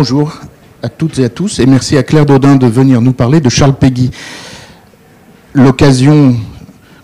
Bonjour 0.00 0.32
à 0.80 0.88
toutes 0.88 1.18
et 1.18 1.24
à 1.24 1.28
tous 1.28 1.58
et 1.58 1.66
merci 1.66 1.96
à 1.96 2.04
Claire 2.04 2.24
Dodin 2.24 2.54
de 2.54 2.68
venir 2.68 3.00
nous 3.00 3.12
parler 3.12 3.40
de 3.40 3.48
Charles 3.48 3.74
Péguy. 3.74 4.12
L'occasion, 5.54 6.36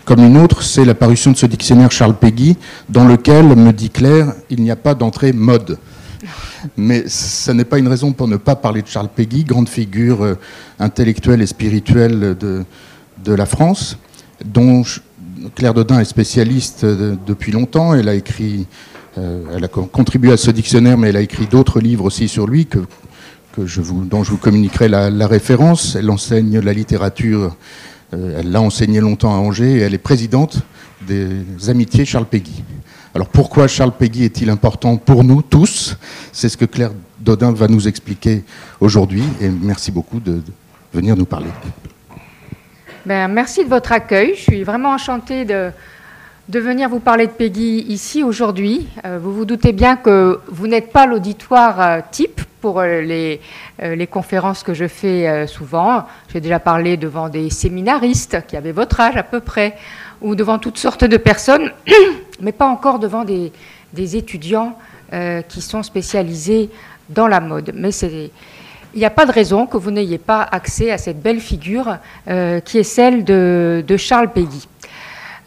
comme 0.05 0.23
une 0.23 0.37
autre, 0.37 0.63
c'est 0.63 0.85
l'apparition 0.85 1.33
de 1.33 1.35
ce 1.35 1.45
dictionnaire 1.45 1.91
Charles 1.91 2.15
Péguy 2.15 2.55
dans 2.87 3.05
lequel, 3.05 3.47
me 3.47 3.73
dit 3.73 3.89
Claire, 3.89 4.31
il 4.49 4.61
n'y 4.61 4.71
a 4.71 4.77
pas 4.77 4.95
d'entrée 4.95 5.33
mode. 5.33 5.77
Mais 6.77 7.03
ce 7.09 7.51
n'est 7.51 7.65
pas 7.65 7.79
une 7.79 7.89
raison 7.89 8.13
pour 8.13 8.29
ne 8.29 8.37
pas 8.37 8.55
parler 8.55 8.81
de 8.81 8.87
Charles 8.87 9.09
Péguy, 9.13 9.43
grande 9.43 9.67
figure 9.67 10.23
euh, 10.23 10.35
intellectuelle 10.79 11.41
et 11.41 11.47
spirituelle 11.47 12.37
de, 12.39 12.63
de 13.25 13.33
la 13.33 13.45
France, 13.45 13.97
dont 14.45 14.83
Claire 15.53 15.73
Dodin 15.73 15.99
est 15.99 16.05
spécialiste 16.05 16.85
euh, 16.85 17.17
depuis 17.27 17.51
longtemps. 17.51 17.93
Elle 17.93 18.07
a 18.07 18.13
écrit, 18.13 18.67
elle 19.17 19.63
a 19.63 19.67
contribué 19.67 20.31
à 20.31 20.37
ce 20.37 20.51
dictionnaire, 20.51 20.97
mais 20.97 21.09
elle 21.09 21.17
a 21.17 21.21
écrit 21.21 21.47
d'autres 21.47 21.79
livres 21.79 22.05
aussi 22.05 22.27
sur 22.27 22.47
lui 22.47 22.65
que, 22.65 22.79
que 23.55 23.65
je 23.65 23.81
vous, 23.81 24.03
dont 24.03 24.23
je 24.23 24.31
vous 24.31 24.37
communiquerai 24.37 24.89
la, 24.89 25.27
référence. 25.27 25.95
Elle 25.95 26.09
enseigne 26.09 26.59
la 26.59 26.73
littérature. 26.73 27.55
elle 28.11 28.51
l'a 28.51 28.61
enseigné 28.61 28.99
longtemps 28.99 29.33
à 29.33 29.37
Angers 29.37 29.77
et 29.77 29.79
elle 29.79 29.93
est 29.93 29.99
présidente 29.99 30.59
des 31.07 31.69
Amitiés 31.69 32.05
Charles 32.05 32.25
Péguy. 32.25 32.63
Alors 33.13 33.29
pourquoi 33.29 33.67
Charles 33.67 33.93
Péguy 33.93 34.25
est-il 34.25 34.49
important 34.49 34.97
pour 34.97 35.23
nous 35.23 35.41
tous? 35.41 35.97
C'est 36.33 36.49
ce 36.49 36.57
que 36.57 36.65
Claire 36.65 36.91
Dodin 37.19 37.53
va 37.53 37.67
nous 37.67 37.87
expliquer 37.87 38.43
aujourd'hui 38.81 39.23
et 39.39 39.49
merci 39.49 39.91
beaucoup 39.91 40.19
de, 40.19 40.41
venir 40.95 41.15
nous 41.15 41.25
parler. 41.25 41.49
Ben, 43.05 43.27
merci 43.27 43.63
de 43.63 43.69
votre 43.69 43.91
accueil. 43.91 44.33
Je 44.35 44.41
suis 44.41 44.63
vraiment 44.63 44.93
enchantée 44.93 45.45
de, 45.45 45.71
de 46.47 46.59
venir 46.59 46.89
vous 46.89 46.99
parler 46.99 47.25
de 47.25 47.31
Peggy 47.31 47.79
ici 47.87 48.23
aujourd'hui. 48.23 48.87
Euh, 49.03 49.17
vous 49.19 49.33
vous 49.33 49.45
doutez 49.45 49.73
bien 49.73 49.95
que 49.95 50.39
vous 50.47 50.67
n'êtes 50.67 50.91
pas 50.91 51.07
l'auditoire 51.07 51.81
euh, 51.81 51.99
type 52.11 52.41
pour 52.61 52.79
euh, 52.79 53.01
les, 53.01 54.07
conférences 54.07 54.61
que 54.61 54.75
je 54.75 54.87
fais 54.87 55.47
souvent. 55.47 56.05
J'ai 56.31 56.41
déjà 56.41 56.59
parlé 56.59 56.97
devant 56.97 57.29
des 57.29 57.49
séminaristes 57.49 58.45
qui 58.47 58.57
avaient 58.57 58.71
votre 58.71 58.99
âge 58.99 59.17
à 59.17 59.23
peu 59.23 59.39
près 59.39 59.75
ou 60.21 60.35
devant 60.35 60.59
toutes 60.59 60.77
sortes 60.77 61.03
de 61.03 61.17
personnes, 61.17 61.71
mais 62.41 62.51
pas 62.51 62.67
encore 62.67 62.99
devant 62.99 63.23
des, 63.23 63.51
étudiants 63.95 64.77
qui 65.47 65.61
sont 65.61 65.83
spécialisés 65.83 66.69
dans 67.09 67.27
la 67.27 67.39
mode. 67.39 67.71
Mais 67.75 67.89
il 67.89 68.29
n'y 68.95 69.05
a 69.05 69.09
pas 69.09 69.25
de 69.25 69.31
raison 69.31 69.67
que 69.67 69.77
vous 69.77 69.91
n'ayez 69.91 70.17
pas 70.17 70.41
accès 70.41 70.91
à 70.91 70.97
cette 70.97 71.21
belle 71.21 71.39
figure 71.39 71.97
qui 72.25 72.77
est 72.77 72.83
celle 72.83 73.23
de, 73.23 73.97
Charles. 73.97 74.29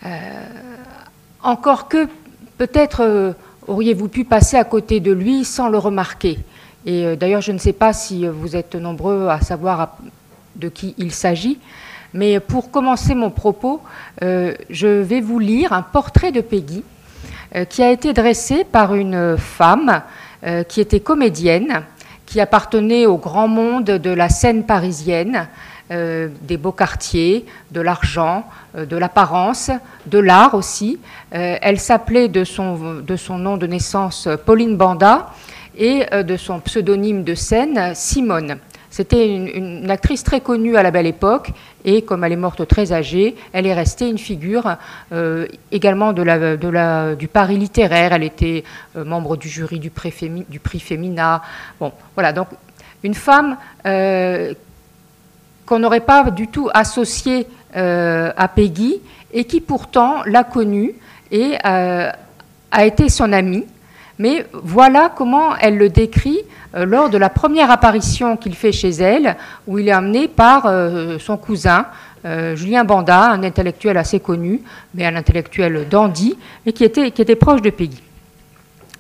Euh, 0.07 0.11
encore 1.49 1.89
que 1.89 2.09
peut-être 2.59 3.35
auriez-vous 3.67 4.09
pu 4.09 4.25
passer 4.25 4.57
à 4.57 4.65
côté 4.65 5.01
de 5.01 5.13
lui 5.13 5.45
sans 5.45 5.69
le 5.69 5.79
remarquer. 5.79 6.39
Et 6.87 7.17
d'ailleurs, 7.17 7.41
je 7.41 7.53
ne 7.53 7.59
sais 7.59 7.73
pas 7.73 7.93
si 7.93 8.27
vous 8.27 8.57
êtes 8.57 8.75
nombreux 8.75 9.29
à 9.29 9.41
savoir 9.41 9.97
de 10.57 10.69
qui 10.69 10.95
il 10.99 11.13
s'agit. 11.13 11.59
Mais 12.15 12.41
pour 12.41 12.71
commencer 12.71 13.15
mon 13.15 13.31
propos, 13.31 13.83
euh, 14.23 14.55
je 14.71 14.87
vais 14.89 15.21
vous 15.21 15.39
lire 15.39 15.73
un 15.73 15.83
portrait 15.83 16.33
de 16.33 16.41
Peggy 16.41 16.83
euh, 17.55 17.65
qui 17.65 17.83
a 17.83 17.91
été 17.91 18.13
dressé 18.13 18.65
par 18.65 18.95
une 18.95 19.37
femme 19.37 20.03
euh, 20.45 20.63
qui 20.63 20.81
était 20.81 21.01
comédienne, 21.01 21.83
qui 22.25 22.41
appartenait 22.41 23.07
au 23.07 23.19
grand 23.19 23.49
monde 23.49 23.85
de 23.85 24.11
la 24.11 24.29
scène 24.29 24.65
parisienne, 24.65 25.49
des 25.91 26.57
beaux 26.59 26.73
quartiers, 26.73 27.47
de 27.71 27.81
l'argent, 27.81 28.45
de 28.77 28.97
l'apparence, 28.97 29.71
de 30.07 30.19
l'art 30.19 30.55
aussi. 30.55 30.99
elle 31.31 31.81
s'appelait 31.81 32.29
de 32.29 32.45
son, 32.45 33.01
de 33.01 33.17
son 33.17 33.39
nom 33.39 33.57
de 33.57 33.67
naissance 33.67 34.29
Pauline 34.45 34.77
Banda 34.77 35.33
et 35.77 36.05
de 36.13 36.37
son 36.37 36.61
pseudonyme 36.61 37.25
de 37.25 37.35
scène 37.35 37.93
Simone. 37.95 38.59
C'était 38.91 39.35
une, 39.35 39.91
actrice 39.91 40.25
très 40.25 40.41
connue 40.41 40.77
à 40.77 40.83
la 40.83 40.91
belle 40.91 41.07
époque 41.07 41.51
et 41.85 42.03
comme 42.03 42.25
elle 42.25 42.33
est 42.33 42.37
morte 42.37 42.67
très 42.67 42.93
âgée, 42.93 43.37
elle 43.53 43.67
est 43.67 43.75
restée 43.75 44.09
une 44.09 44.19
figure 44.19 44.77
euh, 45.13 45.47
également 45.71 46.13
de 46.13 46.23
la, 46.23 46.57
de 46.57 46.69
la, 46.69 47.15
du 47.15 47.29
Paris 47.29 47.59
littéraire. 47.59 48.13
Elle 48.13 48.25
était 48.25 48.65
euh, 48.97 49.05
membre 49.05 49.37
du 49.37 49.49
jury 49.49 49.79
du, 49.79 49.91
prix 49.91 50.11
Femina. 50.81 51.43
Bon, 51.79 51.93
voilà, 52.15 52.33
donc 52.33 52.49
une 53.05 53.15
femme 53.15 53.57
euh, 53.87 54.55
qu'on 55.69 55.79
n'aurait 55.79 56.01
pas 56.01 56.31
du 56.31 56.49
tout 56.49 56.71
associée 56.73 57.47
à 57.75 58.49
Peggy 58.49 58.97
et 59.33 59.45
qui 59.45 59.61
pourtant 59.61 60.23
l'a 60.25 60.43
connue 60.43 60.95
et 61.31 61.57
a 61.63 62.87
été 62.87 63.09
son 63.09 63.33
amie. 63.33 63.67
Mais 64.19 64.47
voilà 64.53 65.13
comment 65.15 65.57
elle 65.57 65.77
le 65.77 65.89
décrit 65.89 66.41
euh, 66.75 66.85
lors 66.85 67.09
de 67.09 67.17
la 67.19 67.31
première 67.31 67.71
apparition 67.71 68.37
qu'il 68.37 68.55
fait 68.55 68.73
chez 68.73 68.91
elle, 68.91 69.37
où 69.67 69.79
il 69.79 69.89
est 69.89 69.93
amené 69.93 70.29
par 70.29 70.67
euh, 70.67 71.19
son 71.19 71.37
cousin, 71.37 71.87
euh, 72.25 72.57
Julien 72.57 72.85
Banda, 72.85 73.31
un 73.31 73.43
intellectuel 73.43 73.97
assez 73.97 74.21
connu, 74.21 74.61
mais 74.95 75.07
un 75.07 75.17
intellectuel 75.17 75.87
dandy, 75.89 76.37
et 76.67 76.73
qui 76.73 76.85
était, 76.85 77.11
qui 77.13 77.23
était 77.23 77.37
proche 77.37 77.63
de 77.63 77.71
Peggy. 77.71 78.03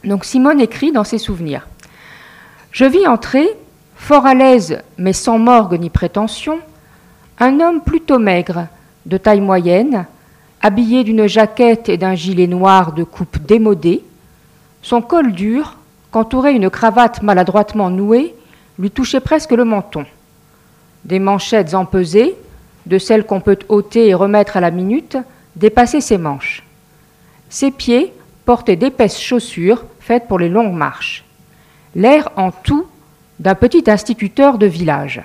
Donc 0.04 0.24
Simone 0.24 0.60
écrit 0.60 0.92
dans 0.92 1.04
ses 1.04 1.18
souvenirs 1.18 1.66
Je 2.70 2.84
vis 2.84 3.06
entrer, 3.06 3.48
fort 3.98 4.24
à 4.24 4.32
l'aise, 4.32 4.80
mais 4.96 5.12
sans 5.12 5.38
morgue 5.38 5.78
ni 5.78 5.90
prétention, 5.90 6.60
un 7.38 7.60
homme 7.60 7.82
plutôt 7.82 8.18
maigre, 8.18 8.66
de 9.04 9.18
taille 9.18 9.42
moyenne, 9.42 10.06
habillé 10.62 11.04
d'une 11.04 11.26
jaquette 11.26 11.90
et 11.90 11.98
d'un 11.98 12.14
gilet 12.14 12.46
noir 12.46 12.92
de 12.92 13.04
coupe 13.04 13.38
démodée, 13.38 14.02
son 14.80 15.02
col 15.02 15.32
dur, 15.32 15.76
qu'entourait 16.10 16.54
une 16.54 16.70
cravate 16.70 17.22
maladroitement 17.22 17.90
nouée, 17.90 18.34
lui 18.78 18.90
touchait 18.90 19.20
presque 19.20 19.52
le 19.52 19.64
menton. 19.64 20.06
Des 21.04 21.18
manchettes 21.18 21.74
empesées, 21.74 22.34
de 22.86 22.98
celles 22.98 23.26
qu'on 23.26 23.40
peut 23.40 23.58
ôter 23.68 24.08
et 24.08 24.14
remettre 24.14 24.56
à 24.56 24.60
la 24.60 24.70
minute, 24.70 25.18
dépassaient 25.56 26.00
ses 26.00 26.16
manches. 26.16 26.62
Ses 27.50 27.70
pieds 27.70 28.12
portaient 28.46 28.76
d'épaisses 28.76 29.20
chaussures 29.20 29.84
faites 30.00 30.28
pour 30.28 30.38
les 30.38 30.48
longues 30.48 30.72
marches. 30.72 31.24
L'air 31.94 32.30
en 32.36 32.50
tout 32.50 32.86
d'un 33.38 33.54
petit 33.54 33.84
instituteur 33.90 34.58
de 34.58 34.66
village. 34.66 35.22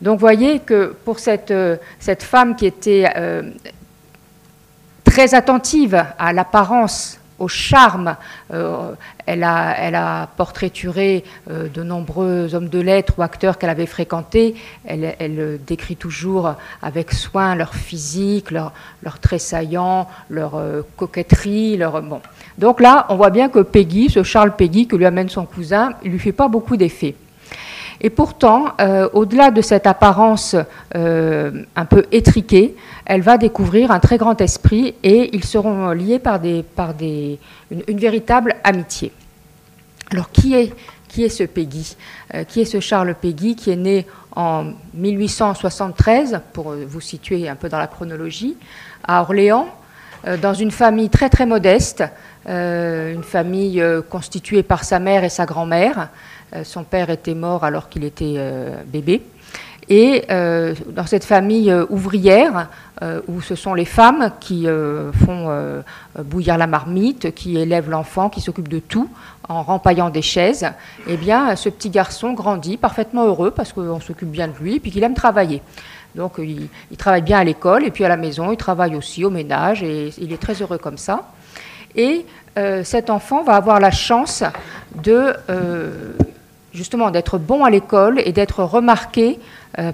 Donc 0.00 0.18
voyez 0.18 0.60
que 0.60 0.96
pour 1.04 1.18
cette, 1.18 1.50
euh, 1.50 1.76
femme 2.20 2.56
qui 2.56 2.66
était 2.66 3.10
euh, 3.16 3.50
très 5.04 5.34
attentive 5.34 6.04
à 6.18 6.32
l'apparence 6.32 7.18
au 7.38 7.48
charme. 7.48 8.16
Euh, 8.52 8.92
elle, 9.30 9.44
a, 9.44 9.76
elle, 9.78 10.26
portraituré 10.36 11.22
euh, 11.50 11.68
de 11.68 11.84
nombreux 11.84 12.52
hommes 12.54 12.68
de 12.68 12.80
lettres 12.80 13.14
ou 13.16 13.22
acteurs 13.22 13.58
qu'elle 13.58 13.70
avait 13.70 13.86
fréquentés. 13.86 14.56
Elle, 14.84 15.60
décrit 15.64 15.94
toujours 15.94 16.54
avec 16.82 17.12
soin 17.12 17.54
leur 17.54 17.74
physique, 17.74 18.50
leur, 18.50 18.72
tressaillant, 19.20 20.08
leur 20.30 20.56
euh, 20.56 20.82
coquetterie. 20.96 21.76
Leur, 21.76 22.02
bon. 22.02 22.20
Donc 22.58 22.80
là, 22.80 23.06
on 23.08 23.14
voit 23.14 23.30
bien 23.30 23.48
que 23.48 23.60
Peggy, 23.60 24.10
ce 24.10 24.24
Charles 24.24 24.56
Peggy 24.56 24.88
que 24.88 24.96
lui 24.96 25.06
amène 25.06 25.28
son 25.28 25.46
cousin, 25.46 25.90
il 26.02 26.10
lui 26.10 26.18
fait 26.18 26.32
pas 26.32 26.48
beaucoup 26.48 26.76
d'effet. 26.76 27.14
Et 28.02 28.08
pourtant, 28.08 28.68
au-delà 29.12 29.50
de 29.50 29.60
cette 29.60 29.86
apparence 29.86 30.56
un 30.94 31.84
peu 31.84 32.06
étriquée, 32.12 32.74
elle 33.04 33.20
va 33.20 33.36
découvrir 33.36 33.90
un 33.90 34.00
très 34.00 34.16
grand 34.16 34.40
esprit 34.40 34.94
et 35.02 35.36
ils 35.36 35.44
seront 35.44 35.90
liés 35.90 36.18
par, 36.18 36.40
une, 36.42 37.98
véritable 37.98 38.54
amitié. 38.64 39.12
Alors 40.12 40.30
qui 40.32 40.54
est, 40.54 41.28
ce 41.28 41.44
Peggy? 41.44 41.96
Euh, 42.34 42.44
Qui 42.44 42.62
est 42.62 42.64
ce 42.64 42.80
Charles 42.80 43.14
Peggy 43.14 43.54
qui 43.54 43.70
est 43.70 43.76
né 43.76 44.06
en 44.34 44.72
1873, 44.94 46.40
pour 46.52 46.72
vous 46.72 47.00
situer 47.00 47.48
un 47.48 47.54
peu 47.54 47.68
dans 47.68 47.78
la 47.78 47.86
chronologie, 47.86 48.56
à 49.06 49.22
Orléans, 49.22 49.68
euh, 50.26 50.36
dans 50.36 50.54
une 50.54 50.72
famille 50.72 51.10
très 51.10 51.28
très 51.28 51.46
modeste, 51.46 52.02
euh, 52.48 53.14
une 53.14 53.22
famille 53.22 53.82
constituée 54.08 54.64
par 54.64 54.82
sa 54.82 54.98
mère 54.98 55.22
et 55.22 55.28
sa 55.28 55.46
grand-mère. 55.46 56.08
son 56.64 56.82
père 56.82 57.10
était 57.10 57.34
mort 57.34 57.62
alors 57.64 57.88
qu'il 57.88 58.02
était 58.02 58.36
bébé. 58.86 59.22
Et 59.92 60.24
euh, 60.30 60.72
dans 60.90 61.04
cette 61.04 61.24
famille 61.24 61.68
euh, 61.68 61.84
ouvrière, 61.90 62.68
euh, 63.02 63.20
où 63.26 63.40
ce 63.40 63.56
sont 63.56 63.74
les 63.74 63.84
femmes 63.84 64.30
qui 64.38 64.66
font 65.24 65.82
bouillir 66.18 66.56
la 66.56 66.68
marmite, 66.68 67.34
qui 67.34 67.58
élèvent 67.58 67.90
l'enfant, 67.90 68.28
qui 68.28 68.40
s'occupent 68.40 68.68
de 68.68 68.78
tout 68.78 69.08
en 69.48 69.64
rempaillant 69.64 70.10
des 70.10 70.22
chaises, 70.22 70.66
eh 71.08 71.16
bien, 71.16 71.56
ce 71.56 71.68
petit 71.68 71.90
garçon 71.90 72.34
grandit 72.34 72.76
parfaitement 72.76 73.26
heureux 73.26 73.50
parce 73.50 73.72
qu'on 73.72 73.98
s'occupe 73.98 74.30
bien 74.30 74.46
de 74.46 74.52
lui 74.60 74.76
et 74.76 74.80
puis 74.80 74.92
qu'il 74.92 75.02
aime 75.02 75.14
travailler. 75.14 75.60
Donc, 76.14 76.34
il, 76.38 76.68
travaille 76.96 77.22
bien 77.22 77.38
à 77.38 77.44
l'école 77.44 77.84
et 77.84 77.90
puis 77.90 78.04
à 78.04 78.08
la 78.08 78.16
maison, 78.16 78.52
il 78.52 78.56
travaille 78.56 78.94
aussi 78.94 79.24
au 79.24 79.30
ménage 79.30 79.82
et 79.82 80.12
il 80.18 80.32
est 80.32 80.40
très 80.40 80.54
heureux 80.62 80.78
comme 80.78 80.98
ça. 80.98 81.30
Et 81.96 82.26
cet 82.84 83.10
enfant 83.10 83.42
va 83.42 83.54
avoir 83.54 83.80
la 83.80 83.90
chance 83.90 84.44
de 85.02 85.34
justement 86.72 87.10
d'être 87.10 87.38
bon 87.38 87.64
à 87.64 87.70
l'école 87.70 88.20
et 88.24 88.32
d'être 88.32 88.62
remarqué 88.62 89.40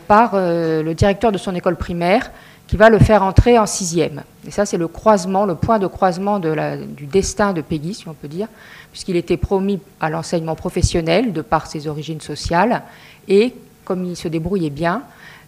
par 0.09 0.35
le 0.35 0.93
directeur 0.95 1.33
de 1.33 1.39
son 1.39 1.55
école 1.55 1.77
primaire 1.77 2.31
qui 2.67 2.77
va 2.77 2.91
le 2.91 2.99
faire 2.99 3.23
entrer 3.23 3.59
en 3.59 3.67
sixième. 3.67 4.23
Et 4.47 4.51
ça, 4.51 4.67
c'est 4.67 4.77
le 4.77 4.89
croisement, 4.89 5.47
le 5.47 5.55
point 5.55 5.79
de 5.79 5.87
croisement 5.87 6.39
du 6.41 7.07
destin 7.07 7.53
de 7.53 7.61
Peggy, 7.61 7.95
si 7.95 8.09
on 8.09 8.15
peut 8.15 8.29
dire, 8.29 8.49
puisqu'il 8.91 9.17
était 9.17 9.37
promis 9.37 9.81
à 10.01 10.11
l'enseignement 10.11 10.57
professionnel 10.57 11.33
de 11.33 11.43
par 11.43 11.67
ses 11.67 11.87
origines 11.87 12.21
sociales, 12.21 12.83
et 13.29 13.55
comme 13.85 14.05
il 14.05 14.17
se 14.17 14.29
débrouillait 14.29 14.71
bien, 14.71 15.03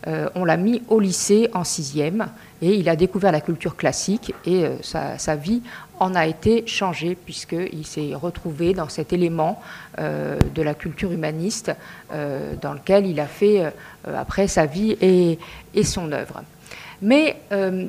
euh, 0.07 0.29
on 0.37 0.45
l'a 0.45 0.57
mis 0.57 0.83
au 0.89 1.01
lycée 1.01 1.49
en 1.55 1.65
sixième, 1.65 2.29
et 2.63 2.75
il 2.75 2.89
a 2.89 2.95
découvert 2.95 3.33
la 3.33 3.41
culture 3.41 3.77
classique, 3.77 4.33
et 4.47 4.65
euh, 4.65 4.77
sa, 4.83 5.37
vie 5.37 5.63
en 6.00 6.15
a 6.15 6.27
été 6.27 6.67
changée, 6.67 7.17
puisqu'il 7.17 7.87
s'est 7.87 8.15
retrouvé 8.15 8.75
dans 8.75 8.89
cet 8.89 9.12
élément 9.12 9.61
euh, 9.99 10.39
de 10.55 10.62
la 10.62 10.75
culture 10.75 11.12
humaniste, 11.12 11.73
dans 12.11 12.73
lequel 12.73 13.06
il 13.06 13.21
a 13.21 13.27
fait 13.27 13.73
après 14.05 14.49
sa 14.49 14.67
vie 14.67 14.97
et, 15.00 15.39
son 15.85 16.12
œuvre. 16.12 16.43
Mais 17.03 17.37
euh, 17.53 17.87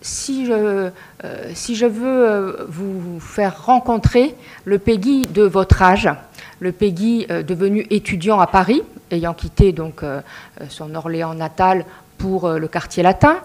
si, 0.00 0.46
je, 0.46 0.52
euh, 0.52 1.88
veux 1.88 2.28
euh, 2.28 2.66
vous 2.68 3.20
faire 3.20 3.64
rencontrer 3.64 4.34
le 4.64 4.78
Peggy 4.78 5.26
de 5.26 5.42
votre 5.42 5.82
âge, 5.82 6.08
le 6.60 6.72
Peggy 6.72 7.26
devenu 7.26 7.86
étudiant 7.90 8.40
à 8.40 8.46
Paris, 8.46 8.82
ayant 9.10 9.34
quitté 9.34 9.72
donc 9.72 10.02
son 10.70 10.94
Orléans 10.94 11.34
natal 11.34 11.84
pour 12.16 12.48
le 12.48 12.66
quartier 12.66 13.02
latin, 13.02 13.36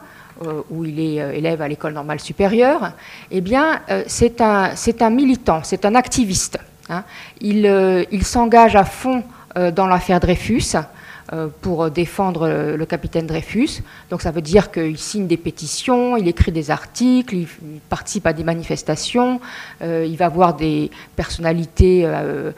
où 0.70 0.86
il 0.86 1.00
est 1.00 1.38
élève 1.38 1.62
à 1.62 1.68
l'école 1.68 1.94
normale 1.94 2.20
supérieure, 2.20 2.94
eh 3.30 3.42
bien, 3.42 3.82
c'est 4.08 4.42
un, 4.42 4.72
un, 5.00 5.10
militant, 5.10 5.62
c'est 5.64 5.86
un 5.86 5.96
activiste. 5.96 6.58
Hein. 6.90 7.04
Il, 7.42 7.66
il 8.12 8.24
s'engage 8.24 8.76
à 8.76 8.86
fond 8.86 9.24
dans 9.56 9.88
l'affaire 9.88 10.20
Dreyfus. 10.20 10.76
Euh, 11.34 11.48
pour 11.62 11.90
défendre 11.90 12.76
le 12.76 12.86
capitaine 12.86 13.26
Dreyfus. 13.26 13.84
Donc 14.10 14.22
ça 14.22 14.32
veut 14.32 14.42
dire 14.42 14.70
qu'il 14.70 14.98
signe 14.98 15.28
des 15.28 15.38
pétitions, 15.38 16.18
il 16.18 16.28
écrit 16.28 16.52
des 16.52 16.72
articles, 16.72 17.34
il, 17.34 17.48
participe 17.88 18.28
à 18.28 18.34
des 18.34 18.44
manifestations, 18.44 19.40
euh, 19.82 20.06
il 20.06 20.18
va 20.18 20.28
voir 20.28 20.56
des 20.56 20.92
personnalités 21.16 22.02
euh, 22.06 22.52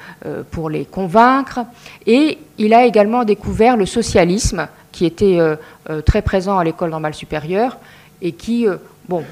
pour 0.50 0.72
les 0.72 0.86
convaincre. 0.86 1.60
Et 2.08 2.40
il 2.58 2.74
a 2.74 2.84
également 2.86 3.24
découvert 3.26 3.78
le 3.78 3.86
socialisme 3.86 4.68
qui 4.94 5.06
était 5.06 5.40
très 6.06 6.22
présent 6.22 6.58
à 6.58 6.64
l'école 6.64 6.92
normale 6.92 7.14
supérieure 7.14 7.78
et 8.22 8.32
qui, 8.32 8.66
bon, 9.10 9.26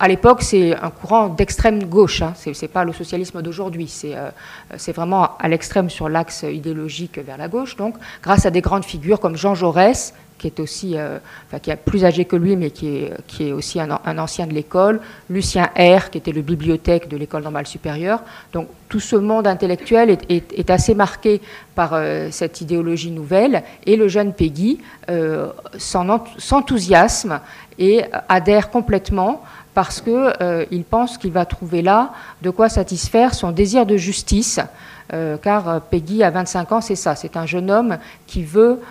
à 0.00 0.08
l'époque, 0.08 0.42
c'est 0.42 0.74
un 0.74 0.88
courant 0.88 1.28
d'extrême 1.28 1.84
gauche. 1.84 2.22
Hein. 2.22 2.32
Ce 2.34 2.48
n'est 2.50 2.68
pas 2.68 2.84
le 2.84 2.92
socialisme 2.94 3.42
d'aujourd'hui. 3.42 3.92
Euh, 4.06 4.30
c'est 4.78 4.92
vraiment 4.92 5.36
à 5.38 5.46
l'extrême 5.46 5.90
sur 5.90 6.08
l'axe 6.08 6.42
idéologique 6.50 7.18
vers 7.18 7.36
la 7.36 7.48
gauche. 7.48 7.76
Donc, 7.76 7.96
grâce 8.22 8.46
à 8.46 8.50
des 8.50 8.62
grandes 8.62 8.86
figures 8.86 9.20
comme 9.20 9.36
Jean 9.36 9.54
Jaurès, 9.54 10.14
qui 10.38 10.46
est 10.46 10.58
aussi, 10.58 10.96
euh, 10.96 11.18
qui 11.62 11.70
est 11.70 11.76
plus 11.76 12.06
âgé 12.06 12.24
que 12.24 12.34
lui, 12.34 12.56
mais 12.56 12.70
qui 12.70 12.96
est, 12.96 13.12
qui 13.26 13.48
est 13.48 13.52
aussi 13.52 13.78
un, 13.78 13.90
ancien 14.16 14.46
de 14.46 14.54
l'école, 14.54 15.02
Lucien 15.28 15.64
R, 15.76 16.08
qui 16.08 16.16
était 16.16 16.32
le 16.32 16.40
bibliothèque 16.40 17.06
de 17.08 17.18
l'école 17.18 17.42
normale 17.42 17.66
supérieure. 17.66 18.22
Donc 18.54 18.68
tout 18.88 19.00
ce 19.00 19.16
monde 19.16 19.46
intellectuel 19.46 20.16
est, 20.30 20.70
assez 20.70 20.94
marqué 20.94 21.42
par 21.74 21.90
euh, 21.92 22.28
cette 22.30 22.62
idéologie 22.62 23.10
nouvelle, 23.10 23.62
et 23.84 23.96
le 23.96 24.08
jeune 24.08 24.32
Peggy 24.32 24.78
s'enthousiasme 25.76 27.40
et 27.78 28.04
adhère 28.28 28.70
complètement 28.70 29.42
parce 29.80 30.02
qu'il 30.02 30.12
euh, 30.42 30.66
pense 30.90 31.16
qu'il 31.16 31.32
va 31.32 31.46
trouver 31.46 31.80
là 31.80 32.10
de 32.42 32.50
quoi 32.50 32.68
satisfaire 32.68 33.32
son 33.32 33.50
désir 33.50 33.86
de 33.86 33.96
justice. 33.96 34.60
Euh, 35.14 35.38
car 35.38 35.68
euh, 35.70 35.78
Peggy, 35.80 36.22
à 36.22 36.28
25 36.28 36.72
ans, 36.72 36.80
c'est 36.82 36.96
ça, 36.96 37.16
c'est 37.16 37.34
un 37.34 37.46
jeune 37.46 37.70
homme 37.70 37.96
qui 38.26 38.42
veut, 38.42 38.82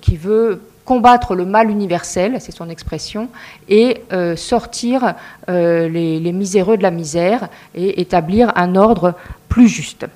qui 0.00 0.16
veut 0.16 0.62
combattre 0.84 1.34
le 1.34 1.44
mal 1.46 1.68
universel, 1.68 2.36
c'est 2.38 2.52
son 2.52 2.68
expression, 2.68 3.28
et 3.68 4.02
sortir 4.36 5.14
les, 5.48 6.32
miséreux 6.32 6.76
de 6.76 6.84
la 6.84 6.92
misère 6.92 7.48
et 7.74 8.00
établir 8.00 8.52
un 8.54 8.76
ordre 8.76 9.14
plus 9.48 9.66
juste. 9.66 10.06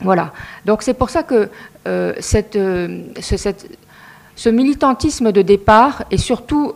Voilà. 0.00 0.32
Donc 0.64 0.82
c'est 0.82 0.94
pour 0.94 1.10
ça 1.10 1.24
que 1.24 1.50
cette, 2.20 2.56
ce 4.36 4.48
militantisme 4.48 5.32
de 5.32 5.42
départ 5.42 6.04
est 6.12 6.18
surtout 6.18 6.74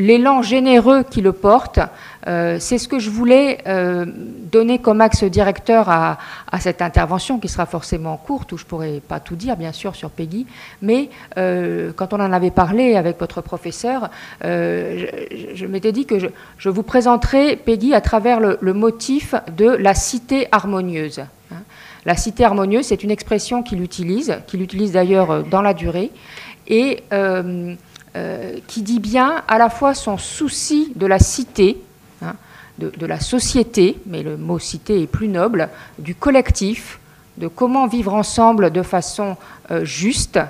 l'élan 0.00 0.42
généreux 0.42 1.02
qui 1.02 1.20
le 1.20 1.32
porte, 1.32 1.78
euh, 2.26 2.56
c'est 2.58 2.78
ce 2.78 2.88
que 2.88 2.98
je 2.98 3.10
voulais 3.10 3.58
euh, 3.66 4.06
donner 4.50 4.78
comme 4.78 5.00
axe 5.00 5.24
directeur 5.24 5.88
à, 5.88 6.18
cette 6.58 6.82
intervention 6.82 7.38
qui 7.38 7.48
sera 7.48 7.66
forcément 7.66 8.16
courte, 8.16 8.52
où 8.52 8.58
je 8.58 8.64
ne 8.64 8.68
pourrai 8.68 9.02
pas 9.06 9.20
tout 9.20 9.36
dire, 9.36 9.56
bien 9.56 9.72
sûr, 9.72 9.94
sur 9.94 10.10
Peggy, 10.10 10.46
mais 10.82 11.10
euh, 11.36 11.92
quand 11.94 12.12
on 12.12 12.20
en 12.20 12.32
avait 12.32 12.50
parlé 12.50 12.96
avec 12.96 13.18
votre 13.20 13.40
professeur, 13.40 14.10
je, 14.42 15.66
m'étais 15.66 15.92
dit 15.92 16.06
que 16.06 16.18
je, 16.18 16.68
vous 16.68 16.82
présenterai 16.82 17.56
Peggy 17.56 17.94
à 17.94 18.00
travers 18.00 18.40
le, 18.40 18.72
motif 18.72 19.34
de 19.56 19.66
la 19.66 19.94
cité 19.94 20.48
harmonieuse. 20.52 21.20
Hein. 21.52 21.62
La 22.06 22.16
cité 22.16 22.44
harmonieuse, 22.44 22.86
c'est 22.86 23.02
une 23.02 23.10
expression 23.10 23.62
qu'il 23.62 23.82
utilise, 23.82 24.38
qu'il 24.46 24.62
utilise 24.62 24.92
d'ailleurs 24.92 25.44
dans 25.44 25.62
la 25.62 25.74
durée, 25.74 26.10
et 26.66 27.02
euh, 28.16 28.58
qui 28.66 28.82
dit 28.82 28.98
bien 28.98 29.42
à 29.46 29.56
la 29.56 29.70
fois 29.70 29.94
son 29.94 30.18
souci 30.18 30.92
de 30.96 31.06
la 31.06 31.20
cité, 31.20 31.80
hein, 32.22 32.34
de, 32.78 33.06
la 33.06 33.20
société, 33.20 33.98
mais 34.06 34.24
le 34.24 34.36
mot 34.36 34.58
cité 34.58 35.02
est 35.02 35.06
plus 35.06 35.28
noble, 35.28 35.68
du 35.98 36.16
collectif, 36.16 36.98
de 37.36 37.46
comment 37.46 37.86
vivre 37.86 38.12
ensemble 38.12 38.70
de 38.70 38.82
façon 38.82 39.36
euh, 39.70 39.84
juste, 39.84 40.40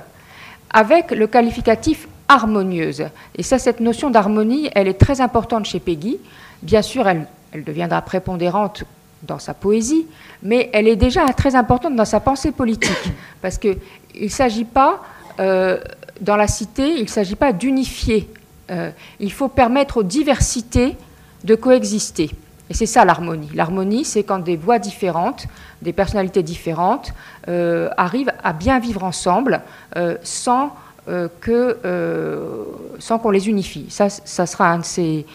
avec 0.71 1.11
le 1.11 1.27
qualificatif 1.27 2.09
harmonieuse. 2.29 3.05
Et 3.37 3.43
ça, 3.43 3.59
cette 3.59 3.81
notion 3.81 4.09
d'harmonie, 4.09 4.71
elle 4.75 4.89
est 4.89 4.99
très 4.99 5.21
importante 5.21 5.67
chez 5.67 5.81
Peggy. 5.81 6.19
Bien 6.63 6.81
sûr, 6.81 7.07
elle, 7.09 7.27
deviendra 7.65 8.01
prépondérante 8.01 8.85
dans 9.23 9.39
sa 9.39 9.53
poésie, 9.53 10.07
mais 10.43 10.71
elle 10.73 10.89
est 10.89 10.97
déjà 10.97 11.31
très 11.35 11.55
importante 11.57 11.95
dans 11.95 12.07
sa 12.07 12.21
pensée 12.21 12.53
politique, 12.53 13.13
parce 13.43 13.59
qu'il 13.59 13.77
ne 14.19 14.29
s'agit 14.29 14.65
pas 14.65 15.03
euh, 15.41 15.79
dans 16.21 16.37
la 16.37 16.47
cité, 16.47 16.97
il 16.97 17.05
ne 17.05 17.09
s'agit 17.09 17.37
pas 17.37 17.53
d'unifier. 17.53 18.29
Euh, 18.71 18.91
il 19.19 19.33
faut 19.33 19.49
permettre 19.49 19.99
aux 19.99 20.03
diversités 20.03 20.97
de 21.45 21.55
coexister. 21.55 22.31
Et 22.69 22.75
c'est 22.75 22.87
ça 22.87 23.05
l'harmonie. 23.05 23.51
L'harmonie, 23.55 24.05
c'est 24.05 24.23
quand 24.23 24.39
des 24.39 24.57
voix 24.57 24.79
différentes, 24.79 25.47
des 25.83 25.93
personnalités 25.93 26.43
différentes 26.43 27.13
euh, 27.49 27.89
arrivent 27.97 28.33
à 28.45 28.53
bien 28.53 28.79
vivre 28.79 29.03
ensemble 29.03 29.63
euh, 29.97 30.17
sans 30.23 30.75
que 31.41 31.77
sans 33.01 33.19
qu'on 33.19 33.31
les 33.31 33.49
unifie. 33.49 33.87
Ça, 33.89 34.09
ça 34.11 34.47
sera 34.47 34.71
un 34.71 34.79
de 34.79 34.85
ces 34.85 35.27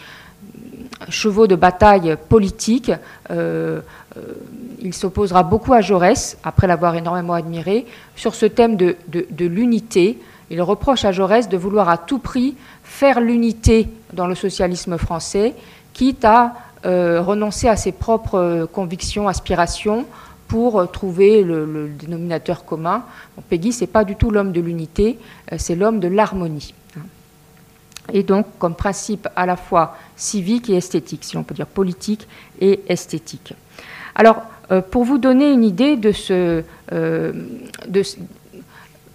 chevaux 1.09 1.47
de 1.47 1.55
bataille 1.55 2.15
politique. 2.29 2.93
il 3.29 4.93
s'opposera 4.93 5.43
beaucoup 5.43 5.73
à 5.73 5.81
Jaurès, 5.81 6.37
après 6.45 6.67
l'avoir 6.67 6.95
énormément 6.95 7.33
admiré, 7.33 7.85
sur 8.15 8.35
ce 8.35 8.45
thème 8.45 8.77
de, 8.77 8.95
de 9.09 9.45
l'unité, 9.45 10.17
il 10.49 10.61
reproche 10.61 11.05
à 11.05 11.11
Jaurès 11.11 11.49
de 11.49 11.57
vouloir 11.57 11.89
à 11.89 11.97
tout 11.97 12.19
prix 12.19 12.55
faire 12.83 13.19
l'unité 13.19 13.89
dans 14.13 14.27
le 14.27 14.35
socialisme 14.35 14.97
français, 14.97 15.55
quitte 15.93 16.23
à 16.25 16.53
euh, 16.85 17.19
renoncer 17.21 17.67
à 17.67 17.75
ses 17.75 17.91
propres 17.91 18.35
euh, 18.35 18.65
convictions, 18.67 19.27
aspirations, 19.27 20.05
pour 20.47 20.79
euh, 20.79 20.85
trouver 20.85 21.43
le, 21.43 21.89
dénominateur 21.99 22.63
commun. 22.63 23.03
Peggy, 23.49 23.73
ce 23.73 23.81
n'est 23.81 23.87
pas 23.87 24.03
du 24.03 24.15
tout 24.15 24.29
l'homme 24.29 24.51
de 24.51 24.61
l'unité, 24.61 25.17
c'est 25.57 25.75
l'homme 25.75 25.99
de 25.99 26.07
l'harmonie. 26.07 26.75
Et 28.13 28.21
donc, 28.21 28.45
comme 28.59 28.75
principe 28.75 29.27
à 29.35 29.47
la 29.47 29.55
fois 29.55 29.97
civique 30.15 30.69
et 30.69 30.75
esthétique, 30.75 31.23
si 31.23 31.37
on 31.37 31.43
peut 31.43 31.55
dire 31.55 31.65
politique 31.65 32.27
et 32.61 32.81
esthétique. 32.87 33.53
Alors, 34.13 34.43
pour 34.91 35.05
vous 35.05 35.17
donner 35.17 35.51
une 35.51 35.63
idée 35.63 35.97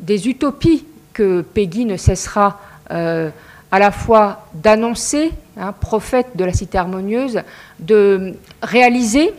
des 0.01 0.29
utopies 0.29 0.85
que 1.13 1.43
Peggy 1.43 1.85
ne 1.85 1.97
cessera 1.97 2.61
euh, 2.91 3.31
à 3.71 3.79
la 3.79 3.91
fois 3.91 4.47
d'annoncer, 4.55 5.33
hein, 5.57 5.73
prophète 5.79 6.29
de 6.35 6.45
la 6.45 6.53
cité 6.53 6.79
harmonieuse, 6.79 7.43
de 7.79 8.35
réaliser, 8.63 9.33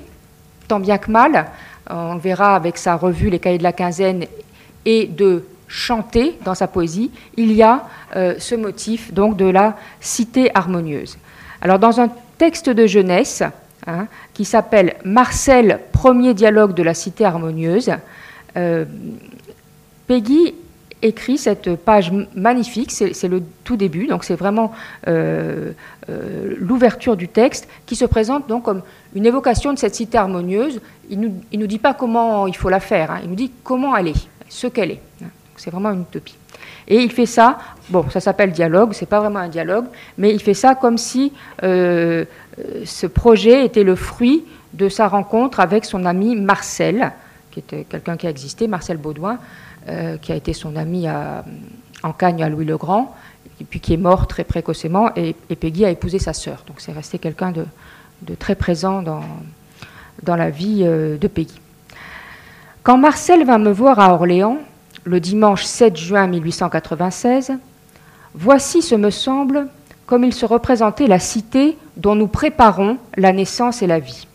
tant 0.67 0.79
bien 0.79 0.97
que 0.97 1.11
mal, 1.11 1.47
on 1.89 2.13
le 2.13 2.19
verra 2.19 2.55
avec 2.55 2.77
sa 2.77 2.95
revue 2.95 3.29
Les 3.29 3.39
cahiers 3.39 3.57
de 3.57 3.63
la 3.63 3.73
quinzaine, 3.73 4.25
et 4.85 5.05
de 5.05 5.43
chanter 5.67 6.37
dans 6.43 6.55
sa 6.55 6.67
poésie, 6.67 7.11
il 7.37 7.53
y 7.53 7.63
a 7.63 7.85
euh, 8.15 8.35
ce 8.39 8.55
motif 8.55 9.13
donc 9.13 9.37
de 9.37 9.45
la 9.45 9.77
cité 9.99 10.51
harmonieuse. 10.53 11.17
Alors 11.61 11.79
dans 11.79 12.01
un 12.01 12.09
texte 12.37 12.69
de 12.69 12.85
jeunesse 12.87 13.43
hein, 13.87 14.07
qui 14.33 14.43
s'appelle 14.43 14.95
Marcel, 15.05 15.79
premier 15.93 16.33
dialogue 16.33 16.73
de 16.73 16.83
la 16.83 16.93
cité 16.93 17.23
harmonieuse, 17.23 17.91
euh, 18.57 18.85
Peggy 20.07 20.55
écrit 21.01 21.37
cette 21.37 21.75
page 21.75 22.11
magnifique, 22.35 22.91
c'est 22.91 23.27
le 23.27 23.43
tout 23.63 23.77
début, 23.77 24.07
donc 24.07 24.23
c'est 24.23 24.35
vraiment 24.35 24.71
euh, 25.07 25.71
euh, 26.09 26.55
l'ouverture 26.59 27.17
du 27.17 27.27
texte 27.27 27.67
qui 27.85 27.95
se 27.95 28.05
présente 28.05 28.47
donc 28.47 28.63
comme 28.63 28.81
une 29.15 29.25
évocation 29.25 29.73
de 29.73 29.79
cette 29.79 29.95
cité 29.95 30.17
harmonieuse. 30.17 30.81
Il 31.09 31.19
ne 31.19 31.27
nous, 31.27 31.41
nous, 31.53 31.67
dit 31.67 31.79
pas 31.79 31.93
comment 31.93 32.47
il 32.47 32.55
faut 32.55 32.69
la 32.69 32.79
faire, 32.79 33.11
hein. 33.11 33.19
il 33.23 33.29
nous 33.29 33.35
dit 33.35 33.51
comment 33.63 33.95
elle 33.95 34.09
est, 34.09 34.27
ce 34.49 34.67
qu'elle 34.67 34.91
est. 34.91 35.01
C'est 35.57 35.71
vraiment 35.71 35.91
une 35.91 36.01
utopie. 36.01 36.35
Et 36.87 36.97
il 36.97 37.11
fait 37.11 37.25
ça, 37.25 37.57
bon, 37.89 38.09
ça 38.09 38.19
s'appelle 38.19 38.51
dialogue, 38.51 38.93
c'est 38.93 39.05
pas 39.05 39.19
vraiment 39.19 39.39
un 39.39 39.47
dialogue, 39.47 39.85
mais 40.17 40.33
il 40.33 40.41
fait 40.41 40.53
ça 40.53 40.75
comme 40.75 40.97
si 40.97 41.31
euh, 41.63 42.25
ce 42.85 43.07
projet 43.07 43.65
était 43.65 43.83
le 43.83 43.95
fruit 43.95 44.43
de 44.73 44.89
sa 44.89 45.07
rencontre 45.07 45.59
avec 45.59 45.85
son 45.85 46.05
ami 46.05 46.35
Marcel, 46.35 47.11
qui 47.51 47.59
était 47.59 47.83
quelqu'un 47.83 48.17
qui 48.17 48.27
a 48.27 48.29
existé, 48.29 48.67
Marcel 48.67 48.97
Baudouin, 48.97 49.37
qui 50.21 50.31
a 50.31 50.35
été 50.35 50.53
son 50.53 50.75
ami 50.75 51.07
en 52.03 52.13
Cagne 52.13 52.43
à 52.43 52.49
Louis 52.49 52.65
le 52.65 52.77
Grand, 52.77 53.15
et 53.59 53.63
puis 53.63 53.79
qui 53.79 53.93
est 53.93 53.97
mort 53.97 54.27
très 54.27 54.43
précocement, 54.43 55.11
et, 55.15 55.35
Peggy 55.55 55.85
a 55.85 55.89
épousé 55.89 56.19
sa 56.19 56.33
sœur. 56.33 56.63
Donc 56.67 56.77
c'est 56.79 56.91
resté 56.91 57.19
quelqu'un 57.19 57.51
de, 57.51 57.65
très 58.35 58.55
présent 58.55 59.01
dans, 59.01 59.23
dans 60.23 60.35
la 60.35 60.49
vie 60.49 60.81
euh, 60.83 61.17
de 61.17 61.27
Peggy. 61.27 61.59
Quand 62.83 62.97
Marcel 62.97 63.45
vint 63.45 63.59
me 63.59 63.71
voir 63.71 63.99
à 63.99 64.13
Orléans, 64.13 64.57
le 65.03 65.19
dimanche 65.19 65.63
7 65.63 65.95
juin 65.95 66.27
1896, 66.27 67.53
voici, 68.33 68.81
ce 68.81 68.95
me 68.95 69.11
semble, 69.11 69.67
comme 70.07 70.23
il 70.23 70.33
se 70.33 70.45
représentait 70.45 71.07
la 71.07 71.19
cité 71.19 71.77
dont 71.97 72.15
nous 72.15 72.27
préparons 72.27 72.97
la 73.17 73.33
naissance 73.33 73.81
et 73.81 73.87
la 73.87 73.99
vie. 73.99 74.27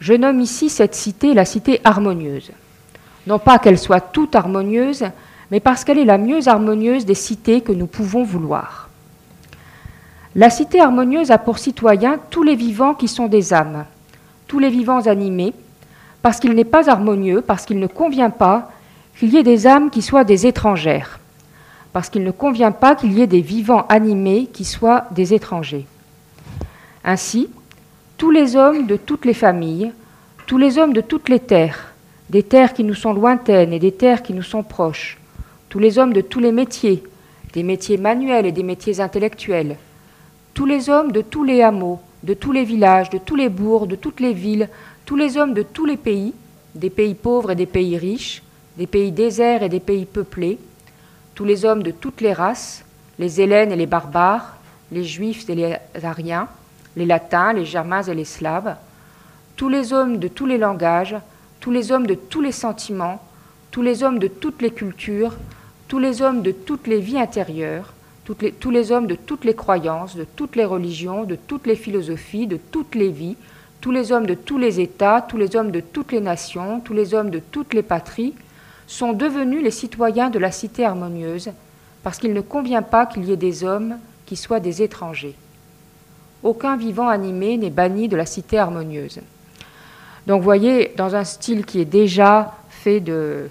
Je 0.00 0.14
nomme 0.14 0.40
ici 0.40 0.68
cette 0.68 0.94
cité 0.94 1.34
la 1.34 1.44
cité 1.44 1.80
harmonieuse. 1.84 2.50
Non 3.26 3.38
pas 3.38 3.58
qu'elle 3.58 3.78
soit 3.78 4.00
toute 4.00 4.34
harmonieuse, 4.34 5.04
mais 5.50 5.60
parce 5.60 5.84
qu'elle 5.84 5.98
est 5.98 6.04
la 6.04 6.18
mieux 6.18 6.48
harmonieuse 6.48 7.06
des 7.06 7.14
cités 7.14 7.60
que 7.60 7.72
nous 7.72 7.86
pouvons 7.86 8.24
vouloir. 8.24 8.88
La 10.34 10.50
cité 10.50 10.80
harmonieuse 10.80 11.30
a 11.30 11.38
pour 11.38 11.58
citoyens 11.58 12.18
tous 12.30 12.42
les 12.42 12.56
vivants 12.56 12.94
qui 12.94 13.08
sont 13.08 13.28
des 13.28 13.54
âmes, 13.54 13.84
tous 14.48 14.58
les 14.58 14.70
vivants 14.70 15.06
animés, 15.06 15.54
parce 16.22 16.40
qu'il 16.40 16.54
n'est 16.54 16.64
pas 16.64 16.90
harmonieux, 16.90 17.40
parce 17.40 17.64
qu'il 17.64 17.78
ne 17.78 17.86
convient 17.86 18.30
pas 18.30 18.70
qu'il 19.18 19.32
y 19.32 19.36
ait 19.36 19.44
des 19.44 19.66
âmes 19.66 19.90
qui 19.90 20.02
soient 20.02 20.24
des 20.24 20.46
étrangères, 20.46 21.20
parce 21.92 22.08
qu'il 22.08 22.24
ne 22.24 22.32
convient 22.32 22.72
pas 22.72 22.96
qu'il 22.96 23.12
y 23.12 23.22
ait 23.22 23.28
des 23.28 23.42
vivants 23.42 23.86
animés 23.88 24.48
qui 24.52 24.64
soient 24.64 25.04
des 25.12 25.34
étrangers. 25.34 25.86
Ainsi, 27.04 27.48
tous 28.18 28.30
les 28.30 28.56
hommes 28.56 28.86
de 28.86 28.96
toutes 28.96 29.24
les 29.24 29.34
familles, 29.34 29.92
tous 30.46 30.58
les 30.58 30.78
hommes 30.78 30.92
de 30.92 31.00
toutes 31.00 31.28
les 31.28 31.40
terres, 31.40 31.93
des 32.30 32.42
terres 32.42 32.72
qui 32.72 32.84
nous 32.84 32.94
sont 32.94 33.12
lointaines 33.12 33.72
et 33.72 33.78
des 33.78 33.92
terres 33.92 34.22
qui 34.22 34.32
nous 34.32 34.42
sont 34.42 34.62
proches, 34.62 35.18
tous 35.68 35.78
les 35.78 35.98
hommes 35.98 36.12
de 36.12 36.20
tous 36.20 36.40
les 36.40 36.52
métiers, 36.52 37.02
des 37.52 37.62
métiers 37.62 37.98
manuels 37.98 38.46
et 38.46 38.52
des 38.52 38.62
métiers 38.62 39.00
intellectuels, 39.00 39.76
tous 40.54 40.66
les 40.66 40.88
hommes 40.88 41.12
de 41.12 41.20
tous 41.20 41.44
les 41.44 41.62
hameaux, 41.62 42.00
de 42.22 42.34
tous 42.34 42.52
les 42.52 42.64
villages, 42.64 43.10
de 43.10 43.18
tous 43.18 43.36
les 43.36 43.48
bourgs, 43.48 43.86
de 43.86 43.96
toutes 43.96 44.20
les 44.20 44.32
villes, 44.32 44.68
tous 45.04 45.16
les 45.16 45.36
hommes 45.36 45.52
de 45.52 45.62
tous 45.62 45.84
les 45.84 45.96
pays, 45.96 46.32
des 46.74 46.90
pays 46.90 47.14
pauvres 47.14 47.50
et 47.50 47.56
des 47.56 47.66
pays 47.66 47.98
riches, 47.98 48.42
des 48.78 48.86
pays 48.86 49.12
déserts 49.12 49.62
et 49.62 49.68
des 49.68 49.80
pays 49.80 50.06
peuplés, 50.06 50.58
tous 51.34 51.44
les 51.44 51.64
hommes 51.64 51.82
de 51.82 51.90
toutes 51.90 52.20
les 52.20 52.32
races, 52.32 52.84
les 53.18 53.40
Hélènes 53.40 53.72
et 53.72 53.76
les 53.76 53.86
barbares, 53.86 54.56
les 54.90 55.04
Juifs 55.04 55.48
et 55.50 55.54
les 55.54 55.76
Ariens, 56.02 56.48
les 56.96 57.06
Latins, 57.06 57.52
les 57.52 57.64
Germains 57.64 58.02
et 58.02 58.14
les 58.14 58.24
Slaves, 58.24 58.76
tous 59.56 59.68
les 59.68 59.92
hommes 59.92 60.18
de 60.18 60.28
tous 60.28 60.46
les 60.46 60.58
langages, 60.58 61.16
tous 61.64 61.70
les 61.70 61.92
hommes 61.92 62.06
de 62.06 62.14
tous 62.14 62.42
les 62.42 62.52
sentiments, 62.52 63.22
tous 63.70 63.80
les 63.80 64.02
hommes 64.02 64.18
de 64.18 64.28
toutes 64.28 64.60
les 64.60 64.70
cultures, 64.70 65.34
tous 65.88 65.98
les 65.98 66.20
hommes 66.20 66.42
de 66.42 66.50
toutes 66.50 66.86
les 66.86 67.00
vies 67.00 67.18
intérieures, 67.18 67.94
tous 68.26 68.70
les 68.70 68.92
hommes 68.92 69.06
de 69.06 69.14
toutes 69.14 69.46
les 69.46 69.54
croyances, 69.54 70.14
de 70.14 70.24
toutes 70.24 70.56
les 70.56 70.66
religions, 70.66 71.24
de 71.24 71.36
toutes 71.36 71.66
les 71.66 71.74
philosophies, 71.74 72.46
de 72.46 72.58
toutes 72.58 72.94
les 72.94 73.08
vies, 73.08 73.38
tous 73.80 73.92
les 73.92 74.12
hommes 74.12 74.26
de 74.26 74.34
tous 74.34 74.58
les 74.58 74.78
États, 74.78 75.22
tous 75.22 75.38
les 75.38 75.56
hommes 75.56 75.70
de 75.70 75.80
toutes 75.80 76.12
les 76.12 76.20
nations, 76.20 76.80
tous 76.80 76.92
les 76.92 77.14
hommes 77.14 77.30
de 77.30 77.38
toutes 77.38 77.72
les 77.72 77.82
patries, 77.82 78.34
sont 78.86 79.14
devenus 79.14 79.62
les 79.62 79.70
citoyens 79.70 80.28
de 80.28 80.38
la 80.38 80.52
cité 80.52 80.84
harmonieuse, 80.84 81.50
parce 82.02 82.18
qu'il 82.18 82.34
ne 82.34 82.42
convient 82.42 82.82
pas 82.82 83.06
qu'il 83.06 83.24
y 83.24 83.32
ait 83.32 83.38
des 83.38 83.64
hommes 83.64 83.96
qui 84.26 84.36
soient 84.36 84.60
des 84.60 84.82
étrangers. 84.82 85.34
Aucun 86.42 86.76
vivant 86.76 87.08
animé 87.08 87.56
n'est 87.56 87.70
banni 87.70 88.08
de 88.08 88.16
la 88.16 88.26
cité 88.26 88.58
harmonieuse. 88.58 89.20
Donc 90.26 90.40
vous 90.40 90.44
voyez, 90.44 90.92
dans 90.96 91.14
un 91.14 91.24
style 91.24 91.66
qui 91.66 91.80
est 91.80 91.84
déjà 91.84 92.54
fait 92.68 93.00
de, 93.00 93.48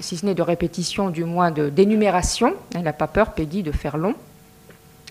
si 0.00 0.16
ce 0.16 0.26
n'est 0.26 0.34
de 0.34 0.42
répétition, 0.42 1.10
du 1.10 1.24
moins 1.24 1.50
de 1.50 1.68
d'énumération, 1.68 2.54
il 2.74 2.82
n'a 2.82 2.92
pas 2.92 3.06
peur, 3.06 3.32
Peggy, 3.32 3.62
de 3.62 3.72
faire 3.72 3.96
long, 3.96 4.14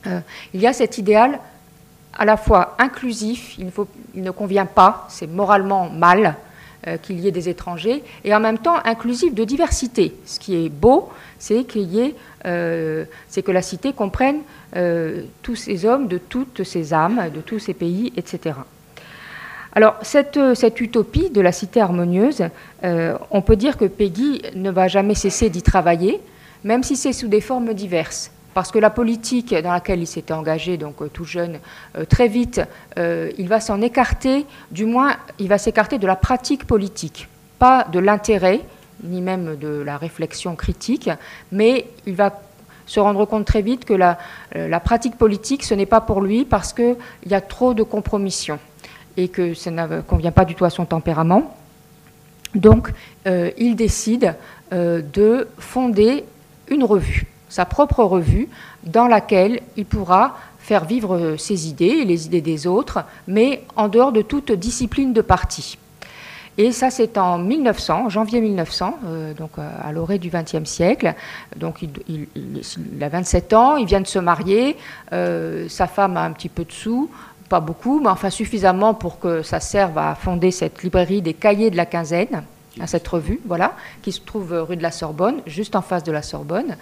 euh, 0.06 0.20
il 0.54 0.62
y 0.62 0.68
a 0.68 0.74
cet 0.74 0.98
idéal 0.98 1.40
à 2.14 2.26
la 2.26 2.38
fois 2.38 2.76
inclusif, 2.80 3.58
il 3.60 4.24
ne, 4.24 4.32
convient 4.32 4.66
pas, 4.66 5.06
c'est 5.10 5.28
moralement 5.28 5.90
mal 5.90 6.36
euh, 6.88 6.98
qu'il 6.98 7.20
y 7.20 7.28
ait 7.28 7.32
des 7.32 7.48
étrangers, 7.48 8.04
et 8.24 8.34
en 8.34 8.40
même 8.40 8.58
temps 8.58 8.78
inclusif 8.86 9.36
de 9.36 9.44
diversité. 9.44 10.16
Ce 10.26 10.40
qui 10.40 10.56
est 10.56 10.70
beau, 10.70 11.10
c'est 11.38 11.66
euh, 12.46 13.06
c'est 13.28 13.44
que 13.44 13.52
la 13.52 13.62
cité 13.62 13.94
comprenne 13.94 14.40
tous 15.44 15.56
ces 15.56 15.86
hommes 15.86 16.08
de 16.08 16.18
toutes 16.18 16.64
ces 16.64 16.94
âmes, 16.94 17.30
de 17.34 17.42
tous 17.42 17.60
ces 17.60 17.74
pays, 17.74 18.14
etc. 18.16 18.56
Alors, 19.78 19.98
euh, 20.38 20.56
cette, 20.56 20.82
utopie 20.82 21.30
de 21.30 21.40
la 21.40 21.52
cité 21.52 21.80
harmonieuse, 21.80 22.46
euh, 22.84 23.16
on 23.30 23.44
peut 23.44 23.56
dire 23.56 23.78
que 23.78 23.86
Peggy 23.86 24.42
ne 24.56 24.72
va 24.72 24.88
jamais 24.88 25.14
cesser 25.14 25.52
d'y 25.52 25.62
travailler, 25.62 26.20
même 26.64 26.82
si 26.82 26.96
c'est 26.96 27.14
sous 27.14 27.28
des 27.28 27.42
formes 27.42 27.76
diverses. 27.76 28.32
Parce 28.56 28.72
que 28.72 28.80
la 28.80 28.90
politique 28.90 29.54
dans 29.54 29.72
laquelle 29.72 30.00
il 30.00 30.08
s'était 30.08 30.34
engagé, 30.34 30.78
donc 30.78 31.00
euh, 31.04 31.10
tout 31.14 31.26
jeune, 31.26 31.60
très 32.10 32.28
vite, 32.28 32.60
il 32.98 33.48
va 33.48 33.60
s'en 33.60 33.80
écarter, 33.84 34.48
du 34.72 34.86
moins, 34.86 35.16
il 35.38 35.48
va 35.48 35.60
s'écarter 35.60 36.00
de 36.00 36.08
la 36.08 36.16
pratique 36.16 36.66
politique, 36.66 37.28
pas 37.60 37.86
de 37.92 38.00
l'intérêt, 38.00 38.62
ni 39.04 39.22
même 39.22 39.58
de 39.58 39.84
la 39.86 39.98
réflexion 39.98 40.56
critique, 40.56 41.12
mais 41.52 41.86
il 42.08 42.16
va 42.16 42.42
se 42.88 43.00
rendre 43.00 43.26
compte 43.26 43.46
très 43.46 43.62
vite 43.62 43.86
que 43.86 43.94
la, 43.94 44.18
la 44.56 44.80
pratique 44.80 45.20
politique, 45.20 45.64
ce 45.64 45.76
n'est 45.76 45.86
pas 45.86 46.02
pour 46.02 46.22
lui 46.22 46.46
parce 46.46 46.74
qu'il 46.74 46.96
y 47.28 47.36
a 47.36 47.42
trop 47.42 47.76
de 47.76 47.84
compromissions 47.84 48.58
et 49.18 49.28
que 49.28 49.54
ça 49.56 49.72
ne 49.72 50.02
convient 50.02 50.32
pas 50.32 50.46
du 50.46 50.56
tout 50.56 50.64
à 50.64 50.70
son 50.70 50.86
tempérament. 50.86 51.56
Donc, 52.56 52.94
euh, 53.26 53.52
il 53.58 53.76
décide 53.76 54.36
euh, 54.72 55.02
de 55.14 55.48
fonder 55.58 56.24
une 56.70 56.84
revue, 56.84 57.26
sa 57.50 57.66
propre 57.66 58.04
revue, 58.04 58.48
dans 58.84 59.08
laquelle 59.08 59.62
il 59.76 59.86
pourra 59.86 60.38
faire 60.60 60.86
vivre 60.86 61.36
ses 61.38 61.68
idées 61.68 61.86
et 61.86 62.06
les 62.06 62.26
idées 62.26 62.42
des 62.42 62.68
autres, 62.68 63.00
mais 63.28 63.64
en 63.76 63.88
dehors 63.88 64.12
de 64.12 64.22
toute 64.22 64.52
discipline 64.52 65.14
de 65.14 65.22
parti. 65.22 65.78
Et 66.60 66.72
ça, 66.72 66.90
c'est 66.90 67.18
en 67.20 67.38
1900, 67.38 68.10
janvier 68.10 68.42
1900, 68.42 69.00
euh, 69.06 69.34
donc 69.34 69.52
à 69.60 69.92
l'orée 69.92 70.18
du 70.18 70.30
XXe 70.30 70.68
siècle. 70.68 71.14
Donc 71.56 71.84
il, 71.84 72.28
a 73.02 73.10
27 73.10 73.54
ans, 73.54 73.78
il 73.78 73.86
vient 73.86 74.02
de 74.02 74.08
se 74.08 74.20
marier, 74.20 74.76
sa 75.12 75.88
femme 75.88 76.18
a 76.18 76.24
un 76.24 76.32
petit 76.32 76.50
peu 76.50 76.66
de 76.66 76.72
sous, 76.72 77.10
pas 77.50 77.60
beaucoup, 77.60 78.00
mais 78.00 78.10
enfin 78.10 78.30
suffisamment 78.30 78.94
pour 78.94 79.20
que 79.20 79.42
ça 79.42 79.60
serve 79.60 79.98
à 79.98 80.16
fonder 80.16 80.52
cette 80.52 80.84
librairie 80.84 81.22
des 81.22 81.34
cahiers 81.34 81.70
de 81.70 81.78
la 81.78 81.86
quinzaine, 81.86 82.44
à 82.80 82.88
cette 82.88 83.08
revue, 83.08 83.40
voilà, 83.46 83.74
qui 84.02 84.12
se 84.12 84.22
trouve 84.22 84.54
rue 84.54 84.76
de 84.76 84.84
la 84.84 84.92
Sorbonne, 84.92 85.38
juste 85.46 85.76
en 85.76 85.82
face 85.82 86.04
de 86.04 86.12
la 86.12 86.22
Sorbonne. 86.22 86.78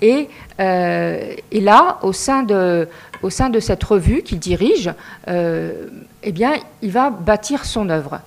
Et, 0.00 0.28
euh, 0.60 1.34
et 1.50 1.60
là, 1.60 1.98
au 2.02 2.12
sein, 2.12 2.42
de, 2.42 2.88
au 3.22 3.30
sein 3.30 3.50
de 3.50 3.60
cette 3.60 3.84
revue 3.84 4.22
qu'il 4.22 4.38
dirige, 4.38 4.92
euh, 5.28 5.86
eh 6.22 6.32
bien, 6.32 6.54
il 6.82 6.90
va 6.90 7.10
bâtir 7.10 7.64
son 7.64 7.88
œuvre. 7.90 8.20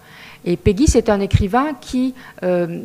Et 0.45 0.57
Peggy, 0.57 0.87
c'est 0.87 1.09
un 1.09 1.19
écrivain 1.19 1.73
qui, 1.81 2.13
euh, 2.43 2.81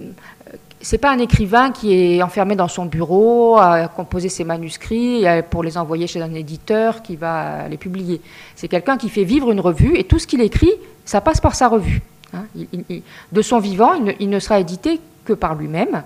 c'est 0.82 0.98
pas 0.98 1.10
un 1.10 1.18
écrivain 1.18 1.70
qui 1.70 1.94
est 1.94 2.22
enfermé 2.22 2.56
dans 2.56 2.68
son 2.68 2.86
bureau 2.86 3.56
à 3.56 3.88
composer 3.88 4.28
ses 4.28 4.44
manuscrits 4.44 5.24
pour 5.50 5.62
les 5.62 5.78
envoyer 5.78 6.06
chez 6.06 6.20
un 6.20 6.34
éditeur 6.34 7.02
qui 7.02 7.16
va 7.16 7.68
les 7.68 7.76
publier. 7.76 8.20
C'est 8.56 8.68
quelqu'un 8.68 8.98
qui 8.98 9.08
fait 9.08 9.24
vivre 9.24 9.50
une 9.50 9.60
revue 9.60 9.96
et 9.96 10.04
tout 10.04 10.18
ce 10.18 10.26
qu'il 10.26 10.40
écrit, 10.40 10.72
ça 11.04 11.20
passe 11.20 11.40
par 11.40 11.54
sa 11.54 11.68
revue. 11.68 12.02
Hein. 12.34 12.44
de 13.32 13.42
son 13.42 13.58
vivant, 13.58 13.92
il 14.18 14.30
ne, 14.30 14.38
sera 14.38 14.58
édité 14.58 15.00
que 15.24 15.34
par 15.34 15.54
lui-même 15.54 16.02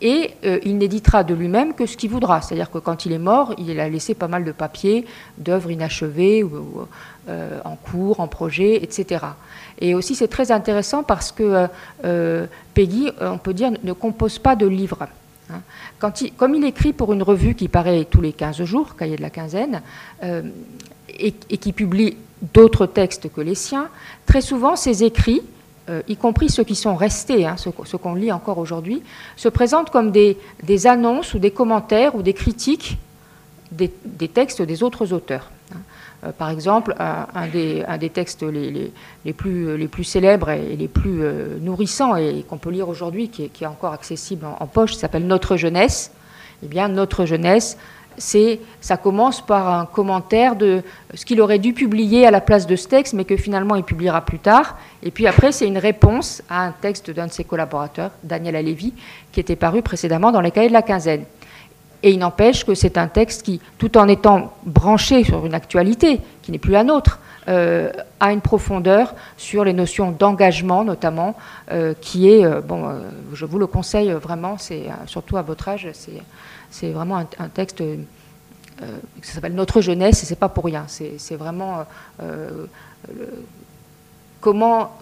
et 0.00 0.30
euh, 0.44 0.58
il 0.64 0.78
n'éditera 0.78 1.24
de 1.24 1.34
lui-même 1.34 1.74
que 1.74 1.86
ce 1.86 1.96
qu'il 1.96 2.10
voudra. 2.10 2.42
C'est-à-dire 2.42 2.70
que 2.70 2.78
quand 2.78 3.06
il 3.06 3.12
est 3.12 3.18
mort, 3.18 3.54
il 3.58 3.78
a 3.80 3.88
laissé 3.88 4.14
pas 4.14 4.28
mal 4.28 4.44
de 4.44 4.52
papiers, 4.52 5.04
d'œuvres 5.38 5.70
inachevées, 5.70 6.44
euh, 7.28 7.60
en 7.64 7.76
cours, 7.76 8.20
en 8.20 8.28
projet, 8.28 8.82
etc. 8.84 9.24
Et 9.80 9.94
aussi, 9.94 10.14
c'est 10.14 10.28
très 10.28 10.52
intéressant 10.52 11.02
parce 11.02 11.32
que 11.32 11.66
euh, 12.04 12.46
Peggy, 12.74 13.10
on 13.20 13.38
peut 13.38 13.54
dire, 13.54 13.72
ne 13.82 13.92
compose 13.92 14.38
pas 14.38 14.56
de 14.56 14.66
livres. 14.66 15.06
Hein. 15.50 15.60
Comme 16.36 16.54
il 16.54 16.64
écrit 16.64 16.92
pour 16.92 17.12
une 17.12 17.22
revue 17.22 17.54
qui 17.54 17.68
paraît 17.68 18.06
tous 18.08 18.20
les 18.20 18.32
15 18.32 18.62
jours, 18.64 18.96
Cahier 18.96 19.16
de 19.16 19.22
la 19.22 19.30
quinzaine, 19.30 19.82
euh, 20.22 20.42
et, 21.08 21.32
qui 21.32 21.72
publie 21.72 22.16
d'autres 22.52 22.86
textes 22.86 23.32
que 23.32 23.40
les 23.40 23.54
siens, 23.54 23.88
très 24.26 24.40
souvent, 24.40 24.76
ses 24.76 25.04
écrits 25.04 25.42
y 26.08 26.16
compris 26.16 26.48
ceux 26.48 26.64
qui 26.64 26.76
sont 26.76 26.96
restés, 26.96 27.44
hein, 27.44 27.56
ceux, 27.58 27.98
qu'on 27.98 28.14
lit 28.14 28.32
encore 28.32 28.56
aujourd'hui, 28.56 29.02
se 29.36 29.50
présentent 29.50 29.90
comme 29.90 30.12
des, 30.12 30.38
annonces 30.86 31.34
ou 31.34 31.38
des 31.38 31.50
commentaires 31.50 32.14
ou 32.14 32.22
des 32.22 32.32
critiques 32.32 32.96
des, 33.70 34.28
textes 34.28 34.62
des 34.62 34.82
autres 34.82 35.12
auteurs. 35.12 35.50
Hein. 35.72 36.32
par 36.38 36.50
exemple, 36.50 36.94
un, 36.98 37.48
des, 37.48 38.10
textes 38.10 38.42
les, 38.42 39.32
plus, 39.32 40.04
célèbres 40.04 40.50
et 40.50 40.76
les 40.76 40.88
plus 40.88 41.22
nourrissants 41.60 42.16
et 42.16 42.44
qu'on 42.48 42.58
peut 42.58 42.70
lire 42.70 42.88
aujourd'hui, 42.88 43.28
qui, 43.28 43.50
est 43.60 43.66
encore 43.66 43.92
accessible 43.92 44.46
en, 44.46 44.56
en 44.60 44.66
poche, 44.66 44.94
s'appelle 44.94 45.26
Notre 45.26 45.56
jeunesse. 45.56 46.12
Eh 46.62 46.66
bien, 46.66 46.88
Notre 46.88 47.24
jeunesse 47.24 47.76
ça 48.18 48.96
commence 48.96 49.44
par 49.44 49.68
un 49.68 49.86
commentaire 49.86 50.56
de 50.56 50.82
ce 51.14 51.24
qu'il 51.24 51.40
aurait 51.40 51.58
dû 51.58 51.72
publier 51.72 52.26
à 52.26 52.30
la 52.30 52.40
place 52.40 52.66
de 52.66 52.76
ce 52.76 52.88
texte, 52.88 53.14
mais 53.14 53.24
que 53.24 53.36
finalement 53.36 53.76
il 53.76 53.84
publiera 53.84 54.20
plus 54.20 54.38
tard. 54.38 54.76
Et 55.02 55.10
puis 55.10 55.26
après, 55.26 55.52
c'est 55.52 55.66
une 55.66 55.78
réponse 55.78 56.42
à 56.48 56.64
un 56.66 56.72
texte 56.72 57.10
d'un 57.10 57.26
de 57.26 57.32
ses 57.32 57.44
collaborateurs, 57.44 58.10
Daniel 58.22 58.56
Alévi, 58.56 58.92
qui 59.32 59.40
était 59.40 59.56
paru 59.56 59.82
précédemment 59.82 60.32
dans 60.32 60.40
les 60.40 60.50
cahiers 60.50 60.68
de 60.68 60.72
la 60.72 60.82
quinzaine. 60.82 61.24
Et 62.04 62.10
il 62.10 62.18
n'empêche 62.18 62.66
que 62.66 62.74
c'est 62.74 62.98
un 62.98 63.08
texte 63.08 63.42
qui, 63.44 63.62
tout 63.78 63.96
en 63.96 64.08
étant 64.08 64.52
branché 64.66 65.24
sur 65.24 65.46
une 65.46 65.54
actualité 65.54 66.20
qui 66.42 66.52
n'est 66.52 66.58
plus 66.58 66.72
la 66.72 66.84
nôtre, 66.84 67.18
euh, 67.48 67.90
a 68.20 68.30
une 68.30 68.42
profondeur 68.42 69.14
sur 69.38 69.64
les 69.64 69.72
notions 69.72 70.10
d'engagement 70.10 70.84
notamment, 70.84 71.34
euh, 71.72 71.94
qui 71.98 72.28
est, 72.30 72.44
euh, 72.44 72.60
bon, 72.60 72.90
je 73.32 73.46
vous 73.46 73.58
le 73.58 73.66
conseille 73.66 74.10
vraiment, 74.12 74.58
c'est 74.58 74.84
surtout 75.06 75.38
à 75.38 75.42
votre 75.42 75.66
âge, 75.66 75.88
c'est 76.70 76.90
vraiment 76.90 77.16
un, 77.16 77.48
texte 77.48 77.78
qui 77.78 79.30
s'appelle 79.30 79.54
Notre 79.54 79.80
jeunesse, 79.80 80.22
et 80.22 80.26
c'est 80.26 80.38
pas 80.38 80.50
pour 80.50 80.64
rien. 80.64 80.84
C'est 80.88 81.36
vraiment 81.36 81.86
comment 84.42 84.92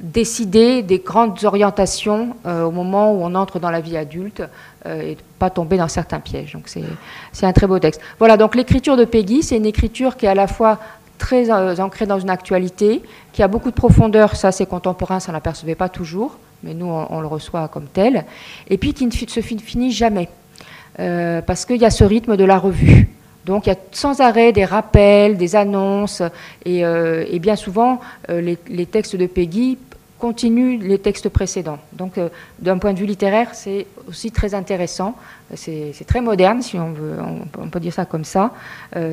décider 0.00 0.82
des 0.82 0.98
grandes 0.98 1.44
orientations 1.44 2.36
euh, 2.46 2.64
au 2.64 2.70
moment 2.70 3.12
où 3.12 3.22
on 3.22 3.34
entre 3.34 3.58
dans 3.58 3.70
la 3.70 3.80
vie 3.80 3.96
adulte 3.96 4.42
et 4.86 5.18
pas 5.38 5.50
tomber 5.50 5.76
dans 5.76 5.88
certains 5.88 6.20
pièges. 6.20 6.52
Donc 6.54 6.68
c'est 6.68 7.46
un 7.46 7.52
très 7.52 7.66
beau 7.66 7.78
texte. 7.78 8.00
Voilà, 8.18 8.38
donc 8.38 8.54
l'écriture 8.54 8.96
de 8.96 9.04
Peggy, 9.04 9.42
c'est 9.42 9.56
une 9.56 9.66
écriture 9.66 10.16
qui 10.16 10.24
est 10.24 10.30
à 10.30 10.34
la 10.34 10.46
fois 10.46 10.78
très 11.18 11.50
ancrée 11.50 12.06
dans 12.06 12.18
une 12.18 12.30
actualité, 12.30 13.02
qui 13.32 13.42
a 13.42 13.48
beaucoup 13.48 13.70
de 13.70 13.74
profondeur, 13.74 14.36
ça 14.36 14.52
c'est 14.52 14.66
contemporain, 14.66 15.20
ça 15.20 15.32
n'apercevait 15.32 15.74
pas 15.74 15.88
toujours, 15.90 16.38
mais 16.62 16.72
nous 16.72 16.86
on, 16.86 17.20
le 17.20 17.26
reçoit 17.26 17.68
comme 17.68 17.86
tel, 17.86 18.24
et 18.70 18.78
puis 18.78 18.94
qui 18.94 19.04
ne 19.04 19.10
se 19.10 19.40
finit 19.40 19.92
jamais. 19.92 20.28
Euh, 21.00 21.42
parce 21.42 21.64
qu'il 21.64 21.76
y 21.76 21.84
a 21.84 21.90
ce 21.90 22.02
rythme 22.02 22.36
de 22.36 22.44
la 22.44 22.58
revue. 22.58 23.08
Donc 23.44 23.66
il 23.66 23.70
y 23.70 23.72
a 23.72 23.76
sans 23.92 24.20
arrêt 24.20 24.52
des 24.52 24.64
rappels, 24.64 25.36
des 25.36 25.54
annonces, 25.54 26.22
et, 26.64 26.84
euh, 26.84 27.24
bien 27.38 27.56
souvent 27.56 28.00
euh, 28.30 28.54
les, 28.68 28.86
textes 28.86 29.14
de 29.14 29.26
Peggy 29.26 29.78
continuent 30.18 30.80
les 30.80 30.98
textes 30.98 31.28
précédents. 31.28 31.78
Donc 31.92 32.18
d'un 32.58 32.78
point 32.78 32.92
de 32.92 32.98
vue 32.98 33.06
littéraire, 33.06 33.54
c'est 33.54 33.86
aussi 34.08 34.30
très 34.30 34.54
intéressant. 34.54 35.14
C'est 35.54 36.06
très 36.06 36.20
moderne, 36.20 36.62
si 36.62 36.78
on, 36.78 36.92
veut, 36.92 37.16
on, 37.58 37.68
peut 37.68 37.80
dire 37.80 37.92
ça 37.92 38.04
comme 38.04 38.24
ça. 38.24 38.52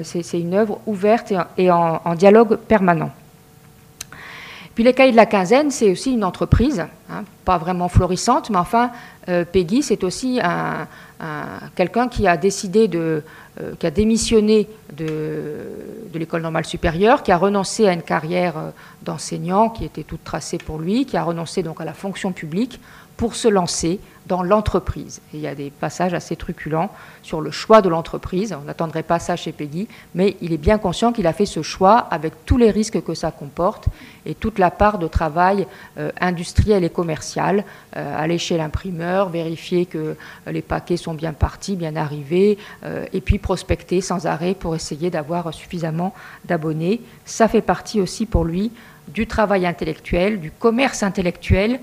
c'est 0.03 0.39
une 0.39 0.53
œuvre 0.53 0.79
ouverte 0.85 1.33
et, 1.57 1.71
en, 1.71 2.15
dialogue 2.15 2.57
permanent. 2.57 3.11
Puis 4.73 4.83
les 4.83 4.93
cahiers 4.93 5.11
de 5.11 5.17
la 5.17 5.25
quinzaine, 5.25 5.71
c'est 5.71 5.89
aussi 5.89 6.11
une 6.11 6.25
entreprise, 6.25 6.85
hein, 7.09 7.23
pas 7.45 7.57
vraiment 7.57 7.87
florissante, 7.87 8.49
mais 8.49 8.57
enfin, 8.57 8.91
Peggy, 9.25 9.81
c'est 9.81 10.03
aussi 10.03 10.39
un, 10.41 10.87
quelqu'un 11.75 12.07
qui 12.07 12.27
a 12.27 12.37
décidé 12.37 12.87
euh, 13.61 13.73
qui 13.79 13.87
a 13.87 13.91
démissionné 13.91 14.67
de, 14.97 15.69
de 16.11 16.19
l'école 16.19 16.41
normale 16.41 16.65
supérieure, 16.65 17.23
qui 17.23 17.31
a 17.31 17.37
renoncé 17.37 17.87
à 17.87 17.93
une 17.93 18.01
carrière 18.01 18.57
euh, 18.57 18.69
d'enseignant 19.01 19.69
qui 19.69 19.85
était 19.85 20.03
toute 20.03 20.25
tracée 20.25 20.57
pour 20.57 20.77
lui, 20.77 21.05
qui 21.05 21.15
a 21.15 21.23
renoncé 21.23 21.63
donc 21.63 21.79
à 21.79 21.85
la 21.85 21.93
fonction 21.93 22.33
publique 22.33 22.81
pour 23.17 23.35
se 23.35 23.47
lancer 23.47 23.99
dans 24.27 24.41
l'entreprise. 24.41 25.21
il 25.33 25.39
y 25.39 25.47
a 25.47 25.55
des 25.55 25.69
passages 25.69 26.13
assez 26.13 26.35
truculents 26.35 26.91
sur 27.21 27.41
le 27.41 27.51
choix 27.51 27.81
de 27.81 27.89
l'entreprise. 27.89 28.55
On 28.59 28.65
n'attendrait 28.65 29.03
pas 29.03 29.19
ça 29.19 29.35
chez 29.35 29.51
Peggy, 29.51 29.87
mais 30.15 30.35
il 30.41 30.51
est 30.51 30.57
bien 30.57 30.77
conscient 30.77 31.13
qu'il 31.13 31.27
a 31.27 31.33
fait 31.33 31.45
ce 31.45 31.61
choix 31.61 31.97
avec 31.97 32.33
tous 32.45 32.57
les 32.57 32.71
risques 32.71 33.03
que 33.03 33.13
ça 33.13 33.31
comporte 33.31 33.85
et 34.25 34.33
toute 34.33 34.57
la 34.57 34.71
part 34.71 34.97
de 34.97 35.07
travail 35.07 35.67
euh, 35.97 36.11
industriel 36.19 36.83
et 36.83 36.89
commercial. 36.89 37.63
Euh, 37.95 38.23
aller 38.23 38.39
chez 38.39 38.57
l'imprimeur, 38.57 39.29
vérifier 39.29 39.85
que 39.85 40.15
les 40.47 40.63
paquets 40.63 40.97
sont 40.97 41.13
bien 41.13 41.33
partis, 41.33 41.75
bien 41.75 41.95
arrivés, 41.95 42.57
euh, 42.83 43.05
et 43.13 43.21
puis 43.21 43.37
prospecter 43.37 44.01
sans 44.01 44.25
arrêt 44.25 44.55
pour 44.55 44.75
essayer 44.75 45.11
d'avoir 45.11 45.53
suffisamment 45.53 46.15
d'abonnés. 46.45 47.01
Ça 47.25 47.47
fait 47.47 47.61
partie 47.61 48.01
aussi 48.01 48.25
pour 48.25 48.43
lui 48.43 48.71
du 49.07 49.27
travail 49.27 49.67
intellectuel, 49.67 50.39
du 50.39 50.49
commerce 50.49 51.03
intellectuel 51.03 51.79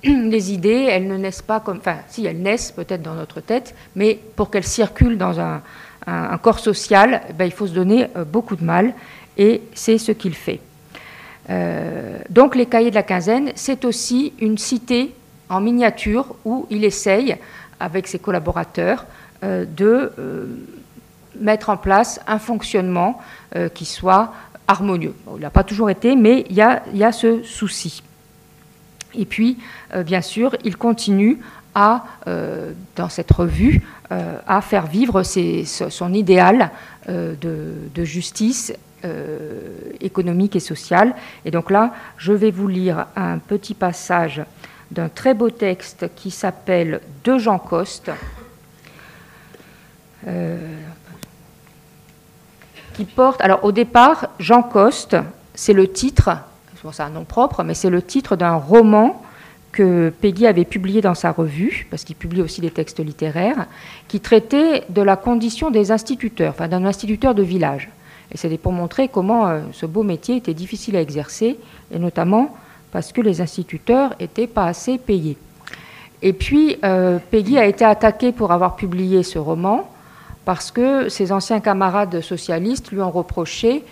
les 0.04 0.52
idées, 0.52 0.86
elles 0.88 1.06
ne 1.06 1.16
naissent 1.16 1.42
pas 1.42 1.60
comme. 1.60 1.78
Enfin, 1.78 1.96
si, 2.08 2.26
elles 2.26 2.40
naissent 2.40 2.72
peut-être 2.72 3.02
dans 3.02 3.14
notre 3.14 3.40
tête, 3.40 3.74
mais 3.96 4.18
pour 4.36 4.50
qu'elles 4.50 4.64
circulent 4.64 5.18
dans 5.18 5.40
un, 5.40 5.60
corps 6.40 6.58
social, 6.58 7.22
ben, 7.36 7.44
il 7.44 7.52
faut 7.52 7.66
se 7.66 7.74
donner 7.74 8.06
euh, 8.16 8.24
beaucoup 8.24 8.56
de 8.56 8.64
mal, 8.64 8.94
et 9.36 9.62
c'est 9.74 9.98
ce 9.98 10.12
qu'il 10.12 10.34
fait. 10.34 10.60
Euh, 11.50 12.18
donc, 12.30 12.54
les 12.54 12.66
cahiers 12.66 12.90
de 12.90 12.94
la 12.94 13.02
quinzaine, 13.02 13.52
c'est 13.56 13.84
aussi 13.84 14.32
une 14.40 14.56
cité 14.56 15.14
en 15.48 15.60
miniature 15.60 16.34
où 16.44 16.66
il 16.70 16.84
essaye, 16.84 17.36
avec 17.80 18.06
ses 18.06 18.18
collaborateurs, 18.18 19.06
euh, 19.44 19.64
de 19.64 20.12
mettre 21.38 21.70
en 21.70 21.76
place 21.76 22.20
un 22.26 22.38
fonctionnement 22.38 23.20
qui 23.74 23.84
soit 23.84 24.32
harmonieux. 24.66 25.14
il 25.36 25.40
n'a 25.40 25.50
pas 25.50 25.62
toujours 25.62 25.88
été, 25.88 26.16
mais 26.16 26.44
il 26.50 26.56
y 26.56 27.04
a 27.04 27.12
ce 27.12 27.42
souci. 27.44 28.02
Et 29.18 29.26
puis, 29.26 29.58
euh, 29.94 30.02
bien 30.02 30.22
sûr, 30.22 30.56
il 30.64 30.76
continue 30.76 31.38
à, 31.74 32.04
euh, 32.26 32.72
dans 32.96 33.08
cette 33.08 33.30
revue, 33.30 33.82
euh, 34.10 34.38
à 34.46 34.62
faire 34.62 34.86
vivre 34.86 35.22
son 35.22 36.14
idéal 36.14 36.70
de, 37.06 38.04
justice 38.04 38.72
économique 40.00 40.56
et 40.56 40.60
sociale. 40.60 41.14
Et 41.44 41.50
donc 41.50 41.70
là, 41.70 41.94
je 42.16 42.32
vais 42.32 42.50
vous 42.50 42.68
lire 42.68 43.06
un 43.16 43.38
petit 43.38 43.74
passage 43.74 44.42
d'un 44.90 45.08
très 45.08 45.34
beau 45.34 45.50
texte 45.50 46.06
qui 46.14 46.30
s'appelle 46.30 47.00
De 47.24 47.38
Jean 47.38 47.58
Coste, 47.58 48.10
qui 52.92 53.04
porte. 53.04 53.40
Alors 53.40 53.64
au 53.64 53.72
départ, 53.72 54.28
Jean 54.38 54.62
Coste, 54.62 55.16
c'est 55.54 55.72
le 55.72 55.90
titre 55.90 56.30
c'est 56.92 57.02
un 57.02 57.10
nom 57.10 57.24
propre, 57.24 57.62
mais 57.64 57.74
c'est 57.74 57.90
le 57.90 58.02
titre 58.02 58.36
d'un 58.36 58.54
roman 58.54 59.22
que 59.72 60.10
Peggy 60.20 60.46
avait 60.46 60.64
publié 60.64 61.00
dans 61.00 61.14
sa 61.14 61.30
revue, 61.30 61.86
parce 61.90 62.04
qu'il 62.04 62.16
publie 62.16 62.42
aussi 62.42 62.60
des 62.60 62.70
textes 62.70 63.00
littéraires, 63.00 63.66
qui 64.08 64.20
traitait 64.20 64.84
de 64.88 65.02
la 65.02 65.16
condition 65.16 65.70
des 65.70 65.92
instituteurs, 65.92 66.50
enfin 66.50 66.68
d'un 66.68 66.84
instituteur 66.84 67.34
de 67.34 67.42
village. 67.42 67.88
Et 68.32 68.36
c'était 68.36 68.58
pour 68.58 68.72
montrer 68.72 69.08
comment 69.08 69.46
euh, 69.46 69.60
ce 69.72 69.86
beau 69.86 70.02
métier 70.02 70.36
était 70.36 70.54
difficile 70.54 70.96
à 70.96 71.00
exercer, 71.00 71.58
et 71.92 71.98
notamment 71.98 72.54
parce 72.92 73.12
que 73.12 73.20
les 73.20 73.40
instituteurs 73.40 74.14
n'étaient 74.18 74.46
pas 74.46 74.64
assez 74.64 74.98
payés. 74.98 75.36
Et 76.22 76.32
puis, 76.32 76.78
euh, 76.84 77.18
Peggy 77.30 77.58
a 77.58 77.66
été 77.66 77.84
attaqué 77.84 78.32
pour 78.32 78.52
avoir 78.52 78.76
publié 78.76 79.22
ce 79.22 79.38
roman, 79.38 79.88
parce 80.44 80.70
que 80.70 81.08
ses 81.08 81.30
anciens 81.30 81.60
camarades 81.60 82.20
socialistes 82.22 82.90
lui 82.90 83.02
ont 83.02 83.10
reproché 83.10 83.84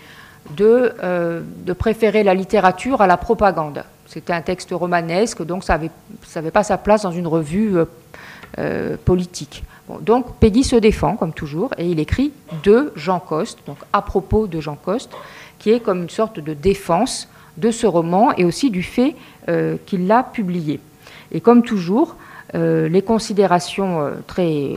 de, 0.55 0.93
euh, 1.03 1.43
de, 1.65 1.73
préférer 1.73 2.23
la 2.23 2.35
littérature 2.35 3.01
à 3.01 3.07
la 3.07 3.17
propagande. 3.17 3.85
C'était 4.07 4.33
un 4.33 4.43
texte 4.43 4.71
romanesque, 4.73 5.45
donc 5.45 5.65
ça 5.65 5.79
n'avait 6.35 6.51
pas 6.51 6.63
sa 6.63 6.79
place 6.79 7.03
dans 7.03 7.11
une 7.11 7.27
revue 7.27 7.77
euh, 7.77 7.85
euh, 8.59 8.97
politique. 9.05 9.65
donc 10.01 10.37
Peggy 10.39 10.65
se 10.65 10.77
défend, 10.77 11.17
comme 11.17 11.33
toujours, 11.33 11.71
et 11.79 11.87
il 11.87 11.99
écrit 11.99 12.33
de 12.63 12.93
Jean 12.95 13.21
Coste, 13.21 13.59
donc 13.67 13.79
à 13.93 14.03
propos 14.03 14.47
de 14.47 14.61
Jean 14.61 14.77
Coste, 14.77 15.11
qui 15.59 15.71
est 15.71 15.81
comme 15.81 16.03
une 16.03 16.11
sorte 16.11 16.39
de 16.39 16.55
défense 16.55 17.29
de 17.57 17.71
ce 17.71 17.87
roman 17.87 18.33
et 18.37 18.45
aussi 18.45 18.71
du 18.71 18.83
fait 18.83 19.17
qu'il 19.87 20.07
l'a 20.07 20.23
publié. 20.23 20.79
Et 21.33 21.41
comme 21.41 21.63
toujours, 21.63 22.17
les 22.53 23.03
considérations 23.03 24.11
très 24.27 24.73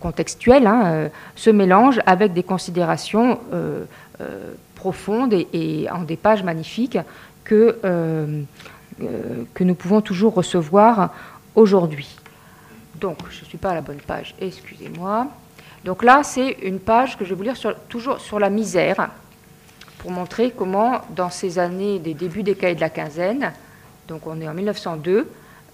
contextuelles 0.00 0.66
hein, 0.66 1.10
se 1.36 1.50
mélangent 1.50 2.00
avec 2.04 2.32
des 2.32 2.42
considérations 2.42 3.38
profonde 4.82 5.32
et, 5.32 5.86
en 5.92 6.02
des 6.02 6.16
pages 6.16 6.42
magnifiques 6.42 6.98
que, 7.44 7.78
euh, 7.84 8.42
euh, 9.00 9.44
que 9.54 9.62
nous 9.62 9.76
pouvons 9.76 10.00
toujours 10.00 10.34
recevoir 10.34 11.14
aujourd'hui. 11.54 12.08
Donc, 12.96 13.18
je 13.30 13.42
ne 13.42 13.44
suis 13.44 13.58
pas 13.58 13.70
à 13.70 13.74
la 13.74 13.80
bonne 13.80 14.00
page, 14.04 14.34
excusez-moi. 14.40 15.28
Donc 15.84 16.02
là, 16.02 16.24
c'est 16.24 16.50
une 16.62 16.80
page 16.80 17.16
que 17.16 17.24
je 17.24 17.30
vais 17.30 17.36
vous 17.36 17.44
lire 17.44 17.56
sur, 17.56 17.76
toujours 17.88 18.18
sur 18.20 18.40
la 18.40 18.50
misère, 18.50 19.10
pour 19.98 20.10
montrer 20.10 20.50
comment, 20.50 21.02
dans 21.14 21.30
ces 21.30 21.60
années 21.60 22.00
des 22.00 22.14
débuts 22.14 22.42
des 22.42 22.56
cahiers 22.56 22.74
de 22.74 22.80
la 22.80 22.90
quinzaine, 22.90 23.52
donc 24.08 24.26
on 24.26 24.40
est 24.40 24.48
en 24.48 24.54
1902, 24.54 25.28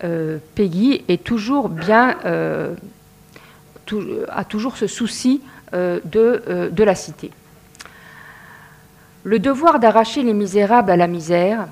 euh, 0.05 0.39
Peggy 0.55 1.03
est 1.09 1.25
toujours 1.25 1.71
bien, 1.71 2.19
a 4.29 4.45
toujours 4.45 4.77
ce 4.77 4.87
souci 4.87 5.41
de, 5.73 6.71
de 6.71 6.85
la 6.85 6.95
cité. 6.95 7.31
Le 9.29 9.39
devoir 9.39 9.79
d'arracher 9.79 10.23
les 10.23 10.33
misérables 10.33 10.91
à 10.91 10.97
la 10.97 11.07
misère 11.07 11.69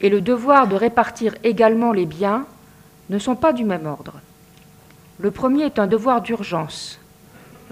et 0.00 0.08
le 0.08 0.20
devoir 0.20 0.68
de 0.68 0.76
répartir 0.76 1.34
également 1.42 1.90
les 1.90 2.06
biens 2.06 2.46
ne 3.10 3.18
sont 3.18 3.34
pas 3.34 3.52
du 3.52 3.64
même 3.64 3.86
ordre. 3.86 4.20
Le 5.18 5.32
premier 5.32 5.64
est 5.64 5.80
un 5.80 5.88
devoir 5.88 6.22
d'urgence, 6.22 7.00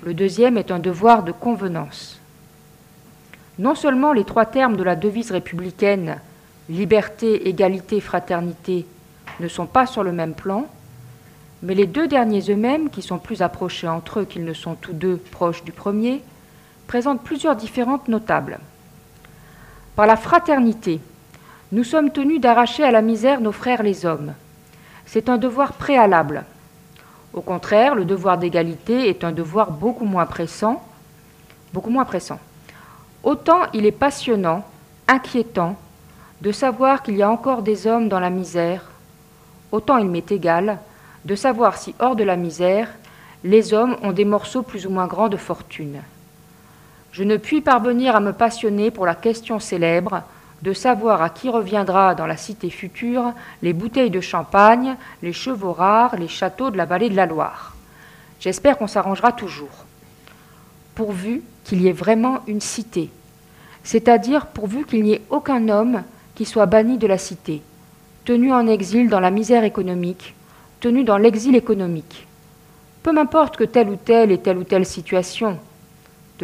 le 0.02 0.14
deuxième 0.14 0.58
est 0.58 0.72
un 0.72 0.80
devoir 0.80 1.22
de 1.22 1.30
convenance. 1.30 2.18
Non 3.60 3.76
seulement 3.76 4.12
les 4.12 4.24
trois 4.24 4.46
termes 4.46 4.74
de 4.74 4.82
la 4.82 4.96
devise 4.96 5.30
républicaine 5.30 6.18
liberté, 6.68 7.48
égalité, 7.48 8.00
fraternité 8.00 8.84
ne 9.38 9.46
sont 9.46 9.66
pas 9.66 9.86
sur 9.86 10.02
le 10.02 10.10
même 10.10 10.34
plan, 10.34 10.66
mais 11.62 11.76
les 11.76 11.86
deux 11.86 12.08
derniers 12.08 12.50
eux-mêmes, 12.50 12.90
qui 12.90 13.00
sont 13.00 13.18
plus 13.18 13.42
approchés 13.42 13.86
entre 13.86 14.18
eux 14.18 14.24
qu'ils 14.24 14.44
ne 14.44 14.54
sont 14.54 14.74
tous 14.74 14.92
deux 14.92 15.18
proches 15.18 15.62
du 15.62 15.70
premier, 15.70 16.20
présentent 16.88 17.22
plusieurs 17.22 17.54
différentes 17.54 18.08
notables. 18.08 18.58
Par 19.96 20.06
la 20.06 20.16
fraternité, 20.16 21.00
nous 21.70 21.84
sommes 21.84 22.10
tenus 22.10 22.40
d'arracher 22.40 22.82
à 22.82 22.90
la 22.90 23.00
misère 23.00 23.40
nos 23.40 23.52
frères 23.52 23.84
les 23.84 24.04
hommes. 24.04 24.34
C'est 25.06 25.28
un 25.28 25.38
devoir 25.38 25.74
préalable. 25.74 26.44
Au 27.32 27.40
contraire, 27.40 27.94
le 27.94 28.04
devoir 28.04 28.38
d'égalité 28.38 29.08
est 29.08 29.22
un 29.22 29.30
devoir 29.30 29.70
beaucoup 29.70 30.04
moins 30.04 30.26
pressant, 30.26 30.82
beaucoup 31.72 31.90
moins 31.90 32.04
pressant. 32.04 32.40
Autant 33.22 33.60
il 33.72 33.86
est 33.86 33.92
passionnant, 33.92 34.64
inquiétant, 35.06 35.76
de 36.40 36.50
savoir 36.50 37.04
qu'il 37.04 37.16
y 37.16 37.22
a 37.22 37.30
encore 37.30 37.62
des 37.62 37.86
hommes 37.86 38.08
dans 38.08 38.20
la 38.20 38.30
misère, 38.30 38.90
autant 39.70 39.98
il 39.98 40.08
m'est 40.08 40.32
égal 40.32 40.78
de 41.24 41.36
savoir 41.36 41.76
si 41.76 41.94
hors 42.00 42.16
de 42.16 42.24
la 42.24 42.36
misère, 42.36 42.88
les 43.44 43.72
hommes 43.72 43.96
ont 44.02 44.12
des 44.12 44.24
morceaux 44.24 44.62
plus 44.62 44.86
ou 44.86 44.90
moins 44.90 45.06
grands 45.06 45.28
de 45.28 45.36
fortune. 45.36 46.00
Je 47.14 47.22
ne 47.22 47.36
puis 47.36 47.60
parvenir 47.60 48.16
à 48.16 48.20
me 48.20 48.32
passionner 48.32 48.90
pour 48.90 49.06
la 49.06 49.14
question 49.14 49.60
célèbre 49.60 50.22
de 50.62 50.72
savoir 50.72 51.22
à 51.22 51.30
qui 51.30 51.48
reviendra 51.48 52.16
dans 52.16 52.26
la 52.26 52.36
cité 52.36 52.70
future 52.70 53.32
les 53.62 53.72
bouteilles 53.72 54.10
de 54.10 54.20
champagne, 54.20 54.96
les 55.22 55.32
chevaux 55.32 55.72
rares, 55.72 56.16
les 56.16 56.26
châteaux 56.26 56.70
de 56.70 56.76
la 56.76 56.86
vallée 56.86 57.10
de 57.10 57.14
la 57.14 57.26
Loire. 57.26 57.76
J'espère 58.40 58.76
qu'on 58.76 58.88
s'arrangera 58.88 59.30
toujours, 59.30 59.84
pourvu 60.96 61.42
qu'il 61.62 61.82
y 61.82 61.86
ait 61.86 61.92
vraiment 61.92 62.40
une 62.48 62.60
cité, 62.60 63.10
c'est-à-dire 63.84 64.46
pourvu 64.46 64.84
qu'il 64.84 65.04
n'y 65.04 65.12
ait 65.12 65.22
aucun 65.30 65.68
homme 65.68 66.02
qui 66.34 66.44
soit 66.44 66.66
banni 66.66 66.98
de 66.98 67.06
la 67.06 67.18
cité, 67.18 67.62
tenu 68.24 68.52
en 68.52 68.66
exil 68.66 69.08
dans 69.08 69.20
la 69.20 69.30
misère 69.30 69.62
économique, 69.62 70.34
tenu 70.80 71.04
dans 71.04 71.18
l'exil 71.18 71.54
économique. 71.54 72.26
Peu 73.04 73.12
m'importe 73.12 73.56
que 73.56 73.62
telle 73.62 73.88
ou 73.88 73.96
telle 73.96 74.32
et 74.32 74.38
telle 74.38 74.58
ou 74.58 74.64
telle 74.64 74.84
situation, 74.84 75.60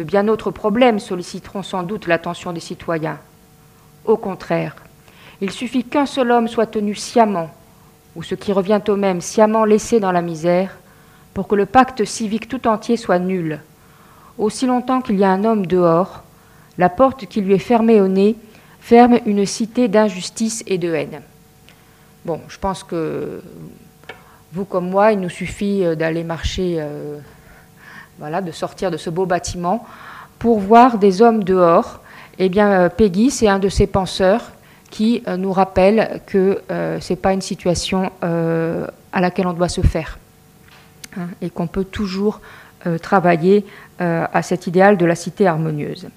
bien 0.03 0.27
autres 0.27 0.51
problèmes 0.51 0.99
solliciteront 0.99 1.63
sans 1.63 1.83
doute 1.83 2.07
l'attention 2.07 2.53
des 2.53 2.59
citoyens. 2.59 3.19
Au 4.05 4.17
contraire, 4.17 4.75
il 5.41 5.51
suffit 5.51 5.83
qu'un 5.83 6.05
seul 6.05 6.31
homme 6.31 6.47
soit 6.47 6.67
tenu 6.67 6.95
sciemment, 6.95 7.49
ou 8.15 8.23
ce 8.23 8.35
qui 8.35 8.51
revient 8.51 8.81
au 8.87 8.95
même, 8.95 9.21
sciemment 9.21 9.65
laissé 9.65 9.99
dans 9.99 10.11
la 10.11 10.21
misère, 10.21 10.77
pour 11.33 11.47
que 11.47 11.55
le 11.55 11.65
pacte 11.65 12.05
civique 12.05 12.47
tout 12.47 12.67
entier 12.67 12.97
soit 12.97 13.19
nul. 13.19 13.59
Aussi 14.37 14.65
longtemps 14.65 15.01
qu'il 15.01 15.17
y 15.17 15.23
a 15.23 15.29
un 15.29 15.43
homme 15.43 15.65
dehors, 15.65 16.23
la 16.77 16.89
porte 16.89 17.25
qui 17.25 17.41
lui 17.41 17.53
est 17.53 17.59
fermée 17.59 18.01
au 18.01 18.07
nez 18.07 18.35
ferme 18.79 19.19
une 19.25 19.45
cité 19.45 19.87
d'injustice 19.87 20.63
et 20.67 20.77
de 20.77 20.93
haine. 20.93 21.21
Bon, 22.25 22.41
je 22.47 22.57
pense 22.57 22.83
que 22.83 23.41
vous 24.53 24.65
comme 24.65 24.89
moi, 24.89 25.13
il 25.13 25.19
nous 25.19 25.29
suffit 25.29 25.85
euh, 25.85 25.95
d'aller 25.95 26.23
marcher, 26.23 26.77
euh, 26.79 27.19
de 28.21 28.51
sortir 28.51 28.91
de 28.91 28.97
ce 28.97 29.09
beau 29.09 29.25
bâtiment 29.25 29.85
pour 30.39 30.59
voir 30.59 30.97
des 30.97 31.21
hommes 31.21 31.43
dehors. 31.43 32.01
Eh 32.39 32.49
bien, 32.49 32.71
euh, 32.71 32.89
Peggy, 32.89 33.31
c'est 33.31 33.47
un 33.47 33.59
de 33.59 33.69
ces 33.69 33.87
penseurs 33.87 34.51
qui 34.89 35.23
nous 35.37 35.53
rappelle 35.53 36.19
que 36.25 36.61
ce 36.67 37.13
n'est 37.13 37.17
pas 37.17 37.31
une 37.31 37.39
situation 37.39 38.11
à 38.21 39.21
laquelle 39.21 39.47
on 39.47 39.53
doit 39.53 39.69
se 39.69 39.79
faire 39.79 40.19
hein, 41.17 41.27
et 41.41 41.49
qu'on 41.49 41.67
peut 41.67 41.85
toujours 41.85 42.41
travailler 43.01 43.65
à 43.99 44.41
cet 44.41 44.67
idéal 44.67 44.97
de 44.97 45.05
la 45.05 45.15
cité 45.15 45.47
harmonieuse. 45.47 46.09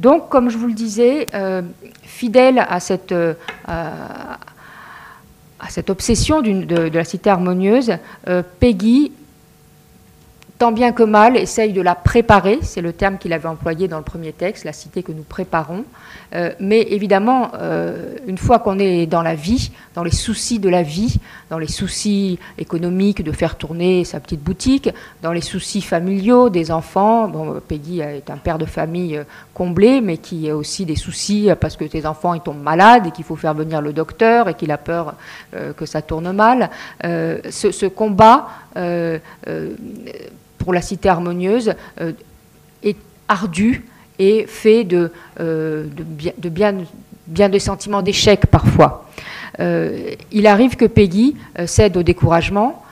Donc, 0.00 0.30
comme 0.30 0.48
je 0.48 0.56
vous 0.56 0.66
le 0.66 0.72
disais, 0.72 1.26
euh, 1.34 1.60
fidèle 2.02 2.64
à 2.66 2.80
cette, 2.80 3.12
euh, 3.12 3.34
obsession 5.88 6.40
de, 6.40 6.88
la 6.88 7.04
cité 7.04 7.28
harmonieuse, 7.28 7.92
euh, 8.26 8.42
Peggy 8.60 9.12
tant 10.60 10.72
bien 10.72 10.92
que 10.92 11.02
mal, 11.02 11.38
essaye 11.38 11.72
de 11.72 11.80
la 11.80 11.94
préparer, 11.94 12.58
c'est 12.60 12.82
le 12.82 12.92
terme 12.92 13.16
qu'il 13.16 13.32
avait 13.32 13.48
employé 13.48 13.88
dans 13.88 13.96
le 13.96 14.04
premier 14.04 14.34
texte, 14.34 14.64
la 14.64 14.74
cité 14.74 15.02
que 15.02 15.10
nous 15.10 15.22
préparons. 15.22 15.86
Euh, 16.34 16.52
mais 16.60 16.82
évidemment, 16.82 17.50
euh, 17.54 18.16
une 18.26 18.36
fois 18.36 18.58
qu'on 18.58 18.78
est 18.78 19.06
dans 19.06 19.22
la 19.22 19.34
vie, 19.34 19.72
dans 19.94 20.04
les 20.04 20.10
soucis 20.10 20.58
de 20.58 20.68
la 20.68 20.82
vie, 20.82 21.16
dans 21.48 21.58
les 21.58 21.66
soucis 21.66 22.38
économiques 22.58 23.24
de 23.24 23.32
faire 23.32 23.56
tourner 23.56 24.04
sa 24.04 24.20
petite 24.20 24.42
boutique, 24.42 24.90
dans 25.22 25.32
les 25.32 25.40
soucis 25.40 25.80
familiaux 25.80 26.50
des 26.50 26.70
enfants, 26.70 27.26
bon, 27.26 27.58
Peggy 27.66 28.00
est 28.00 28.28
un 28.28 28.36
père 28.36 28.58
de 28.58 28.66
famille 28.66 29.16
euh, 29.16 29.24
comblé, 29.54 30.02
mais 30.02 30.18
qui 30.18 30.50
a 30.50 30.54
aussi 30.54 30.84
des 30.84 30.94
soucis 30.94 31.48
parce 31.58 31.78
que 31.78 31.86
tes 31.86 32.04
enfants 32.04 32.34
ils 32.34 32.42
tombent 32.42 32.62
malades 32.62 33.06
et 33.06 33.12
qu'il 33.12 33.24
faut 33.24 33.36
faire 33.36 33.54
venir 33.54 33.80
le 33.80 33.94
docteur 33.94 34.46
et 34.46 34.54
qu'il 34.54 34.70
a 34.70 34.78
peur 34.78 35.14
que 35.76 35.86
ça 35.86 36.00
tourne 36.00 36.32
mal. 36.32 36.70
Ce, 37.02 37.70
ce, 37.72 37.86
combat 37.86 38.48
pour 40.60 40.72
la 40.72 40.82
cité 40.82 41.08
harmonieuse 41.08 41.74
euh, 42.00 42.12
est 42.84 42.96
ardu 43.28 43.84
et 44.18 44.46
fait 44.46 44.84
de, 44.84 45.10
euh, 45.40 45.86
bien, 47.26 47.48
des 47.48 47.58
sentiments 47.58 48.02
d'échec 48.02 48.46
parfois. 48.46 49.08
Euh, 49.58 50.12
il 50.30 50.46
arrive 50.46 50.76
que 50.76 50.84
Peggy 50.84 51.36
cède 51.66 51.96
au 51.96 52.02
découragement, 52.02 52.84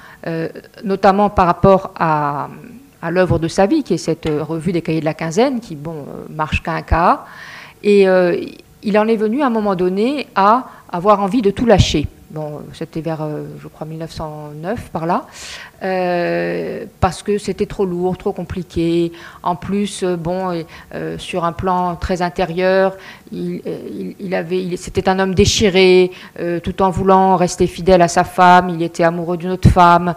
notamment 0.85 1.31
par 1.31 1.47
rapport 1.47 1.93
à, 1.97 2.49
à 3.01 3.11
l'œuvre 3.11 3.39
de 3.39 3.49
sa 3.49 3.67
vie, 3.67 3.83
qui 3.83 3.95
est 3.95 3.99
cette 3.99 4.29
revue 4.29 4.73
des 4.73 4.83
cahiers 4.83 5.01
de 5.01 5.05
la 5.05 5.15
quinzaine, 5.15 5.61
qui 5.61 5.77
bon, 5.77 6.05
marche 6.29 6.63
qu'un 6.63 6.83
cas. 6.83 7.25
Et 7.83 8.07
il 8.83 8.99
en 8.99 9.07
est 9.07 9.17
venu 9.17 9.43
à 9.43 9.47
un 9.47 9.51
moment 9.51 9.77
donné 9.77 10.27
à 10.35 10.65
avoir 10.91 11.23
envie 11.23 11.43
de 11.43 11.51
tout 11.51 11.67
lâcher. 11.67 12.09
Bon, 12.31 12.61
c'était 12.75 13.01
vers, 13.01 13.23
euh, 13.23 13.45
je 13.59 13.69
crois, 13.69 13.87
1909 13.87 14.91
par 14.91 15.07
là, 15.07 15.27
euh, 15.83 16.85
parce 17.01 17.23
que 17.23 17.39
c'était 17.39 17.65
trop 17.65 17.87
lourd, 17.87 18.19
trop 18.19 18.35
compliqué. 18.35 19.13
En 19.43 19.57
plus, 19.57 20.03
euh, 20.03 20.17
bon, 20.17 20.63
sur 21.17 21.45
un 21.47 21.53
plan 21.53 21.97
très 21.97 22.21
intérieur, 22.21 22.99
il, 23.33 23.63
il, 24.21 24.35
avait, 24.35 24.77
c'était 24.77 25.09
un 25.09 25.19
homme 25.19 25.35
déchiré, 25.35 26.11
tout 26.63 26.83
en 26.83 26.91
voulant 26.91 27.37
rester 27.37 27.67
fidèle 27.67 28.03
à 28.03 28.09
sa 28.09 28.25
femme. 28.25 28.69
Il 28.69 28.83
était 28.83 29.05
amoureux 29.05 29.39
d'une 29.39 29.53
autre 29.53 29.71
femme, 29.71 30.15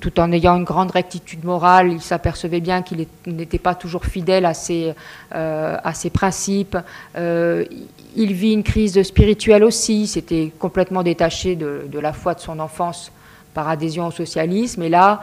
tout 0.00 0.20
en 0.20 0.32
ayant 0.32 0.56
une 0.56 0.64
grande 0.64 0.90
rectitude 0.90 1.44
morale. 1.44 1.92
Il 1.92 2.02
s'apercevait 2.02 2.60
bien 2.60 2.82
qu'il 2.82 3.06
n'était 3.26 3.58
pas 3.58 3.74
toujours 3.74 4.04
fidèle 4.04 4.44
à 4.44 4.54
ses, 4.54 4.94
à 5.30 5.94
ses 5.94 6.10
principes 6.10 6.76
il 8.16 8.32
vit 8.32 8.52
une 8.52 8.62
crise 8.62 9.02
spirituelle 9.02 9.64
aussi, 9.64 10.06
c'était 10.06 10.52
complètement 10.58 11.02
détaché 11.02 11.56
de, 11.56 11.98
la 11.98 12.12
foi 12.12 12.34
de 12.34 12.40
son 12.40 12.58
enfance 12.58 13.12
par 13.54 13.68
adhésion 13.68 14.06
au 14.06 14.10
socialisme, 14.10 14.82
et 14.82 14.88
là, 14.88 15.20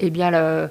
eh 0.00 0.10
bien, 0.10 0.32
euh, 0.32 0.68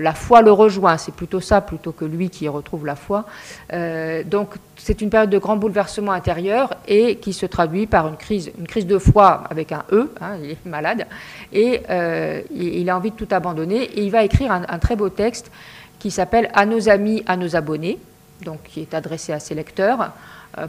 la 0.00 0.14
foi 0.14 0.42
le 0.42 0.52
rejoint. 0.52 0.96
C'est 0.96 1.14
plutôt 1.14 1.40
ça, 1.40 1.60
plutôt 1.60 1.92
que 1.92 2.04
lui 2.04 2.30
qui 2.30 2.48
retrouve 2.48 2.86
la 2.86 2.96
foi. 2.96 3.24
Euh, 3.72 4.22
donc, 4.24 4.54
c'est 4.76 5.00
une 5.00 5.10
période 5.10 5.30
de 5.30 5.38
grand 5.38 5.56
bouleversement 5.56 6.12
intérieur 6.12 6.74
et 6.88 7.16
qui 7.16 7.32
se 7.32 7.46
traduit 7.46 7.86
par 7.86 8.08
une 8.08 8.16
crise, 8.16 8.50
une 8.58 8.66
crise 8.66 8.86
de 8.86 8.98
foi 8.98 9.44
avec 9.50 9.72
un 9.72 9.84
E. 9.92 10.12
Hein, 10.20 10.36
il 10.42 10.50
est 10.52 10.66
malade 10.66 11.06
et 11.52 11.82
euh, 11.90 12.40
il 12.54 12.88
a 12.90 12.96
envie 12.96 13.10
de 13.10 13.16
tout 13.16 13.28
abandonner. 13.30 13.82
Et 13.82 14.02
il 14.02 14.10
va 14.10 14.24
écrire 14.24 14.52
un, 14.52 14.62
un 14.68 14.78
très 14.78 14.96
beau 14.96 15.08
texte 15.08 15.50
qui 15.98 16.10
s'appelle 16.10 16.50
À 16.54 16.66
nos 16.66 16.88
amis, 16.88 17.22
à 17.26 17.36
nos 17.36 17.54
abonnés, 17.56 17.98
donc 18.44 18.62
qui 18.64 18.80
est 18.80 18.94
adressé 18.94 19.32
à 19.32 19.40
ses 19.40 19.54
lecteurs. 19.54 20.12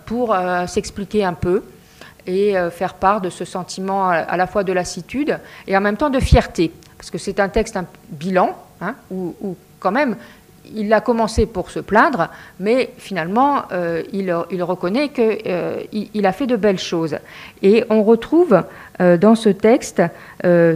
Pour 0.05 0.33
s'expliquer 0.65 1.25
un 1.25 1.33
peu 1.33 1.61
et 2.25 2.55
faire 2.71 2.93
part 2.93 3.19
de 3.19 3.29
ce 3.29 3.43
sentiment 3.43 4.07
à 4.07 4.37
la 4.37 4.47
fois 4.47 4.63
de 4.63 4.71
lassitude 4.71 5.37
et 5.67 5.75
en 5.75 5.81
même 5.81 5.97
temps 5.97 6.09
de 6.09 6.21
fierté. 6.21 6.71
Parce 7.03 7.11
que 7.11 7.17
c'est 7.17 7.41
un 7.41 7.49
texte 7.49 7.77
bilan, 8.11 8.55
hein, 8.79 8.95
où, 9.11 9.57
quand 9.81 9.91
même 9.91 10.15
il 10.73 10.93
a 10.93 11.01
commencé 11.01 11.45
pour 11.45 11.69
se 11.69 11.81
plaindre, 11.81 12.29
mais 12.61 12.93
finalement, 12.97 13.63
il, 14.13 14.33
il, 14.49 14.63
reconnaît 14.63 15.09
qu'il 15.09 16.07
il 16.13 16.25
a 16.25 16.31
fait 16.31 16.47
de 16.47 16.55
belles 16.55 16.79
choses. 16.79 17.17
Et 17.61 17.83
on 17.89 18.03
retrouve 18.03 18.63
dans 18.99 19.35
ce 19.35 19.49
texte 19.49 20.01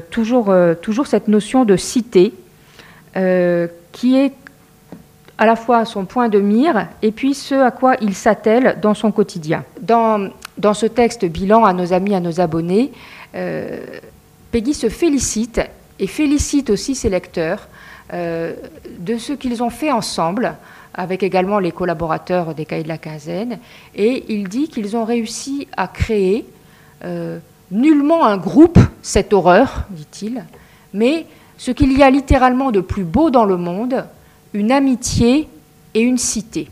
toujours, 0.09 0.53
toujours 0.81 1.07
cette 1.07 1.29
notion 1.29 1.63
de 1.63 1.77
cité, 1.77 2.33
qui 3.93 4.17
est 4.17 4.33
à 5.37 5.45
la 5.45 5.55
fois 5.55 5.85
son 5.85 6.03
point 6.03 6.27
de 6.27 6.41
mire 6.41 6.87
et 7.01 7.13
puis 7.13 7.33
ce 7.33 7.55
à 7.55 7.71
quoi 7.71 7.95
il 8.01 8.13
s'attelle 8.13 8.79
dans 8.81 8.93
son 8.93 9.13
quotidien. 9.13 9.63
Dans, 9.79 10.29
dans, 10.57 10.73
ce 10.73 10.85
texte 10.85 11.23
bilan 11.23 11.63
à 11.63 11.71
nos 11.71 11.93
amis, 11.93 12.13
à 12.13 12.19
nos 12.19 12.41
abonnés, 12.41 12.91
euh, 13.35 13.79
Peggy 14.51 14.73
se 14.73 14.89
félicite 14.89 15.61
et 15.99 16.07
félicite 16.07 16.69
aussi 16.69 16.95
ses 16.95 17.09
lecteurs 17.09 17.67
de 18.11 19.17
ce 19.17 19.33
qu'ils 19.33 19.61
ont 19.61 19.69
fait 19.69 19.91
ensemble, 19.91 20.55
avec 20.93 21.23
également 21.23 21.59
les 21.59 21.71
collaborateurs 21.71 22.55
des 22.55 22.65
cahiers 22.65 22.83
de 22.83 22.87
la 22.87 22.97
quinzaine, 22.97 23.59
et 23.95 24.25
il 24.29 24.47
dit 24.47 24.69
qu'ils 24.69 24.95
ont 24.95 25.05
réussi 25.05 25.67
à 25.75 25.87
créer 25.87 26.45
nullement 27.71 28.25
un 28.25 28.37
groupe, 28.37 28.79
cette 29.01 29.33
horreur, 29.33 29.83
dit-il, 29.89 30.43
mais 30.93 31.25
ce 31.57 31.71
qu'il 31.71 31.97
y 31.97 32.03
a 32.03 32.09
littéralement 32.09 32.71
de 32.71 32.79
plus 32.79 33.03
beau 33.03 33.29
dans 33.29 33.45
le 33.45 33.57
monde, 33.57 34.05
une 34.53 34.71
amitié 34.71 35.49
et 35.93 35.99
une 35.99 36.17
cité. 36.17 36.69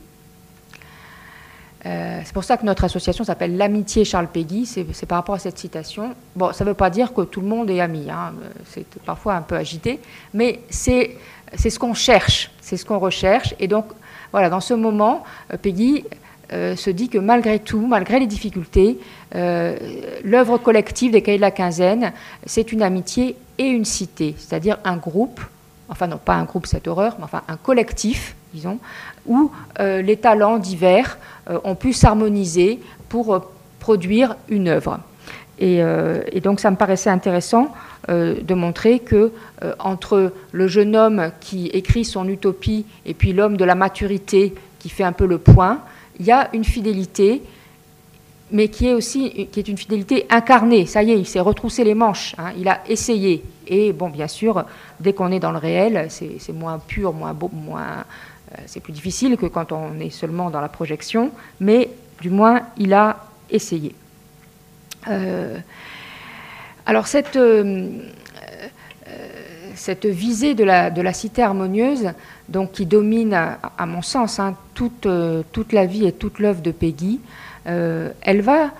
Euh, 1.85 2.21
c'est 2.23 2.33
pour 2.33 2.43
ça 2.43 2.57
que 2.57 2.65
notre 2.65 2.83
association 2.83 3.23
s'appelle 3.23 3.57
l'amitié 3.57 4.05
Charles 4.05 4.27
Péguy, 4.27 4.65
c'est 4.65 5.05
par 5.05 5.19
rapport 5.19 5.35
à 5.35 5.39
cette 5.39 5.57
citation. 5.57 6.15
Bon, 6.35 6.51
ça 6.51 6.63
ne 6.63 6.69
veut 6.69 6.75
pas 6.75 6.89
dire 6.89 7.13
que 7.13 7.21
tout 7.21 7.41
le 7.41 7.47
monde 7.47 7.69
est 7.69 7.79
ami, 7.79 8.09
hein, 8.09 8.33
c'est 8.65 8.87
parfois 9.05 9.35
un 9.35 9.41
peu 9.41 9.55
agité, 9.55 9.99
mais 10.33 10.61
c'est 10.69 11.17
ce 11.55 11.77
qu'on 11.77 11.93
cherche, 11.93 12.49
c'est 12.59 12.77
ce 12.77 12.85
qu'on 12.85 12.97
recherche. 12.97 13.53
Et 13.59 13.67
donc, 13.67 13.85
voilà, 14.31 14.49
dans 14.49 14.61
ce 14.61 14.73
moment, 14.73 15.23
euh, 15.53 15.57
Peggy 15.57 16.03
euh, 16.53 16.75
se 16.75 16.89
dit 16.89 17.09
que 17.09 17.19
malgré 17.19 17.59
tout, 17.59 17.85
malgré 17.85 18.19
les 18.19 18.27
difficultés, 18.27 18.97
l'œuvre 20.23 20.57
collective 20.57 21.11
des 21.11 21.21
cahiers 21.21 21.37
de 21.37 21.41
la 21.41 21.51
quinzaine, 21.51 22.13
c'est 22.45 22.71
une 22.71 22.81
amitié 22.81 23.35
et 23.57 23.65
une 23.65 23.85
cité, 23.85 24.33
c'est-à-dire 24.37 24.77
un 24.85 24.95
groupe, 24.95 25.41
enfin 25.89 26.07
non 26.07 26.17
pas 26.17 26.35
un 26.35 26.45
groupe, 26.45 26.65
cette 26.67 26.87
horreur, 26.87 27.15
mais 27.19 27.25
enfin 27.25 27.41
un 27.47 27.57
collectif, 27.57 28.35
où 29.25 29.51
les 29.79 30.17
talents 30.17 30.57
divers 30.57 31.17
euh, 31.47 31.59
ont 31.63 31.75
pu 31.75 31.93
s'harmoniser 31.93 32.79
pour 33.07 33.35
euh, 33.35 33.39
produire 33.79 34.35
une 34.49 34.67
œuvre. 34.67 34.99
Euh, 35.61 36.23
et, 36.31 36.41
donc 36.41 36.59
ça 36.59 36.71
me 36.71 36.75
paraissait 36.75 37.11
intéressant 37.11 37.71
de 38.07 38.53
montrer 38.53 38.99
que 38.99 39.31
entre 39.79 40.31
le 40.51 40.67
jeune 40.67 40.95
homme 40.95 41.31
qui 41.39 41.67
écrit 41.67 42.05
son 42.05 42.29
utopie 42.29 42.85
et 43.03 43.15
puis 43.15 43.33
l'homme 43.33 43.57
de 43.57 43.65
la 43.65 43.73
maturité 43.73 44.53
qui 44.77 44.89
fait 44.89 45.03
un 45.03 45.11
peu 45.11 45.25
le 45.25 45.39
point, 45.39 45.79
il 46.19 46.25
y 46.27 46.31
a 46.31 46.49
une 46.53 46.63
fidélité, 46.63 47.41
mais 48.51 48.67
qui 48.67 48.89
est 48.89 48.93
aussi 48.93 49.47
qui 49.51 49.59
est 49.59 49.67
une 49.67 49.77
fidélité 49.77 50.27
incarnée. 50.29 50.85
Ça 50.85 51.01
y 51.01 51.13
est, 51.13 51.17
il 51.17 51.25
s'est 51.25 51.39
retroussé 51.39 51.83
les 51.83 51.95
manches, 51.95 52.35
hein, 52.37 52.51
il 52.59 52.67
a 52.67 52.81
essayé. 52.87 53.43
Et 53.65 53.91
bon, 53.91 54.09
bien 54.09 54.27
sûr, 54.27 54.65
dès 54.99 55.13
qu'on 55.13 55.31
est 55.31 55.39
dans 55.39 55.51
le 55.51 55.57
réel, 55.57 56.05
c'est 56.09 56.53
moins 56.53 56.77
pur, 56.77 57.11
moins 57.11 57.33
beau, 57.33 57.49
moins 57.51 57.81
euh, 57.81 58.03
c'est 58.65 58.79
plus 58.79 58.93
difficile 58.93 59.37
que 59.37 59.45
quand 59.45 59.71
on 59.71 59.99
est 59.99 60.09
seulement 60.09 60.49
dans 60.49 60.61
la 60.61 60.69
projection, 60.69 61.31
mais 61.59 61.89
du 62.21 62.29
moins 62.29 62.61
il 62.77 62.93
a 62.93 63.17
essayé. 63.49 63.95
Euh, 65.07 65.57
alors 66.85 67.07
cette, 67.07 67.35
euh, 67.35 67.99
visée 70.03 70.53
de 70.55 70.63
la, 70.63 71.13
cité 71.13 71.43
harmonieuse, 71.43 72.11
donc 72.49 72.73
qui 72.73 72.85
domine, 72.85 73.33
à, 73.33 73.85
mon 73.85 74.01
sens, 74.01 74.39
hein, 74.39 74.55
toute, 74.73 75.07
toute, 75.51 75.73
la 75.73 75.85
vie 75.85 76.05
et 76.05 76.11
toute 76.11 76.39
l'œuvre 76.39 76.61
de 76.61 76.71
Peggy, 76.71 77.19
elle 77.65 78.41
va 78.41 78.71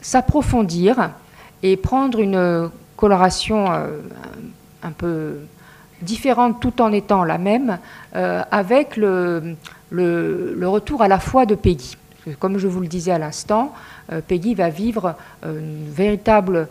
s'approfondir 0.00 1.10
et 1.62 1.76
prendre 1.76 2.20
une 2.20 2.70
coloration 2.96 3.70
un 4.82 4.90
peu 4.92 5.36
différente 6.02 6.60
tout 6.60 6.80
en 6.80 6.92
étant 6.92 7.24
la 7.24 7.38
même, 7.38 7.78
euh, 8.14 8.42
avec 8.50 8.96
le, 8.96 9.56
retour 9.92 11.02
à 11.02 11.08
la 11.08 11.18
foi 11.18 11.46
de 11.46 11.54
Peggy. 11.54 11.96
Comme 12.38 12.58
je 12.58 12.68
vous 12.68 12.80
le 12.80 12.88
disais 12.88 13.12
à 13.12 13.18
l'instant, 13.18 13.72
euh, 14.12 14.20
Peggy 14.26 14.54
va 14.54 14.68
vivre 14.68 15.14
euh, 15.44 15.58
une 15.58 15.90
véritable 15.90 16.68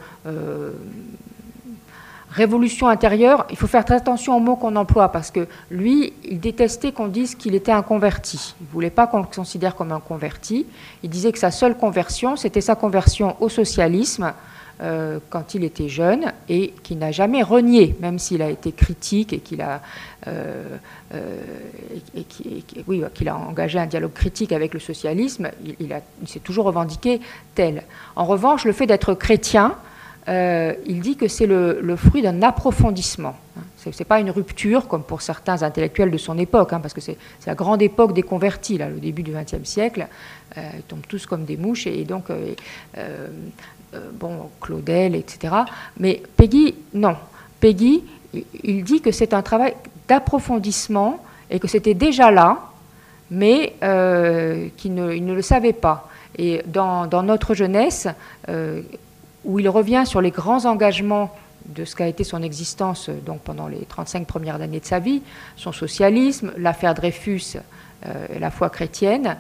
révolution 2.30 2.88
intérieure. 2.88 3.48
Il 3.50 3.58
faut 3.58 3.68
faire 3.68 3.84
très 3.84 3.96
attention 3.96 4.38
aux 4.38 4.40
mots 4.40 4.56
qu'on 4.56 4.76
emploie 4.76 5.10
parce 5.12 5.32
que 5.32 5.48
lui, 5.72 6.14
il 6.24 6.40
détestait 6.40 6.92
qu'on 6.92 7.08
dise 7.08 7.34
qu'il 7.34 7.56
était 7.56 7.72
un 7.72 7.82
converti. 7.82 8.54
Il 8.62 8.68
ne 8.68 8.72
voulait 8.72 8.90
pas 8.92 9.08
qu'on 9.08 9.20
le 9.20 9.26
considère 9.26 9.76
comme 9.76 9.92
un 9.92 10.00
converti. 10.00 10.68
Il 11.02 11.10
disait 11.10 11.32
que 11.32 11.40
sa 11.40 11.50
seule 11.52 11.76
conversion, 11.76 12.36
c'était 12.36 12.62
sa 12.62 12.76
conversion 12.76 13.36
au 13.40 13.50
socialisme 13.50 14.34
euh, 14.80 15.18
quand 15.32 15.56
il 15.56 15.64
était 15.64 15.90
jeune 15.90 16.32
et 16.50 16.72
qui 16.84 16.96
n'a 16.96 17.12
jamais 17.12 17.42
renié, 17.42 17.96
même 18.00 18.20
s'il 18.20 18.44
a 18.44 18.50
été 18.50 18.72
critique 18.72 19.34
et 19.34 19.40
qu'il 19.40 19.62
a, 19.62 19.82
euh, 20.28 20.78
euh, 21.16 21.42
oui, 22.86 23.02
qu'il 23.16 23.28
a 23.28 23.36
engagé 23.36 23.80
un 23.80 23.88
dialogue 23.88 24.14
critique 24.14 24.52
avec 24.52 24.76
le 24.76 24.80
socialisme, 24.80 25.50
il, 25.64 25.90
s'est 26.28 26.40
toujours 26.40 26.66
revendiqué 26.66 27.22
tel. 27.56 27.84
En 28.16 28.26
revanche, 28.26 28.66
le 28.66 28.72
fait 28.72 28.86
d'être 28.86 29.16
chrétien, 29.16 29.76
il 30.28 31.00
dit 31.00 31.16
que 31.16 31.28
c'est 31.28 31.48
le, 31.48 31.96
fruit 31.96 32.22
d'un 32.22 32.44
approfondissement. 32.44 33.36
Ce 33.78 33.90
n'est 33.90 34.06
pas 34.06 34.20
une 34.20 34.30
rupture 34.30 34.88
comme 34.88 35.04
pour 35.04 35.22
certains 35.22 35.64
intellectuels 35.64 36.12
de 36.12 36.18
son 36.18 36.38
époque, 36.38 36.74
hein, 36.74 36.82
parce 36.82 36.94
que 36.94 37.02
c'est 37.02 37.18
la 37.48 37.56
grande 37.56 37.82
époque 37.82 38.14
des 38.14 38.24
convertis, 38.24 38.78
là, 38.78 38.90
le 38.90 39.00
début 39.00 39.24
du 39.24 39.32
XXe 39.32 39.64
siècle. 39.64 40.08
ils 40.56 40.84
tombent 40.84 41.08
tous 41.08 41.26
comme 41.26 41.46
des 41.46 41.58
mouches 41.58 41.88
et, 41.88 42.04
donc 42.04 42.26
bon, 44.14 44.50
Claudel, 44.62 45.16
etc. 45.16 45.54
Mais 46.00 46.22
Peggy, 46.36 46.76
non. 46.94 47.16
Peggy, 47.60 48.04
il 48.64 48.84
dit 48.84 49.02
que 49.02 49.12
c'est 49.12 49.34
un 49.34 49.42
travail 49.42 49.76
d'approfondissement 50.08 51.24
et 51.50 51.60
que 51.60 51.68
c'était 51.68 51.94
déjà 51.94 52.32
là, 52.32 52.60
mais 53.32 53.76
euh, 53.84 54.68
qu'il 54.78 54.94
ne, 54.94 55.14
ne, 55.14 55.34
le 55.34 55.42
savait 55.42 55.74
pas. 55.74 56.10
Et 56.38 56.62
dans, 56.66 57.08
notre 57.24 57.56
jeunesse, 57.56 58.08
euh, 58.50 58.82
où 59.44 59.60
il 59.60 59.70
revient 59.70 60.04
sur 60.06 60.22
les 60.22 60.32
grands 60.32 60.66
engagements 60.66 61.36
de 61.66 61.84
ce 61.84 61.96
qu'a 61.96 62.08
été 62.08 62.24
son 62.24 62.44
existence 62.44 63.10
donc 63.26 63.42
pendant 63.42 63.68
les 63.68 63.80
35 63.80 64.26
premières 64.26 64.62
années 64.62 64.80
de 64.80 64.86
sa 64.86 65.00
vie, 65.00 65.22
son 65.58 65.72
socialisme, 65.72 66.54
l'affaire 66.58 66.94
Dreyfus, 66.94 67.58
la 68.40 68.52
foi 68.52 68.70
chrétienne, 68.70 69.36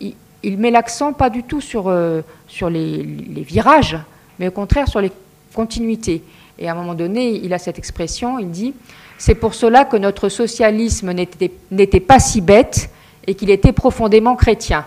il, 0.00 0.14
il 0.44 0.58
met 0.58 0.70
l'accent 0.70 1.12
pas 1.12 1.30
du 1.30 1.42
tout 1.42 1.60
sur, 1.60 1.88
euh, 1.88 2.22
les, 2.70 3.02
virages, 3.42 3.98
mais 4.38 4.48
au 4.48 4.50
contraire 4.50 4.88
sur 4.88 5.00
les 5.00 5.12
continuités. 5.54 6.22
Et 6.58 6.68
à 6.68 6.72
un 6.72 6.74
moment 6.74 6.94
donné, 6.94 7.30
il 7.42 7.52
a 7.52 7.58
cette 7.58 7.78
expression, 7.78 8.38
il 8.38 8.50
dit, 8.50 8.74
c'est 9.18 9.34
pour 9.34 9.54
cela 9.54 9.84
que 9.84 9.96
notre 9.96 10.28
socialisme 10.28 11.12
n'était 11.12 12.00
pas 12.00 12.18
si 12.18 12.40
bête 12.40 12.90
et 13.26 13.34
qu'il 13.34 13.50
était 13.50 13.72
profondément 13.72 14.36
chrétien. 14.36 14.84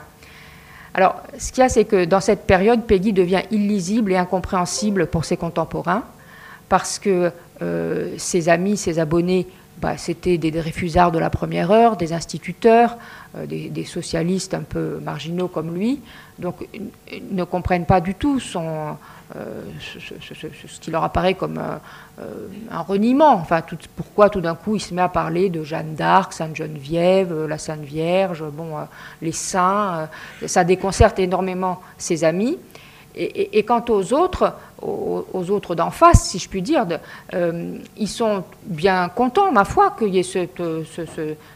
Alors, 0.94 1.16
ce 1.38 1.52
qu'il 1.52 1.62
y 1.62 1.66
a, 1.66 1.70
c'est 1.70 1.86
que 1.86 2.06
dans 2.06 2.20
cette 2.20 2.48
période, 2.48 2.84
Peggy 2.84 3.14
devient 3.14 3.44
illisible 3.52 4.12
et 4.12 4.18
incompréhensible 4.18 5.08
pour 5.08 5.26
ses 5.26 5.38
contemporains, 5.38 6.04
parce 6.70 7.00
que 7.00 7.32
euh, 7.62 8.14
ses 8.18 8.50
amis, 8.50 8.78
ses 8.78 9.00
abonnés 9.00 9.48
bah, 9.80 9.98
c'était 9.98 10.38
des, 10.38 10.50
réfusards 10.60 11.12
de 11.12 11.20
la 11.20 11.30
première 11.30 11.72
heure, 11.72 11.98
des 11.98 12.14
instituteurs, 12.14 12.98
euh, 13.38 13.46
des, 13.46 13.86
socialistes 13.86 14.54
un 14.54 14.62
peu 14.62 15.00
marginaux 15.04 15.48
comme 15.48 15.76
lui, 15.76 16.02
donc 16.40 16.68
ne 17.32 17.44
comprennent 17.44 17.86
pas 17.86 18.02
du 18.02 18.16
tout 18.16 18.40
euh, 18.56 18.94
ce, 19.80 20.80
qui 20.80 20.90
leur 20.90 21.04
apparaît 21.04 21.36
comme 21.36 21.60
euh, 21.60 22.48
un 22.72 22.82
reniement. 22.82 23.34
Enfin, 23.34 23.62
pourquoi 23.96 24.30
tout 24.30 24.42
d'un 24.42 24.56
coup 24.56 24.76
il 24.76 24.80
se 24.80 24.96
met 24.96 25.02
à 25.02 25.10
parler 25.10 25.50
de 25.50 25.64
Jeanne 25.64 25.94
d'Arc, 25.94 26.34
Sainte 26.34 26.56
Geneviève, 26.56 27.46
la 27.46 27.60
Sainte 27.60 27.82
Vierge, 27.82 28.44
bon, 28.52 28.78
les 29.22 29.32
saints, 29.32 30.10
ça 30.46 30.64
déconcerte 30.64 31.20
énormément 31.20 31.82
ses 31.98 32.24
amis. 32.24 32.58
Et, 33.20 33.64
quant 33.64 33.84
aux 33.90 34.14
autres, 34.14 34.54
aux, 34.82 35.50
autres 35.50 35.74
d'en 35.74 35.90
face, 35.90 36.30
si 36.30 36.38
je 36.38 36.48
puis 36.48 36.62
dire, 36.62 36.86
euh, 37.34 37.78
ils 37.98 38.08
sont 38.08 38.44
bien 38.64 39.10
contents, 39.10 39.52
ma 39.52 39.66
foi, 39.66 39.96
qu'il 39.98 40.14
y 40.14 40.20
ait 40.20 40.24
cette, 40.24 40.62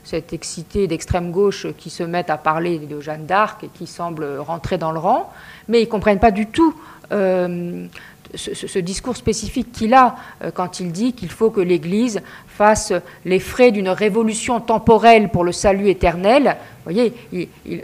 cette 0.03 0.33
excité 0.33 0.87
d'extrême 0.87 1.31
gauche 1.31 1.67
qui 1.77 1.91
se 1.91 2.03
mette 2.03 2.31
à 2.31 2.37
parler 2.37 2.79
de 2.79 2.99
Jeanne 2.99 3.27
d'Arc 3.27 3.63
et 3.63 3.67
qui 3.67 3.85
semble 3.85 4.25
rentrer 4.39 4.79
dans 4.79 4.91
le 4.91 4.99
rang, 4.99 5.31
mais 5.67 5.81
ils 5.81 5.85
ne 5.85 5.91
comprennent 5.91 6.19
pas 6.19 6.31
du 6.31 6.47
tout 6.47 6.73
euh, 7.11 7.87
ce, 8.35 8.79
discours 8.79 9.17
spécifique 9.17 9.71
qu'il 9.71 9.93
a 9.93 10.15
euh, 10.43 10.51
quand 10.51 10.79
il 10.79 10.91
dit 10.91 11.13
qu'il 11.13 11.29
faut 11.29 11.49
que 11.49 11.61
l'Église 11.61 12.21
fasse 12.47 12.93
les 13.25 13.39
frais 13.39 13.71
d'une 13.71 13.89
révolution 13.89 14.59
temporelle 14.59 15.29
pour 15.29 15.43
le 15.43 15.51
salut 15.51 15.89
éternel. 15.89 16.55
Vous 16.85 16.93
voyez, 16.93 17.13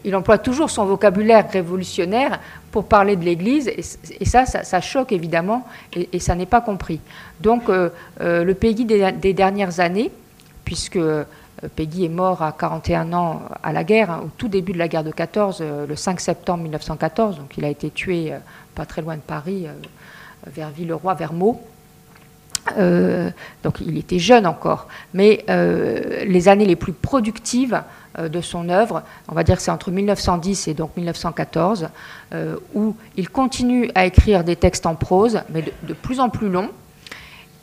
il, 0.03 0.15
emploie 0.15 0.37
toujours 0.37 0.69
son 0.69 0.85
vocabulaire 0.85 1.49
révolutionnaire 1.51 2.39
pour 2.77 2.85
parler 2.85 3.15
de 3.15 3.25
l'Église, 3.25 3.67
et, 3.69 4.25
ça, 4.25 4.45
ça, 4.45 4.81
choque 4.81 5.11
évidemment, 5.11 5.65
et, 5.95 6.19
ça 6.19 6.35
n'est 6.35 6.45
pas 6.45 6.61
compris. 6.61 6.99
Donc, 7.41 7.69
euh, 7.69 7.89
euh, 8.21 8.43
le 8.43 8.53
Peggy 8.53 8.85
des, 8.85 9.33
dernières 9.33 9.79
années, 9.79 10.11
puisque 10.63 10.99
Peggy 11.75 12.05
est 12.05 12.09
mort 12.09 12.43
à 12.43 12.51
41 12.51 13.13
ans 13.13 13.41
à 13.63 13.73
la 13.73 13.83
guerre, 13.83 14.11
hein, 14.11 14.21
au 14.25 14.29
tout 14.37 14.47
début 14.47 14.73
de 14.73 14.77
la 14.77 14.87
guerre 14.87 15.03
de 15.03 15.09
14, 15.09 15.63
le 15.89 15.95
5 15.95 16.19
septembre 16.19 16.61
1914, 16.61 17.37
donc 17.37 17.57
il 17.57 17.65
a 17.65 17.69
été 17.69 17.89
tué 17.89 18.31
pas 18.75 18.85
très 18.85 19.01
loin 19.01 19.15
de 19.15 19.21
Paris 19.21 19.65
vers 20.45 20.69
Villeroy, 20.69 21.15
vers 21.15 21.33
Meaux. 21.33 21.59
Euh, 22.77 23.29
donc 23.63 23.81
il 23.81 23.97
était 23.97 24.19
jeune 24.19 24.45
encore, 24.45 24.87
mais 25.13 25.43
euh, 25.49 26.23
les 26.25 26.47
années 26.47 26.65
les 26.65 26.75
plus 26.75 26.93
productives 26.93 27.81
euh, 28.17 28.29
de 28.29 28.41
son 28.41 28.69
œuvre, 28.69 29.03
on 29.27 29.35
va 29.35 29.43
dire 29.43 29.59
c'est 29.59 29.71
entre 29.71 29.91
1910 29.91 30.67
et 30.67 30.73
donc 30.73 30.95
1914, 30.95 31.89
où 32.73 32.95
il 33.15 33.29
continue 33.29 33.89
à 33.95 34.05
écrire 34.05 34.43
des 34.43 34.55
textes 34.55 34.85
en 34.85 34.95
prose, 34.95 35.41
mais 35.49 35.63
de, 35.83 35.93
plus 35.93 36.19
en 36.19 36.29
plus 36.29 36.49
longs, 36.49 36.69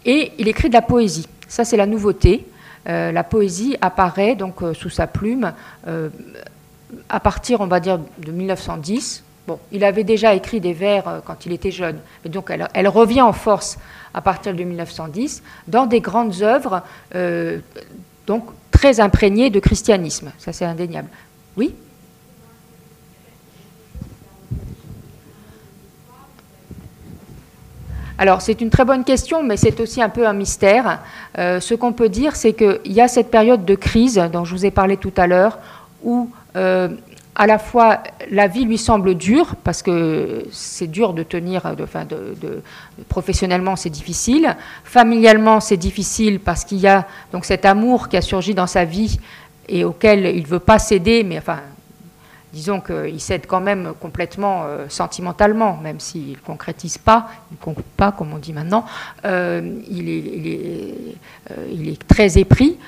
et 0.04 0.32
il 0.38 0.48
écrit 0.48 0.68
de 0.68 0.74
la 0.74 0.82
poésie. 0.82 1.28
Ça 1.48 1.64
c'est 1.64 1.76
la 1.76 1.86
nouveauté. 1.86 2.46
la 2.86 3.24
poésie 3.24 3.76
apparaît 3.80 4.34
donc 4.34 4.60
sous 4.74 4.90
sa 4.90 5.06
plume 5.06 5.52
à 7.08 7.20
partir, 7.20 7.60
on 7.60 7.66
va 7.66 7.80
dire, 7.80 7.98
de 8.18 8.32
1910. 8.32 9.23
Bon, 9.46 9.58
il 9.72 9.84
avait 9.84 10.04
déjà 10.04 10.34
écrit 10.34 10.60
des 10.60 10.72
vers 10.72 11.20
quand 11.26 11.44
il 11.44 11.52
était 11.52 11.70
jeune, 11.70 11.98
mais 12.24 12.30
donc 12.30 12.50
elle, 12.50 12.88
revient 12.88 13.20
en 13.20 13.34
force 13.34 13.78
à 14.14 14.22
partir 14.22 14.54
de 14.54 14.64
1910 14.64 15.42
dans 15.68 15.84
des 15.84 16.00
grandes 16.00 16.40
œuvres, 16.40 16.82
donc 18.26 18.44
très 18.70 19.00
imprégnées 19.00 19.50
de 19.50 19.60
christianisme. 19.60 20.32
Ça, 20.38 20.52
c'est 20.52 20.64
indéniable. 20.64 21.08
Oui? 21.56 21.74
Alors 28.16 28.42
c'est 28.42 28.60
une 28.60 28.70
très 28.70 28.84
bonne 28.84 29.04
question, 29.04 29.42
mais 29.42 29.56
c'est 29.56 29.80
aussi 29.80 30.00
un 30.00 30.08
peu 30.08 30.26
un 30.26 30.32
mystère. 30.32 31.00
Euh, 31.38 31.60
ce 31.60 31.74
qu'on 31.74 31.92
peut 31.92 32.08
dire, 32.08 32.36
c'est 32.36 32.52
qu'il 32.52 32.92
y 32.92 33.00
a 33.00 33.08
cette 33.08 33.30
période 33.30 33.64
de 33.64 33.74
crise 33.74 34.22
dont 34.32 34.44
je 34.44 34.54
vous 34.54 34.64
ai 34.66 34.70
parlé 34.70 34.96
tout 34.96 35.12
à 35.16 35.26
l'heure, 35.26 35.58
où 36.02 36.30
euh, 36.54 36.88
à 37.34 37.46
la 37.46 37.58
fois 37.58 38.02
la 38.30 38.46
vie 38.46 38.64
lui 38.64 38.78
semble 38.78 39.14
dure, 39.14 39.54
parce 39.64 39.82
que 39.82 40.44
c'est 40.52 40.86
dur 40.86 41.12
de 41.12 41.22
tenir, 41.22 41.74
de, 41.76 41.86
de, 42.40 42.62
professionnellement 43.08 43.76
c'est 43.76 43.90
difficile, 43.90 44.56
familialement 44.84 45.60
c'est 45.60 45.76
difficile 45.76 46.40
parce 46.40 46.64
qu'il 46.64 46.78
y 46.78 46.86
a 46.86 47.06
donc 47.32 47.44
cet 47.44 47.64
amour 47.64 48.08
qui 48.08 48.16
a 48.16 48.22
surgi 48.22 48.54
dans 48.54 48.66
sa 48.66 48.84
vie 48.84 49.18
et 49.68 49.84
auquel 49.84 50.26
il 50.36 50.42
ne 50.42 50.46
veut 50.46 50.58
pas 50.58 50.78
céder, 50.78 51.24
mais 51.24 51.38
enfin 51.38 51.60
disons 52.54 52.80
qu'il 52.80 53.20
cède 53.20 53.46
quand 53.46 53.60
même 53.60 53.92
complètement 54.00 54.62
euh, 54.64 54.86
sentimentalement, 54.88 55.76
même 55.76 55.98
s'il 55.98 56.30
ne 56.30 56.36
concrétise 56.36 56.96
pas, 56.96 57.26
il 57.50 57.54
ne 57.54 57.62
conclut 57.62 57.84
pas, 57.96 58.12
comme 58.12 58.32
on 58.32 58.38
dit 58.38 58.52
maintenant, 58.52 58.84
euh, 59.24 59.82
il, 59.90 60.08
est, 60.08 60.94
euh, 61.50 61.68
il, 61.72 61.88
est, 61.88 62.06
très 62.06 62.38
épris 62.38 62.78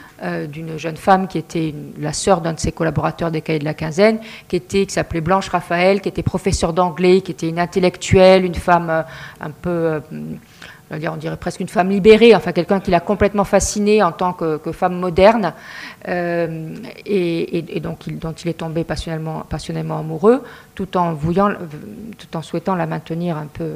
d'une 0.49 0.79
jeune 0.79 0.97
femme 0.97 1.29
qui 1.29 1.37
était 1.37 1.75
la 1.99 2.15
sœur 2.15 2.41
d'un 2.41 2.55
de 2.55 2.59
ses 2.59 2.73
collaborateurs 2.73 3.31
des 3.31 3.43
cahiers 3.43 3.59
de 3.59 3.67
la 3.67 3.75
quinzaine, 3.75 4.19
qui, 4.49 4.57
était, 4.57 4.87
qui 4.87 4.95
s'appelait 4.95 5.21
Blanche 5.21 5.51
Raphaël, 5.51 6.01
qui 6.01 6.09
était 6.09 6.23
professeure 6.23 6.73
d'anglais, 6.73 7.21
qui 7.21 7.33
était 7.33 7.51
une 7.51 7.59
intellectuelle, 7.59 8.47
une 8.47 8.55
femme 8.55 9.05
un 9.41 9.51
peu 9.51 10.01
on 10.91 11.17
dirait 11.17 11.37
presque 11.37 11.61
une 11.61 11.69
femme 11.69 11.91
libérée, 11.91 12.35
enfin 12.35 12.53
quelqu'un 12.53 12.81
qui 12.81 12.91
l'a 12.91 13.01
complètement 13.01 13.45
fascinée 13.45 14.03
en 14.03 14.13
tant 14.13 14.33
que, 14.33 14.59
femme 14.73 14.99
moderne, 14.99 15.53
euh, 16.09 16.75
et, 17.05 17.81
donc 17.81 18.09
dont 18.09 18.33
il 18.33 18.49
est 18.49 18.55
tombé 18.59 18.85
passionnément 18.85 19.99
amoureux, 19.99 20.45
tout 20.75 20.97
en, 20.97 21.17
tout 21.17 22.37
en 22.37 22.43
souhaitant 22.43 22.75
la 22.75 22.87
maintenir 22.87 23.37
un 23.37 23.47
peu, 23.47 23.73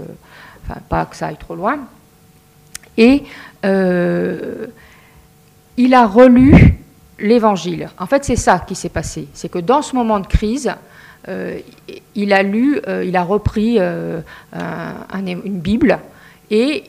enfin 0.64 0.80
pas 0.88 1.04
que 1.06 1.16
ça 1.16 1.26
aille 1.26 1.36
trop 1.36 1.56
loin. 1.56 1.78
Et 2.96 3.24
euh, 3.64 4.66
il 5.76 5.94
a 5.94 6.06
relu 6.06 6.78
l'Évangile. 7.18 7.88
En 7.98 8.06
fait, 8.06 8.24
c'est 8.24 8.36
ça 8.36 8.58
qui 8.60 8.74
s'est 8.74 8.88
passé. 8.88 9.28
C'est 9.34 9.48
que 9.48 9.58
dans 9.58 9.82
ce 9.82 9.96
moment 9.96 10.20
de 10.20 10.26
crise, 10.26 10.72
euh, 11.28 11.58
il 12.14 12.32
a 12.32 12.42
lu, 12.42 12.80
il 13.04 13.16
a 13.16 13.22
repris 13.24 13.78
une 13.78 15.60
Bible 15.60 15.98
et 16.50 16.84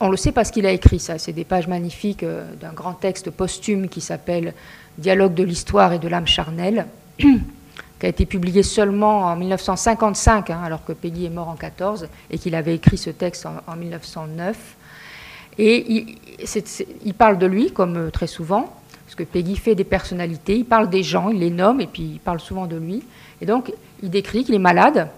on 0.00 0.10
le 0.10 0.16
sait 0.16 0.32
parce 0.32 0.50
qu'il 0.50 0.66
a 0.66 0.70
écrit 0.70 0.98
ça. 0.98 1.18
C'est 1.18 1.32
des 1.32 1.44
pages 1.44 1.68
magnifiques 1.68 2.22
euh, 2.22 2.44
d'un 2.60 2.72
grand 2.72 2.94
texte 2.94 3.30
posthume 3.30 3.88
qui 3.88 4.00
s'appelle 4.00 4.54
Dialogue 4.98 5.34
de 5.34 5.42
l'histoire 5.42 5.92
et 5.92 5.98
de 5.98 6.08
l'âme 6.08 6.26
charnelle, 6.26 6.86
qui 7.18 8.06
a 8.06 8.08
été 8.08 8.26
publié 8.26 8.62
seulement 8.62 9.22
en 9.22 9.36
1955, 9.36 10.50
hein, 10.50 10.60
alors 10.64 10.84
que 10.84 10.92
Peggy 10.92 11.26
est 11.26 11.30
mort 11.30 11.48
en 11.48 11.54
14, 11.54 12.08
et 12.30 12.38
qu'il 12.38 12.54
avait 12.54 12.74
écrit 12.74 12.98
ce 12.98 13.10
texte 13.10 13.46
en, 13.46 13.76
1909. 13.76 14.56
Et 15.56 16.06
il, 17.04 17.14
parle 17.14 17.38
de 17.38 17.46
lui, 17.46 17.70
comme 17.70 17.96
euh, 17.96 18.10
très 18.10 18.26
souvent, 18.26 18.74
parce 19.04 19.14
que 19.14 19.22
Peggy 19.22 19.56
fait 19.56 19.76
des 19.76 19.84
personnalités, 19.84 20.56
il 20.56 20.64
parle 20.64 20.90
des 20.90 21.04
gens, 21.04 21.30
il 21.30 21.38
les 21.38 21.50
nomme, 21.50 21.80
et 21.80 21.86
puis 21.86 22.02
il 22.02 22.20
parle 22.20 22.40
souvent 22.40 22.66
de 22.66 22.76
lui. 22.76 23.04
Et 23.40 23.46
donc, 23.46 23.72
il 24.02 24.10
décrit 24.10 24.44
qu'il 24.44 24.54
est 24.54 24.58
malade, 24.58 25.08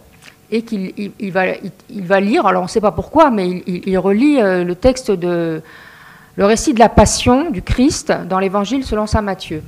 et 0.50 0.62
qu'il 0.62 0.92
il, 1.18 1.32
va, 1.32 2.20
lire, 2.20 2.46
alors 2.46 2.62
on 2.62 2.66
ne 2.66 2.70
sait 2.70 2.80
pas 2.80 2.92
pourquoi, 2.92 3.30
mais 3.30 3.62
il, 3.66 3.98
relit 3.98 4.40
euh, 4.40 4.64
le 4.64 4.74
texte 4.74 5.10
de 5.10 5.62
le 6.36 6.44
récit 6.44 6.74
de 6.74 6.78
la 6.78 6.88
passion 6.88 7.50
du 7.50 7.62
Christ 7.62 8.12
dans 8.28 8.38
l'Évangile 8.38 8.84
selon 8.84 9.06
saint 9.06 9.22
Matthieu. 9.22 9.62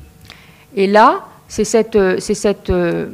Et 0.77 0.87
là, 0.87 1.25
c'est 1.49 1.65
cette, 1.65 1.97
euh, 1.97 2.19
euh, 2.71 3.07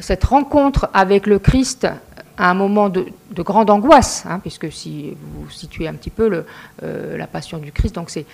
cette 0.00 0.24
rencontre 0.24 0.88
avec 0.92 1.26
le 1.26 1.38
Christ 1.38 1.88
à 2.36 2.50
un 2.50 2.54
moment 2.54 2.90
de, 2.90 3.06
grande 3.42 3.70
angoisse, 3.70 4.24
hein, 4.28 4.38
puisque 4.40 4.70
si 4.72 5.16
vous 5.20 5.50
situez 5.50 5.88
un 5.88 5.94
petit 5.94 6.10
peu 6.10 6.44
euh, 6.82 7.16
la 7.16 7.26
passion 7.26 7.58
du 7.58 7.72
Christ, 7.72 7.94
donc 7.94 8.10
c'est 8.10 8.26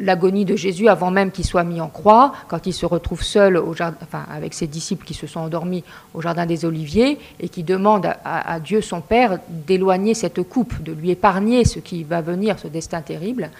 l'agonie 0.00 0.44
de 0.44 0.56
Jésus 0.56 0.88
avant 0.88 1.10
même 1.10 1.30
qu'il 1.30 1.44
soit 1.44 1.64
mis 1.64 1.80
en 1.80 1.88
croix, 1.88 2.32
quand 2.48 2.66
il 2.66 2.72
se 2.72 2.86
retrouve 2.86 3.22
seul 3.22 3.56
enfin, 3.58 4.24
avec 4.32 4.54
ses 4.54 4.66
disciples 4.66 5.06
qui 5.06 5.14
se 5.14 5.26
sont 5.26 5.40
endormis 5.40 5.84
au 6.14 6.22
jardin 6.22 6.46
des 6.46 6.64
Oliviers 6.64 7.18
et 7.40 7.48
qui 7.48 7.62
demande 7.62 8.10
à, 8.24 8.60
Dieu 8.60 8.80
son 8.80 9.00
Père 9.00 9.38
d'éloigner 9.48 10.14
cette 10.14 10.42
coupe, 10.42 10.82
de 10.82 10.92
lui 10.92 11.10
épargner 11.10 11.64
ce 11.64 11.78
qui 11.78 12.04
va 12.04 12.20
venir, 12.20 12.58
ce 12.58 12.68
destin 12.68 13.00
terrible. 13.00 13.50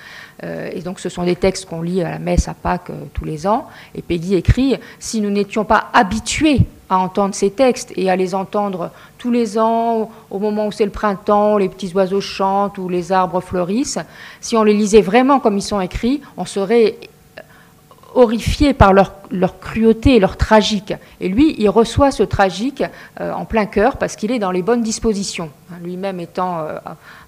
Euh, 0.42 0.70
et 0.72 0.80
donc 0.80 1.00
ce 1.00 1.08
sont 1.08 1.24
des 1.24 1.36
textes 1.36 1.66
qu'on 1.66 1.82
lit 1.82 2.02
à 2.02 2.10
la 2.10 2.18
messe 2.18 2.48
à 2.48 2.54
Pâques 2.54 2.90
euh, 2.90 3.04
tous 3.14 3.24
les 3.24 3.46
ans. 3.46 3.68
Et 3.94 4.02
Peggy 4.02 4.34
écrit 4.34 4.76
si 4.98 5.20
nous 5.20 5.30
n'étions 5.30 5.64
pas 5.64 5.88
habitués 5.92 6.60
à 6.88 6.98
entendre 6.98 7.34
ces 7.34 7.50
textes 7.50 7.92
et 7.96 8.10
à 8.10 8.16
les 8.16 8.34
entendre 8.34 8.90
tous 9.18 9.30
les 9.30 9.58
ans, 9.58 10.10
moment 10.38 10.66
où 10.66 10.72
c'est 10.72 10.84
le 10.84 10.90
printemps, 10.90 11.58
les 11.58 11.68
petits 11.68 11.92
oiseaux 11.94 12.20
chantent 12.20 12.78
ou 12.78 12.88
les 12.88 13.12
arbres 13.12 13.40
fleurissent, 13.40 13.98
si 14.40 14.56
on 14.56 14.62
les 14.62 14.74
lisait 14.74 15.00
vraiment 15.00 15.40
comme 15.40 15.56
ils 15.56 15.62
sont 15.62 15.80
écrits, 15.80 16.20
on 16.36 16.44
serait 16.44 16.96
horrifié 18.16 18.72
par 18.72 18.92
leur, 18.94 19.12
cruauté 19.60 20.16
et 20.16 20.20
leur 20.20 20.36
tragique. 20.36 20.94
Et 21.20 21.28
lui, 21.28 21.54
il 21.58 21.68
reçoit 21.68 22.10
ce 22.10 22.22
tragique 22.22 22.82
euh, 23.20 23.32
en 23.32 23.44
plein 23.44 23.66
cœur 23.66 23.98
parce 23.98 24.16
qu'il 24.16 24.32
est 24.32 24.38
dans 24.38 24.50
les 24.50 24.62
bonnes 24.62 24.82
dispositions. 24.82 25.50
Hein, 25.70 25.76
lui-même 25.82 26.18
étant 26.18 26.60
euh, 26.60 26.78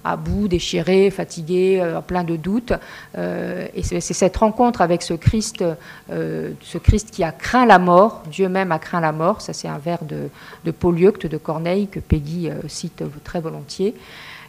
à, 0.02 0.16
bout, 0.16 0.48
déchiré, 0.48 1.10
fatigué, 1.10 1.78
euh, 1.80 2.00
plein 2.00 2.24
de 2.24 2.36
doutes. 2.36 2.72
et 3.16 3.82
c'est 3.82 4.00
cette 4.00 4.36
rencontre 4.38 4.80
avec 4.80 5.02
ce 5.02 5.12
Christ, 5.14 5.62
ce 6.08 6.78
Christ 6.78 7.10
qui 7.10 7.22
a 7.22 7.32
craint 7.32 7.66
la 7.66 7.78
mort, 7.78 8.22
Dieu 8.30 8.48
même 8.48 8.72
a 8.72 8.78
craint 8.78 9.00
la 9.00 9.12
mort, 9.12 9.40
ça 9.42 9.52
c'est 9.52 9.68
un 9.68 9.78
vers 9.78 10.04
de, 10.04 10.30
de 10.64 10.70
Polyeucte 10.70 11.26
de 11.26 11.36
Corneille 11.36 11.88
que 11.88 12.00
Peggy 12.00 12.48
cite 12.66 13.02
très 13.24 13.40
volontiers 13.40 13.94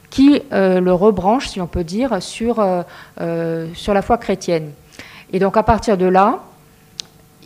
qui 0.10 0.41
le 0.52 0.91
rebranche, 0.91 1.49
si 1.49 1.62
on 1.62 1.67
peut 1.67 1.84
dire, 1.84 2.21
sur 2.21 2.58
la 2.58 4.02
foi 4.02 4.17
chrétienne. 4.17 4.71
Et 5.31 5.39
donc 5.39 5.57
à 5.57 5.63
partir 5.63 5.97
de 5.97 6.05
là, 6.05 6.39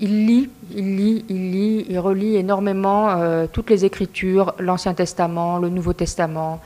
il 0.02 0.26
lit, 0.26 0.50
il 0.76 0.96
lit, 0.96 1.26
il 1.30 1.52
lit, 1.52 1.86
il 1.90 2.00
relit 2.00 2.36
énormément 2.36 3.10
euh, 3.12 3.46
toutes 3.52 3.70
les 3.70 3.86
Écritures, 3.86 4.54
l'Ancien 4.60 4.94
Testament, 4.94 5.60
le 5.60 5.70
Nouveau 5.70 5.94
Testament. 5.94 6.62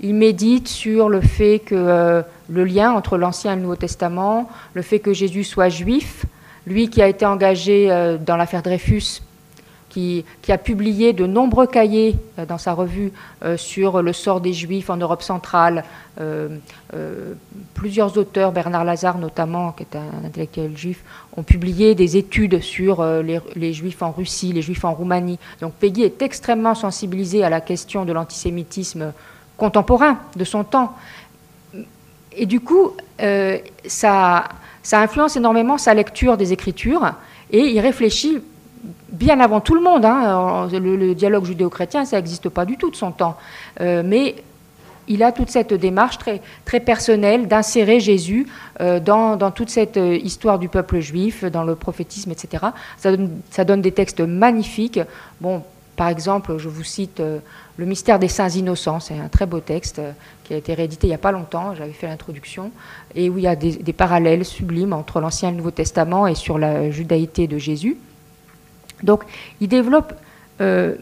Il 0.00 0.14
médite 0.14 0.66
sur 0.66 1.08
le 1.08 1.20
fait 1.20 1.60
que 1.60 1.74
euh, 1.74 2.22
le 2.48 2.64
lien 2.64 2.92
entre 2.92 3.16
l'Ancien 3.18 3.52
et 3.52 3.56
le 3.56 3.62
Nouveau 3.62 3.76
Testament, 3.76 4.48
le 4.74 4.82
fait 4.82 4.98
que 4.98 5.12
Jésus 5.12 5.44
soit 5.44 5.68
juif, 5.68 6.26
lui 6.66 6.88
qui 6.88 7.00
a 7.00 7.08
été 7.08 7.24
engagé 7.24 7.90
euh, 7.90 8.16
dans 8.18 8.36
l'affaire 8.36 8.62
Dreyfus 8.62 9.22
qui, 9.92 10.24
a 10.48 10.58
publié 10.58 11.12
de 11.12 11.26
nombreux 11.26 11.66
cahiers 11.66 12.16
euh, 12.38 12.46
dans 12.46 12.56
sa 12.56 12.72
revue 12.72 13.12
euh, 13.44 13.58
sur 13.58 14.00
le 14.00 14.12
sort 14.14 14.40
des 14.40 14.54
Juifs 14.54 14.88
en 14.88 14.96
Europe 14.96 15.22
centrale. 15.22 15.84
Euh, 16.20 16.48
plusieurs 17.74 18.16
auteurs, 18.16 18.52
Bernard 18.52 18.84
Lazare 18.84 19.18
notamment, 19.18 19.72
qui 19.72 19.82
est 19.82 19.96
un 19.96 20.24
intellectuel 20.24 20.76
juif, 20.76 21.04
ont 21.36 21.42
publié 21.42 21.94
des 21.94 22.16
études 22.16 22.60
sur 22.60 23.04
les, 23.04 23.72
Juifs 23.72 24.02
en 24.02 24.12
Russie, 24.12 24.52
les 24.52 24.62
Juifs 24.62 24.84
en 24.84 24.92
Roumanie. 24.92 25.38
Donc 25.60 25.74
Peggy 25.74 26.02
est 26.02 26.22
extrêmement 26.22 26.74
sensibilisé 26.74 27.44
à 27.44 27.50
la 27.50 27.60
question 27.60 28.04
de 28.04 28.12
l'antisémitisme 28.12 29.12
contemporain 29.56 30.18
de 30.36 30.44
son 30.44 30.64
temps. 30.64 30.94
Et 32.36 32.44
du 32.44 32.60
coup, 32.60 32.92
ça 33.86 34.44
influence 34.92 35.36
énormément 35.36 35.78
sa 35.78 35.94
lecture 35.94 36.36
des 36.36 36.52
Écritures 36.52 37.14
et 37.50 37.60
il 37.60 37.80
réfléchit 37.80 38.42
bien 39.10 39.40
avant 39.40 39.60
tout 39.60 39.74
le 39.74 39.80
monde. 39.80 40.04
Hein. 40.04 40.68
Le, 40.72 41.14
dialogue 41.14 41.44
judéo-chrétien, 41.44 42.04
ça 42.04 42.16
n'existe 42.16 42.48
pas 42.48 42.64
du 42.64 42.76
tout 42.76 42.90
de 42.90 42.96
son 42.96 43.12
temps. 43.12 43.36
Euh, 43.80 44.02
mais 44.04 44.36
il 45.08 45.22
a 45.22 45.32
toute 45.32 45.50
cette 45.50 45.74
démarche 45.74 46.18
très, 46.18 46.40
très 46.64 46.80
personnelle 46.80 47.48
d'insérer 47.48 48.00
Jésus 48.00 48.46
euh, 48.80 49.00
dans, 49.00 49.50
toute 49.50 49.70
cette 49.70 49.96
euh, 49.96 50.16
histoire 50.16 50.58
du 50.58 50.68
peuple 50.68 51.00
juif, 51.00 51.44
dans 51.44 51.64
le 51.64 51.74
prophétisme, 51.74 52.30
etc. 52.30 52.66
Ça 52.96 53.64
donne, 53.64 53.82
des 53.82 53.92
textes 53.92 54.20
magnifiques. 54.20 55.00
Bon, 55.40 55.62
par 55.96 56.08
exemple, 56.08 56.56
je 56.58 56.68
vous 56.68 56.84
cite 56.84 57.20
Le 57.76 57.84
mystère 57.84 58.18
des 58.18 58.28
saints 58.28 58.48
innocents, 58.48 58.98
c'est 58.98 59.18
un 59.18 59.28
très 59.28 59.44
beau 59.44 59.60
texte 59.60 60.00
qui 60.44 60.54
a 60.54 60.56
été 60.56 60.72
réédité 60.72 61.06
il 61.06 61.10
n'y 61.10 61.14
a 61.14 61.18
pas 61.18 61.32
longtemps, 61.32 61.74
j'avais 61.74 61.92
fait 61.92 62.06
l'introduction, 62.06 62.70
et 63.14 63.28
où 63.28 63.36
il 63.36 63.44
y 63.44 63.46
a 63.46 63.56
des 63.56 63.92
parallèles 63.92 64.44
sublimes 64.44 64.94
entre 64.94 65.20
l'Ancien 65.20 65.50
et 65.50 65.52
le 65.52 65.58
Nouveau 65.58 65.70
Testament 65.70 66.26
et 66.26 66.34
sur 66.34 66.58
la 66.58 66.90
judaïté 66.90 67.46
de 67.46 67.58
Jésus. 67.58 67.98
Donc, 69.02 69.22
il 69.60 69.68
développe, 69.68 70.14
euh, 70.60 70.94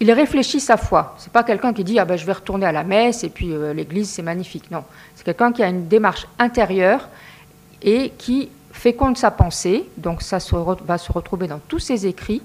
il 0.00 0.12
réfléchit 0.12 0.60
sa 0.60 0.76
foi. 0.76 1.14
C'est 1.18 1.32
pas 1.32 1.42
quelqu'un 1.42 1.72
qui 1.72 1.84
dit 1.84 1.98
ah 1.98 2.04
ben 2.04 2.16
je 2.16 2.24
vais 2.24 2.32
retourner 2.32 2.66
à 2.66 2.72
la 2.72 2.84
messe 2.84 3.24
et 3.24 3.28
puis 3.28 3.52
euh, 3.52 3.72
l'église 3.72 4.10
c'est 4.10 4.22
magnifique. 4.22 4.70
Non, 4.70 4.84
c'est 5.14 5.24
quelqu'un 5.24 5.52
qui 5.52 5.62
a 5.62 5.68
une 5.68 5.88
démarche 5.88 6.26
intérieure. 6.38 7.08
et 7.82 8.10
qui 8.18 8.48
féconde 8.72 9.16
sa 9.16 9.30
pensée, 9.30 9.88
donc 9.96 10.22
ça 10.22 10.38
va 10.84 10.98
se 10.98 11.12
retrouver 11.12 11.48
dans 11.48 11.58
tous 11.58 11.80
ses 11.80 12.06
écrits, 12.06 12.42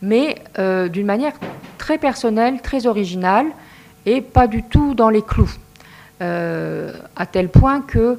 mais 0.00 0.36
euh, 0.58 0.88
d'une 0.88 1.06
manière 1.06 1.34
très 1.78 1.98
personnelle, 1.98 2.60
très 2.60 2.86
originale, 2.86 3.46
et 4.06 4.20
pas 4.20 4.46
du 4.46 4.62
tout 4.62 4.94
dans 4.94 5.08
les 5.08 5.22
clous. 5.22 5.50
À 6.20 7.26
tel 7.26 7.48
point 7.48 7.80
que 7.80 8.16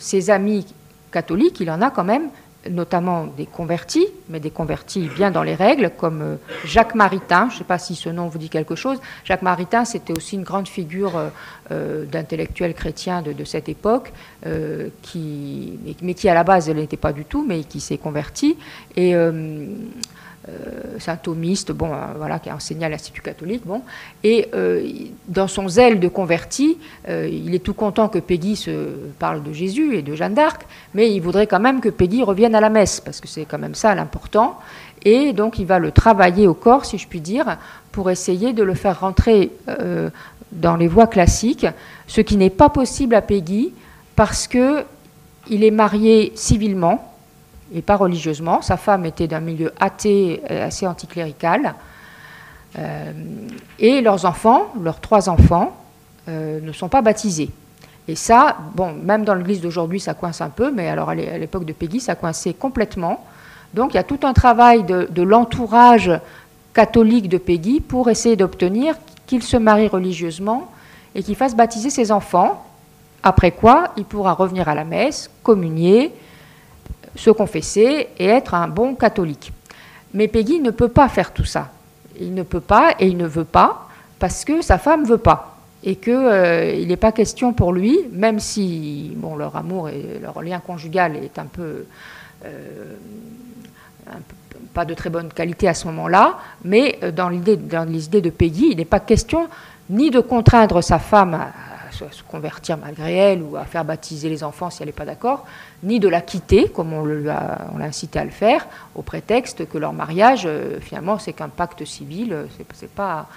ses 0.00 0.30
amis 0.30 0.66
catholiques, 1.12 1.60
il 1.60 1.70
en 1.70 1.80
a 1.80 1.90
quand 1.90 2.02
même, 2.02 2.28
notamment 2.68 3.26
des 3.26 3.46
convertis, 3.46 4.06
mais 4.28 4.40
des 4.40 4.50
convertis 4.50 5.08
bien 5.14 5.30
dans 5.30 5.42
les 5.42 5.54
règles, 5.54 5.90
comme 5.96 6.22
euh, 6.22 6.36
Jacques 6.64 6.94
Maritain. 6.94 7.48
Je 7.48 7.54
ne 7.54 7.58
sais 7.58 7.64
pas 7.64 7.78
si 7.78 7.94
ce 7.94 8.08
nom 8.08 8.28
vous 8.28 8.38
dit 8.38 8.48
quelque 8.48 8.74
chose. 8.74 8.98
Jacques 9.24 9.42
Maritain, 9.42 9.84
c'était 9.84 10.16
aussi 10.16 10.36
une 10.36 10.42
grande 10.42 10.68
figure 10.68 11.16
euh, 11.16 11.28
euh, 11.70 12.04
d'intellectuel 12.04 12.74
chrétien 12.74 13.22
de, 13.22 13.44
cette 13.44 13.68
époque, 13.68 14.12
qui, 15.02 15.78
mais 16.02 16.14
qui 16.14 16.28
à 16.28 16.34
la 16.34 16.44
base 16.44 16.68
n'était 16.70 16.96
pas 16.96 17.12
du 17.12 17.24
tout, 17.24 17.44
mais 17.46 17.64
qui 17.64 17.80
s'est 17.80 17.98
converti. 17.98 18.56
Et 18.96 19.14
c'est 20.98 21.10
un 21.10 21.16
thomiste, 21.16 21.72
bon, 21.72 21.92
euh, 21.92 21.96
voilà, 22.16 22.38
qui 22.38 22.50
a 22.50 22.54
enseigné 22.54 22.86
à 22.86 22.88
l'Institut 22.88 23.22
catholique, 23.22 23.62
bon, 23.64 23.82
et 24.24 24.48
euh, 24.54 24.88
dans 25.26 25.48
son 25.48 25.68
zèle 25.68 26.00
de 26.00 26.08
converti, 26.08 26.78
il 27.08 27.54
est 27.54 27.62
tout 27.62 27.74
content 27.74 28.08
que 28.08 28.18
Peggy 28.18 28.56
se 28.56 28.88
parle 29.18 29.42
de 29.42 29.52
Jésus 29.52 29.96
et 29.96 30.02
de 30.02 30.14
Jeanne 30.14 30.34
d'Arc, 30.34 30.66
mais 30.94 31.12
il 31.12 31.20
voudrait 31.20 31.46
quand 31.46 31.60
même 31.60 31.80
que 31.80 31.88
Peggy 31.88 32.22
revienne 32.22 32.54
à 32.54 32.60
la 32.60 32.70
messe, 32.70 33.00
parce 33.00 33.20
que 33.20 33.28
c'est 33.28 33.44
quand 33.44 33.58
même 33.58 33.74
ça 33.74 33.94
l'important, 33.94 34.58
et 35.04 35.32
donc 35.32 35.58
il 35.58 35.66
va 35.66 35.78
le 35.78 35.92
travailler 35.92 36.46
au 36.46 36.54
corps, 36.54 36.84
si 36.84 36.98
je 36.98 37.06
puis 37.06 37.20
dire, 37.20 37.58
pour 37.92 38.10
essayer 38.10 38.52
de 38.52 38.62
le 38.62 38.74
faire 38.74 39.00
rentrer 39.00 39.50
dans 40.52 40.76
les 40.76 40.88
voies 40.88 41.06
classiques, 41.06 41.66
ce 42.06 42.20
qui 42.20 42.36
n'est 42.36 42.50
pas 42.50 42.68
possible 42.68 43.14
à 43.14 43.22
Peggy, 43.22 43.72
parce 44.16 44.48
que 44.48 44.84
il 45.50 45.64
est 45.64 45.70
marié 45.70 46.32
civilement, 46.34 47.07
et 47.74 47.82
pas 47.82 47.96
religieusement. 47.96 48.62
Sa 48.62 48.76
femme 48.76 49.04
était 49.04 49.26
d'un 49.26 49.40
milieu 49.40 49.72
athée 49.78 50.42
assez 50.48 50.86
anticlérical. 50.86 51.74
Euh, 52.78 53.12
et 53.78 54.00
leurs 54.00 54.24
enfants, 54.24 54.72
leurs 54.80 55.00
trois 55.00 55.28
enfants, 55.28 55.76
euh, 56.28 56.60
ne 56.60 56.72
sont 56.72 56.88
pas 56.88 57.02
baptisés. 57.02 57.50
Et 58.06 58.14
ça, 58.14 58.56
bon, 58.74 58.92
même 58.92 59.24
dans 59.24 59.34
l'église 59.34 59.60
d'aujourd'hui, 59.60 60.00
ça 60.00 60.14
coince 60.14 60.40
un 60.40 60.48
peu, 60.48 60.70
mais 60.70 60.88
alors 60.88 61.10
à 61.10 61.14
l'époque 61.14 61.64
de 61.64 61.72
Peggy, 61.72 62.00
ça 62.00 62.14
coinçait 62.14 62.54
complètement. 62.54 63.24
Donc 63.74 63.92
il 63.92 63.96
y 63.96 64.00
a 64.00 64.04
tout 64.04 64.20
un 64.22 64.32
travail 64.32 64.82
de, 64.84 65.08
de 65.10 65.22
l'entourage 65.22 66.10
catholique 66.72 67.28
de 67.28 67.38
Peggy 67.38 67.80
pour 67.80 68.08
essayer 68.08 68.36
d'obtenir 68.36 68.94
qu'il 69.26 69.42
se 69.42 69.56
marie 69.58 69.88
religieusement 69.88 70.70
et 71.14 71.22
qu'il 71.22 71.36
fasse 71.36 71.54
baptiser 71.54 71.90
ses 71.90 72.12
enfants, 72.12 72.64
après 73.22 73.50
quoi 73.50 73.88
il 73.96 74.04
pourra 74.04 74.32
revenir 74.32 74.68
à 74.68 74.74
la 74.74 74.84
messe, 74.84 75.30
communier, 75.42 76.12
se 77.18 77.30
confesser 77.30 78.08
et 78.18 78.26
être 78.26 78.54
un 78.54 78.68
bon 78.68 78.94
catholique. 78.94 79.52
Mais 80.14 80.28
Peggy 80.28 80.60
ne 80.60 80.70
peut 80.70 80.88
pas 80.88 81.08
faire 81.08 81.32
tout 81.32 81.44
ça. 81.44 81.70
Il 82.20 82.32
ne 82.32 82.42
peut 82.44 82.60
pas 82.60 82.94
et 82.98 83.08
il 83.08 83.16
ne 83.16 83.26
veut 83.26 83.44
pas 83.44 83.88
parce 84.18 84.44
que 84.44 84.62
sa 84.62 84.78
femme 84.78 85.04
veut 85.04 85.18
pas. 85.18 85.56
Et 85.82 85.96
qu'il 85.96 86.12
euh, 86.14 86.86
n'est 86.86 86.96
pas 86.96 87.12
question 87.12 87.52
pour 87.52 87.72
lui, 87.72 87.98
même 88.12 88.40
si 88.40 89.12
bon, 89.16 89.36
leur 89.36 89.54
amour 89.56 89.88
et 89.88 90.18
leur 90.20 90.42
lien 90.42 90.60
conjugal 90.60 91.16
est 91.16 91.38
un 91.38 91.46
peu, 91.46 91.86
euh, 92.44 92.94
pas 94.74 94.84
de 94.84 94.94
très 94.94 95.10
bonne 95.10 95.28
qualité 95.28 95.68
à 95.68 95.74
ce 95.74 95.86
moment-là, 95.86 96.38
mais 96.64 96.98
euh, 97.02 97.12
dans, 97.12 97.30
dans 97.30 97.88
les 97.88 98.06
idées 98.06 98.20
de 98.20 98.30
Peggy, 98.30 98.70
il 98.72 98.76
n'est 98.76 98.84
pas 98.84 99.00
question 99.00 99.48
ni 99.90 100.10
de 100.10 100.20
contraindre 100.20 100.82
sa 100.82 100.98
femme 100.98 101.38
à, 101.88 102.12
se 102.12 102.22
convertir 102.22 102.76
malgré 102.78 103.14
elle 103.14 103.42
ou 103.42 103.56
à 103.56 103.64
faire 103.64 103.84
baptiser 103.84 104.28
les 104.28 104.44
enfants 104.44 104.70
si 104.70 104.82
elle 104.82 104.88
n'est 104.88 104.92
pas 104.92 105.04
d'accord, 105.04 105.46
ni 105.82 106.00
de 106.00 106.08
la 106.08 106.20
quitter, 106.20 106.68
comme 106.68 106.92
on 106.92 107.04
l'a 107.04 107.68
incité 107.80 108.18
à 108.18 108.24
le 108.24 108.30
faire, 108.30 108.66
au 108.94 109.02
prétexte 109.02 109.68
que 109.68 109.78
leur 109.78 109.92
mariage, 109.92 110.44
euh, 110.46 110.78
finalement, 110.80 111.18
c'est 111.18 111.32
qu'un 111.32 111.48
pacte 111.48 111.84
civil, 111.84 112.32
euh, 112.32 112.46
ce 112.58 112.82
n'est 112.82 112.88
pas, 112.88 113.28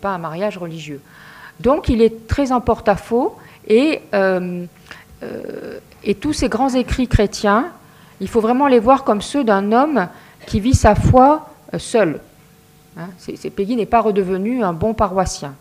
pas 0.00 0.10
un 0.10 0.18
mariage 0.18 0.58
religieux. 0.58 1.00
Donc 1.60 1.88
il 1.88 2.02
est 2.02 2.26
très 2.26 2.52
en 2.52 2.60
porte-à-faux 2.60 3.36
et, 3.66 4.02
euh, 4.14 4.66
et 6.04 6.14
tous 6.14 6.32
ces 6.32 6.48
grands 6.48 6.74
écrits 6.74 7.08
chrétiens, 7.08 7.72
il 8.20 8.28
faut 8.28 8.40
vraiment 8.40 8.66
les 8.66 8.78
voir 8.78 9.04
comme 9.04 9.22
ceux 9.22 9.44
d'un 9.44 9.72
homme 9.72 10.08
qui 10.46 10.60
vit 10.60 10.74
sa 10.74 10.94
foi 10.94 11.48
seul. 11.78 12.20
Hein, 12.96 13.08
Peggy 13.54 13.76
n'est 13.76 13.86
pas 13.86 14.00
redevenu 14.00 14.62
un 14.62 14.72
bon 14.72 14.94
paroissien. 14.94 15.54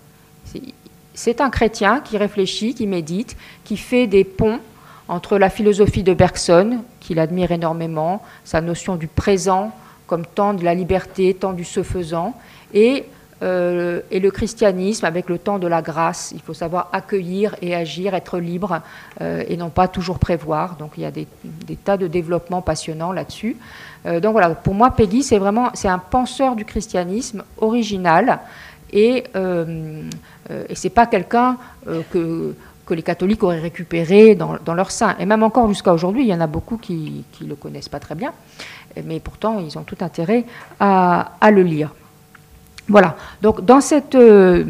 C'est 1.15 1.39
un 1.41 1.49
chrétien 1.49 2.01
qui 2.01 2.17
réfléchit, 2.17 2.75
qui 2.75 2.87
médite, 2.87 3.37
qui 3.63 3.77
fait 3.77 4.05
des 4.05 4.25
ponts 4.25 4.59
entre 5.07 5.37
la 5.37 5.49
philosophie 5.49 6.03
de 6.03 6.13
Bergson, 6.13 6.79
qu'il 6.99 7.19
admire 7.19 7.51
énormément, 7.51 8.21
sa 8.43 8.61
notion 8.61 8.95
du 8.97 9.07
présent 9.07 9.71
comme 10.07 10.25
temps 10.25 10.53
de 10.53 10.63
la 10.63 10.75
liberté, 10.75 11.33
temps 11.33 11.53
du 11.53 11.63
se 11.63 11.83
faisant, 11.83 12.35
et, 12.73 13.05
euh, 13.41 14.01
et, 14.11 14.19
le 14.19 14.29
christianisme 14.29 15.05
avec 15.05 15.29
le 15.29 15.39
temps 15.39 15.57
de 15.57 15.67
la 15.67 15.81
grâce. 15.81 16.31
Il 16.35 16.41
faut 16.41 16.53
savoir 16.53 16.89
accueillir 16.93 17.55
et 17.61 17.75
agir, 17.75 18.13
être 18.13 18.37
libre 18.37 18.81
euh, 19.21 19.43
et 19.47 19.57
non 19.57 19.69
pas 19.69 19.87
toujours 19.87 20.19
prévoir. 20.19 20.75
Donc 20.75 20.91
il 20.97 21.03
y 21.03 21.05
a 21.05 21.11
des, 21.11 21.27
tas 21.83 21.97
de 21.97 22.07
développements 22.07 22.61
passionnants 22.61 23.11
là-dessus. 23.11 23.57
Euh, 24.05 24.19
donc 24.19 24.33
voilà, 24.33 24.49
pour 24.49 24.73
moi, 24.73 24.91
Peggy, 24.91 25.23
c'est 25.23 25.39
vraiment 25.39 25.69
c'est 25.73 25.87
un 25.87 25.99
penseur 25.99 26.55
du 26.55 26.65
christianisme 26.65 27.43
original 27.57 28.39
et, 28.93 29.23
et 30.49 30.75
c'est 30.75 30.89
pas 30.89 31.07
quelqu'un 31.07 31.57
que 32.11 32.55
que 32.85 32.93
les 32.93 33.03
catholiques 33.03 33.43
auraient 33.43 33.59
récupéré 33.59 34.35
dans, 34.35 34.73
leur 34.73 34.91
sein. 34.91 35.15
Et 35.19 35.25
même 35.25 35.43
encore 35.43 35.67
jusqu'à 35.67 35.93
aujourd'hui, 35.93 36.23
il 36.23 36.27
y 36.27 36.33
en 36.33 36.41
a 36.41 36.47
beaucoup 36.47 36.77
qui 36.77 37.25
ne 37.41 37.47
le 37.47 37.55
connaissent 37.55 37.89
pas 37.89 37.99
très 37.99 38.15
bien, 38.15 38.31
mais 39.03 39.19
pourtant 39.19 39.59
ils 39.59 39.77
ont 39.77 39.83
tout 39.83 39.97
intérêt 40.01 40.45
à, 40.79 41.51
le 41.51 41.63
lire. 41.63 41.93
Voilà, 42.87 43.15
donc 43.41 43.65
dans 43.65 43.81
cette, 43.81 44.13
euh, 44.13 44.63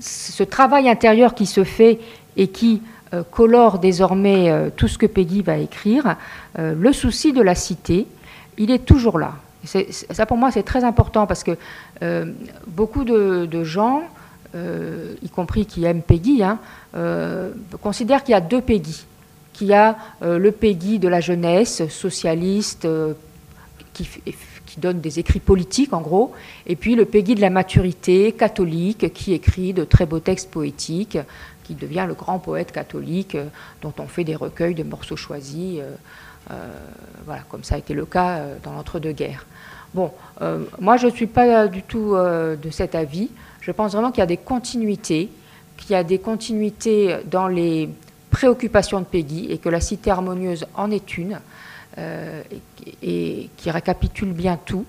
ce 0.00 0.42
travail 0.42 0.88
intérieur 0.88 1.34
qui 1.34 1.46
se 1.46 1.64
fait 1.64 1.98
et 2.36 2.48
qui 2.48 2.82
euh, 3.14 3.22
colore 3.30 3.78
désormais 3.78 4.50
euh, 4.50 4.68
tout 4.74 4.86
ce 4.86 4.98
que 4.98 5.06
Peggy 5.06 5.40
va 5.40 5.56
écrire, 5.56 6.16
le 6.56 6.92
souci 6.92 7.32
de 7.32 7.42
la 7.42 7.54
cité, 7.54 8.06
il 8.58 8.70
est 8.70 8.84
toujours 8.84 9.18
là. 9.18 9.32
ça 9.64 10.26
pour 10.26 10.36
moi 10.36 10.52
c'est 10.52 10.62
très 10.62 10.84
important 10.84 11.26
parce 11.26 11.42
que 11.42 11.56
beaucoup 12.68 13.02
de 13.02 13.64
gens 13.64 14.04
euh, 14.54 15.14
y 15.22 15.28
compris 15.28 15.66
qui 15.66 15.84
aiment 15.84 16.02
Peggy, 16.02 16.42
hein, 16.42 16.60
euh, 16.94 17.52
considèrent 17.82 18.22
qu'il 18.22 18.32
y 18.32 18.36
a 18.36 18.40
deux 18.40 18.60
Peggy. 18.60 19.04
Qu'il 19.52 19.68
y 19.68 19.72
a 19.72 19.96
euh, 20.22 20.38
le 20.38 20.52
Peggy 20.52 21.00
de 21.00 21.08
la 21.08 21.20
jeunesse, 21.20 21.86
socialiste, 21.88 22.86
qui, 23.92 24.06
donne 24.78 25.00
des 25.00 25.20
écrits 25.20 25.38
politiques 25.38 25.92
en 25.92 26.00
gros, 26.00 26.32
et 26.66 26.74
puis 26.74 26.96
le 26.96 27.04
Peggy 27.04 27.36
de 27.36 27.40
la 27.40 27.50
maturité, 27.50 28.32
catholique, 28.32 29.12
qui 29.12 29.32
écrit 29.32 29.72
de 29.72 29.84
très 29.84 30.04
beaux 30.04 30.18
textes 30.18 30.50
poétiques, 30.50 31.16
qui 31.62 31.74
devient 31.74 32.04
le 32.08 32.14
grand 32.14 32.40
poète 32.40 32.72
catholique 32.72 33.36
dont 33.82 33.94
on 33.98 34.08
fait 34.08 34.24
des 34.24 34.34
recueils 34.34 34.74
de 34.74 34.82
morceaux 34.82 35.14
choisis, 35.14 35.78
voilà, 37.24 37.42
comme 37.48 37.62
ça 37.62 37.76
a 37.76 37.78
été 37.78 37.94
le 37.94 38.04
cas 38.04 38.42
dans 38.64 38.72
l'entre-deux-guerres. 38.72 39.46
Bon, 39.94 40.10
moi 40.80 40.96
je 40.96 41.06
ne 41.06 41.12
suis 41.12 41.28
pas 41.28 41.68
du 41.68 41.84
tout 41.84 42.16
de 42.16 42.70
cet 42.72 42.96
avis. 42.96 43.30
Je 43.64 43.72
pense 43.72 43.92
vraiment 43.92 44.10
qu'il 44.10 44.20
y 44.20 44.22
a 44.22 44.26
des 44.26 44.36
continuités, 44.36 45.30
qu'il 45.78 45.92
y 45.92 45.94
a 45.94 46.04
des 46.04 46.18
continuités 46.18 47.16
dans 47.30 47.48
les 47.48 47.88
préoccupations 48.30 49.00
de 49.00 49.06
Peggy 49.06 49.50
et 49.50 49.56
que 49.56 49.70
la 49.70 49.80
cité 49.80 50.10
harmonieuse 50.10 50.66
en 50.74 50.90
est 50.90 51.16
une 51.16 51.40
euh, 51.96 52.42
et, 53.02 53.48
qui 53.56 53.70
récapitule 53.70 54.32
bien 54.32 54.58
tout. 54.62 54.84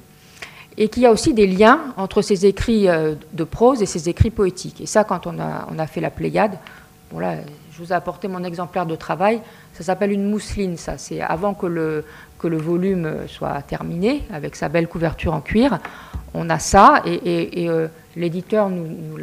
Et 0.77 0.89
qu'il 0.89 1.03
y 1.03 1.05
a 1.05 1.11
aussi 1.11 1.33
des 1.33 1.47
liens 1.47 1.79
entre 1.95 2.21
ses 2.21 2.45
écrits 2.45 2.89
euh, 2.89 3.15
de 3.31 3.45
prose 3.45 3.81
et 3.81 3.85
ses 3.85 4.09
écrits 4.09 4.29
poétiques. 4.29 4.81
Et 4.81 4.85
ça, 4.87 5.05
quand 5.05 5.25
on 5.25 5.39
a, 5.39 5.87
fait 5.87 6.01
la 6.01 6.09
Pléiade, 6.09 6.57
bon 7.13 7.19
là, 7.19 7.35
je 7.71 7.81
vous 7.81 7.93
ai 7.93 7.95
apporté 7.95 8.27
mon 8.27 8.43
exemplaire 8.43 8.85
de 8.85 8.97
travail, 8.97 9.39
ça 9.73 9.85
s'appelle 9.85 10.11
une 10.11 10.29
mousseline, 10.29 10.75
ça. 10.75 10.97
C'est 10.97 11.21
avant 11.21 11.53
que 11.53 11.65
le, 11.65 12.03
que 12.39 12.49
le 12.49 12.57
volume 12.57 13.09
soit 13.27 13.61
terminé, 13.61 14.23
avec 14.33 14.57
sa 14.57 14.67
belle 14.67 14.89
couverture 14.89 15.33
en 15.33 15.39
cuir. 15.39 15.79
On 16.33 16.49
a 16.49 16.59
ça, 16.59 17.01
et, 17.05 17.69
euh, 17.69 17.87
l'éditeur 18.15 18.69
nous, 18.69 19.17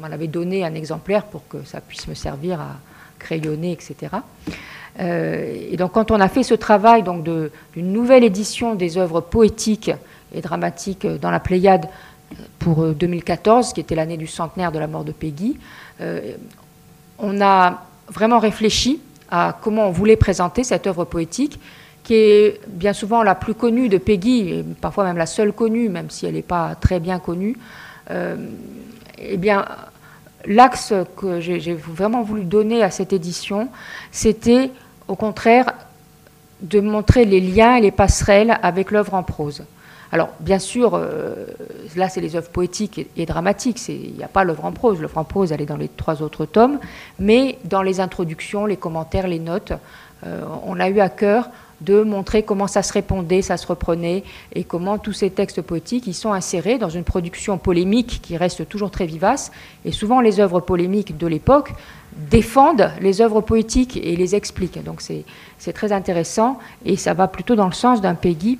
m'en 0.00 0.06
avait 0.06 0.26
donné 0.26 0.64
un 0.64 0.74
exemplaire 0.74 1.24
pour 1.24 1.46
que 1.48 1.58
ça 1.64 1.80
puisse 1.80 2.06
me 2.08 2.14
servir 2.14 2.60
à 2.60 2.76
crayonner, 3.18 3.72
etc. 3.72 4.16
Euh, 5.00 5.68
et 5.70 5.76
donc, 5.76 5.92
quand 5.92 6.10
on 6.10 6.20
a 6.20 6.28
fait 6.28 6.42
ce 6.42 6.54
travail 6.54 7.02
donc 7.02 7.24
d'une 7.24 7.92
nouvelle 7.92 8.24
édition 8.24 8.74
des 8.74 8.98
œuvres 8.98 9.20
poétiques 9.20 9.90
et 10.34 10.40
dramatiques 10.40 11.06
dans 11.06 11.30
la 11.30 11.40
Pléiade 11.40 11.88
pour 12.58 12.86
2014, 12.86 13.68
euh, 13.68 13.72
qui 13.74 13.80
était 13.80 13.94
l'année 13.94 14.16
du 14.16 14.26
centenaire 14.26 14.72
de 14.72 14.78
la 14.78 14.86
mort 14.86 15.04
de 15.04 15.12
Peggy, 15.12 15.58
on 17.18 17.40
a 17.40 17.82
vraiment 18.08 18.38
réfléchi 18.38 19.00
à 19.30 19.56
comment 19.62 19.88
on 19.88 19.90
voulait 19.90 20.16
présenter 20.16 20.64
cette 20.64 20.86
œuvre 20.86 21.04
poétique, 21.04 21.58
qui 22.04 22.14
est 22.14 22.60
bien 22.68 22.92
souvent 22.92 23.22
la 23.22 23.34
plus 23.34 23.54
connue 23.54 23.88
de 23.88 23.98
Peggy, 23.98 24.64
parfois 24.80 25.04
même 25.04 25.16
la 25.16 25.26
seule 25.26 25.52
connue, 25.52 25.88
même 25.88 26.10
si 26.10 26.26
elle 26.26 26.34
n'est 26.34 26.42
pas 26.42 26.76
très 26.76 27.00
bien 27.00 27.18
connue. 27.18 27.56
Euh, 28.10 28.36
eh 29.18 29.36
bien, 29.36 29.64
l'axe 30.44 30.92
que 31.16 31.40
j'ai 31.40 31.74
vraiment 31.74 32.22
voulu 32.22 32.44
donner 32.44 32.82
à 32.82 32.90
cette 32.90 33.12
édition, 33.12 33.68
c'était 34.12 34.70
au 35.08 35.14
contraire, 35.14 35.72
de 36.62 36.80
montrer 36.80 37.24
les 37.24 37.40
liens 37.40 37.76
et 37.76 37.80
les 37.80 37.90
passerelles 37.90 38.58
avec 38.62 38.90
l'œuvre 38.90 39.14
en 39.14 39.22
prose. 39.22 39.64
Alors, 40.12 40.30
bien 40.40 40.58
sûr, 40.58 40.94
euh, 40.94 41.46
là, 41.96 42.08
c'est 42.08 42.20
les 42.20 42.36
œuvres 42.36 42.48
poétiques 42.48 43.08
et, 43.16 43.26
dramatiques. 43.26 43.88
Il 43.88 44.14
n'y 44.14 44.22
a 44.22 44.28
pas 44.28 44.44
l'œuvre 44.44 44.64
en 44.64 44.72
prose. 44.72 45.00
L'œuvre 45.00 45.18
en 45.18 45.24
prose, 45.24 45.52
elle 45.52 45.60
est 45.60 45.66
dans 45.66 45.76
les 45.76 45.88
trois 45.88 46.22
autres 46.22 46.46
tomes. 46.46 46.78
Mais 47.18 47.58
dans 47.64 47.82
les 47.82 48.00
introductions, 48.00 48.66
les 48.66 48.76
commentaires, 48.76 49.26
les 49.26 49.40
notes, 49.40 49.72
euh, 50.24 50.42
on 50.64 50.78
a 50.78 50.88
eu 50.88 51.00
à 51.00 51.08
cœur 51.08 51.50
de 51.80 52.02
montrer 52.02 52.42
comment 52.42 52.66
ça 52.66 52.82
se 52.82 52.92
répondait, 52.92 53.42
ça 53.42 53.56
se 53.56 53.66
reprenait, 53.66 54.24
et 54.54 54.64
comment 54.64 54.98
tous 54.98 55.12
ces 55.12 55.30
textes 55.30 55.62
poétiques 55.62 56.06
y 56.06 56.14
sont 56.14 56.32
insérés 56.32 56.78
dans 56.78 56.88
une 56.88 57.04
production 57.04 57.58
polémique 57.58 58.20
qui 58.22 58.36
reste 58.36 58.68
toujours 58.68 58.90
très 58.90 59.06
vivace. 59.06 59.52
Et 59.84 59.92
souvent, 59.92 60.20
les 60.20 60.40
œuvres 60.40 60.60
polémiques 60.60 61.16
de 61.16 61.26
l'époque 61.26 61.72
défendent 62.30 62.90
les 63.00 63.20
œuvres 63.20 63.42
poétiques 63.42 63.96
et 63.96 64.16
les 64.16 64.34
expliquent. 64.34 64.82
Donc 64.82 65.02
c'est 65.02 65.72
très 65.72 65.92
intéressant, 65.92 66.58
et 66.84 66.96
ça 66.96 67.14
va 67.14 67.28
plutôt 67.28 67.54
dans 67.54 67.66
le 67.66 67.72
sens 67.72 68.00
d'un 68.00 68.14
Peggy 68.14 68.58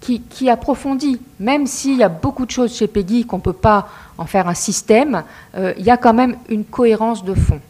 qui, 0.00 0.48
approfondit, 0.48 1.20
même 1.38 1.66
s'il 1.66 1.98
y 1.98 2.02
a 2.02 2.08
beaucoup 2.08 2.46
de 2.46 2.50
choses 2.50 2.74
chez 2.74 2.86
Peggy 2.86 3.24
qu'on 3.24 3.38
ne 3.38 3.42
peut 3.42 3.52
pas 3.52 3.88
en 4.16 4.24
faire 4.24 4.48
un 4.48 4.54
système, 4.54 5.22
euh, 5.54 5.74
il 5.76 5.84
y 5.84 5.90
a 5.90 5.96
quand 5.96 6.14
même 6.14 6.36
une 6.48 6.64
cohérence 6.64 7.24
de 7.24 7.34
fond. 7.34 7.60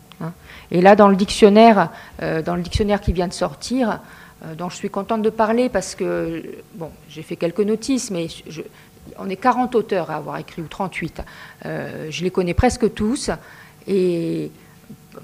Et 0.71 0.81
là, 0.81 0.97
dans 0.97 1.09
le 1.09 1.17
dictionnaire, 1.17 1.91
euh, 2.23 2.43
dans 2.43 2.57
le 2.57 2.63
dictionnaire 2.63 3.01
qui 3.01 3.13
vient 3.13 3.29
de 3.29 3.33
sortir, 3.33 4.01
euh, 4.45 4.55
dont 4.55 4.69
je 4.69 4.77
suis 4.77 4.91
contente 4.91 5.23
de 5.23 5.31
parler 5.31 5.69
parce 5.69 5.95
que, 5.95 6.43
bon, 6.75 6.91
j'ai 7.09 7.23
fait 7.23 7.37
quelques 7.37 7.61
notices, 7.61 8.11
mais 8.11 8.29
on 9.19 9.29
est 9.29 9.37
40 9.37 9.75
auteurs 9.75 10.11
à 10.11 10.17
avoir 10.17 10.39
écrit, 10.39 10.63
ou 10.63 10.69
38. 10.69 11.23
je 11.65 12.23
les 12.23 12.31
connais 12.31 12.55
presque 12.55 12.93
tous. 12.93 13.31
Et 13.87 14.51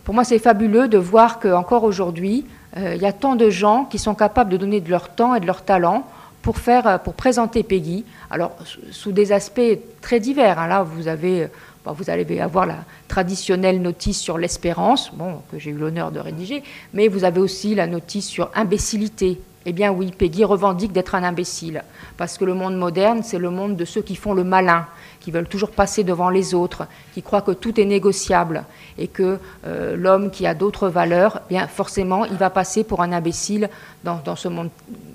pour 0.05 0.14
moi, 0.14 0.24
c'est 0.24 0.38
fabuleux 0.38 0.88
de 0.88 0.99
voir 0.99 1.38
qu'encore 1.38 1.84
aujourd'hui, 1.84 2.47
il 2.76 2.97
y 2.97 3.07
a 3.07 3.12
tant 3.12 3.36
de 3.36 3.51
gens 3.51 3.84
qui 3.84 3.99
sont 3.99 4.14
capables 4.14 4.51
de 4.51 4.57
donner 4.57 4.80
de 4.80 4.90
leur 4.90 5.11
temps 5.11 5.34
et 5.34 5.40
de 5.40 5.47
leur 5.47 5.62
talent 5.62 6.05
pour, 6.45 6.59
faire, 6.59 6.86
euh, 6.86 6.99
pour 6.99 7.14
présenter 7.14 7.62
Peggy, 7.62 8.05
alors 8.30 8.55
sous 8.92 9.11
des 9.11 9.32
aspects 9.32 9.78
très 10.03 10.20
divers. 10.20 10.59
Hein. 10.59 10.68
Là, 10.68 10.82
vous, 10.82 11.09
avez, 11.09 11.49
vous 11.93 12.11
allez 12.11 12.41
avoir 12.41 12.66
la 12.66 12.85
traditionnelle 13.09 13.82
notice 13.82 14.18
sur 14.18 14.39
l'espérance, 14.39 15.12
bon, 15.14 15.41
que 15.51 15.59
j'ai 15.59 15.70
eu 15.70 15.74
l'honneur 15.76 16.11
de 16.12 16.20
rédiger, 16.20 16.62
mais 16.95 17.09
vous 17.09 17.24
avez 17.24 17.41
aussi 17.41 17.74
la 17.74 17.87
notice 17.87 18.26
sur 18.26 18.51
imbécilité. 18.55 19.41
Eh 19.66 19.72
bien 19.72 19.93
oui, 19.93 20.12
Peggy 20.16 20.45
revendique 20.45 20.93
d'être 20.93 21.14
un 21.14 21.22
imbécile, 21.22 21.85
parce 22.16 22.37
que 22.37 22.45
le 22.45 22.55
monde 22.55 22.76
moderne, 22.76 23.22
c'est 23.22 23.39
le 23.39 23.51
monde 23.51 23.76
de 23.76 23.85
ceux 23.85 24.03
qui 24.03 24.14
font 24.14 24.35
le 24.35 24.45
malin, 24.45 24.87
qui 25.20 25.30
veulent 25.30 25.49
toujours 25.49 25.70
passer 25.70 26.05
devant 26.05 26.28
les 26.28 26.53
autres, 26.53 26.87
qui 27.14 27.22
croient 27.22 27.41
que 27.41 27.53
tout 27.53 27.80
est 27.80 27.87
négociable 27.87 28.64
et 28.99 29.09
que 29.09 29.39
euh, 29.66 29.97
l'homme 29.97 30.30
qui 30.30 30.47
a 30.47 30.53
d'autres 30.53 30.89
valeurs, 30.89 31.41
eh 31.47 31.55
bien 31.55 31.66
forcément, 31.66 32.26
il 32.26 32.37
va 32.37 32.51
passer 32.51 32.85
pour 32.85 33.01
un 33.01 33.11
imbécile 33.12 33.70
dans, 34.05 34.37
ce 34.37 34.49
monde, 34.49 34.68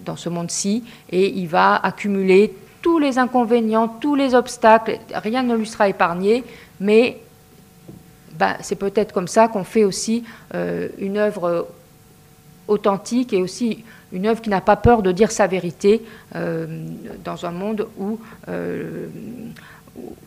dans 0.05 0.15
ce 0.15 0.29
monde-ci 0.29 0.83
et 1.11 1.29
il 1.29 1.47
va 1.47 1.75
accumuler 1.75 2.55
tous 2.81 2.99
les 2.99 3.17
inconvénients, 3.17 3.87
tous 3.87 4.15
les 4.15 4.35
obstacles, 4.35 4.99
rien 5.13 5.43
ne 5.43 5.55
lui 5.55 5.67
sera 5.67 5.89
épargné, 5.89 6.43
mais 6.79 7.19
ben, 8.33 8.55
c'est 8.61 8.75
peut-être 8.75 9.11
comme 9.13 9.27
ça 9.27 9.47
qu'on 9.47 9.63
fait 9.63 9.83
aussi 9.83 10.23
euh, 10.53 10.87
une 10.97 11.17
œuvre 11.17 11.67
authentique 12.67 13.33
et 13.33 13.41
aussi 13.41 13.83
une 14.11 14.25
œuvre 14.27 14.41
qui 14.41 14.49
n'a 14.49 14.61
pas 14.61 14.75
peur 14.75 15.01
de 15.01 15.11
dire 15.11 15.31
sa 15.31 15.47
vérité 15.47 16.03
euh, 16.35 16.85
dans 17.23 17.45
un 17.45 17.51
monde 17.51 17.87
où 17.97 18.19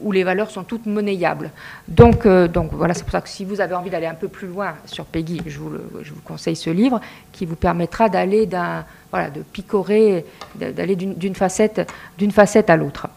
où 0.00 0.12
les 0.12 0.24
valeurs 0.24 0.50
sont 0.50 0.64
toutes 0.64 0.86
monnayables. 0.86 1.50
Donc, 1.88 2.26
euh, 2.26 2.48
voilà, 2.72 2.94
c'est 2.94 3.02
pour 3.02 3.12
ça 3.12 3.20
que 3.20 3.28
si 3.28 3.44
vous 3.44 3.60
avez 3.60 3.74
envie 3.74 3.90
d'aller 3.90 4.06
un 4.06 4.14
peu 4.14 4.28
plus 4.28 4.48
loin 4.48 4.74
sur 4.86 5.04
Peggy, 5.04 5.40
je 5.46 5.58
vous 5.58 6.20
conseille 6.24 6.56
ce 6.56 6.70
livre 6.70 7.00
qui 7.32 7.46
vous 7.46 7.56
permettra 7.56 8.08
d'aller 8.08 8.46
d'un, 8.46 8.84
voilà, 9.12 9.30
de 9.30 9.42
picorer, 9.42 10.24
d'aller 10.54 10.96
d'une 10.96 11.34
facette, 11.34 11.80
à 12.68 12.76
l'autre. 12.76 13.08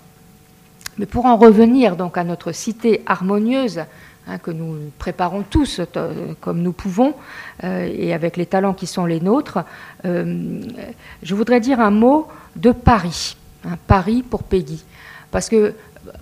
Mais 0.97 1.05
pour 1.05 1.25
en 1.25 1.37
revenir 1.37 1.95
donc 1.95 2.17
à 2.17 2.23
notre 2.23 2.51
cité 2.51 3.01
harmonieuse, 3.05 3.81
hein, 4.27 4.37
que 4.37 4.51
nous 4.51 4.91
préparons 4.99 5.43
tous 5.49 5.79
euh, 5.79 6.33
comme 6.41 6.61
nous 6.61 6.73
pouvons, 6.73 7.13
euh, 7.63 7.89
et 7.91 8.13
avec 8.13 8.37
les 8.37 8.45
talents 8.45 8.73
qui 8.73 8.87
sont 8.87 9.05
les 9.05 9.21
nôtres, 9.21 9.59
je 10.03 11.35
voudrais 11.35 11.59
dire 11.61 11.79
un 11.79 11.91
mot 11.91 12.27
de 12.55 12.71
Paris, 12.71 13.37
hein, 13.65 13.77
Paris 13.87 14.21
pour 14.21 14.43
Peggy. 14.43 14.83
Parce 15.31 15.49
que 15.49 15.73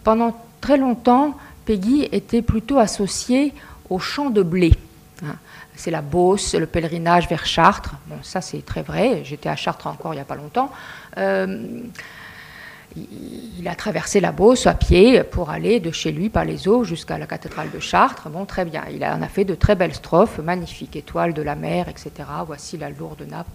pendant 0.03 0.37
très 0.61 0.77
longtemps, 0.77 1.35
Peggy 1.65 2.07
était 2.11 2.41
plutôt 2.41 2.77
associée 2.77 3.53
au 3.89 3.99
champ 3.99 4.29
de 4.29 4.43
blé. 4.43 4.71
C'est 5.75 5.91
la 5.91 6.01
Beauce, 6.01 6.55
le 6.55 6.67
pèlerinage 6.67 7.27
vers 7.27 7.45
Chartres. 7.45 7.95
Bon, 8.07 8.17
ça 8.21 8.41
c'est 8.41 8.63
très 8.65 8.81
vrai. 8.81 9.23
J'étais 9.23 9.49
à 9.49 9.55
Chartres 9.55 9.87
encore 9.87 10.13
il 10.13 10.17
n'y 10.17 10.21
a 10.21 10.25
pas 10.25 10.35
longtemps. 10.35 10.71
Euh, 11.17 11.81
il 12.95 13.67
a 13.67 13.75
traversé 13.75 14.19
la 14.19 14.31
Beauce 14.31 14.67
à 14.67 14.75
pied 14.75 15.23
pour 15.23 15.49
aller 15.49 15.79
de 15.79 15.89
chez 15.91 16.11
lui 16.11 16.29
par 16.29 16.45
les 16.45 16.67
eaux 16.67 16.83
jusqu'à 16.83 17.17
la 17.17 17.25
cathédrale 17.25 17.71
de 17.71 17.79
Chartres. 17.79 18.29
Bon, 18.29 18.45
très 18.45 18.65
bien. 18.65 18.83
Il 18.93 19.03
en 19.03 19.21
a 19.21 19.27
fait 19.27 19.45
de 19.45 19.55
très 19.55 19.75
belles 19.75 19.95
strophes, 19.95 20.37
magnifiques, 20.37 20.95
étoiles 20.95 21.33
de 21.33 21.41
la 21.41 21.55
mer, 21.55 21.89
etc. 21.89 22.11
Voici 22.45 22.77
la 22.77 22.89
lourde 22.89 23.25
nappe. 23.27 23.47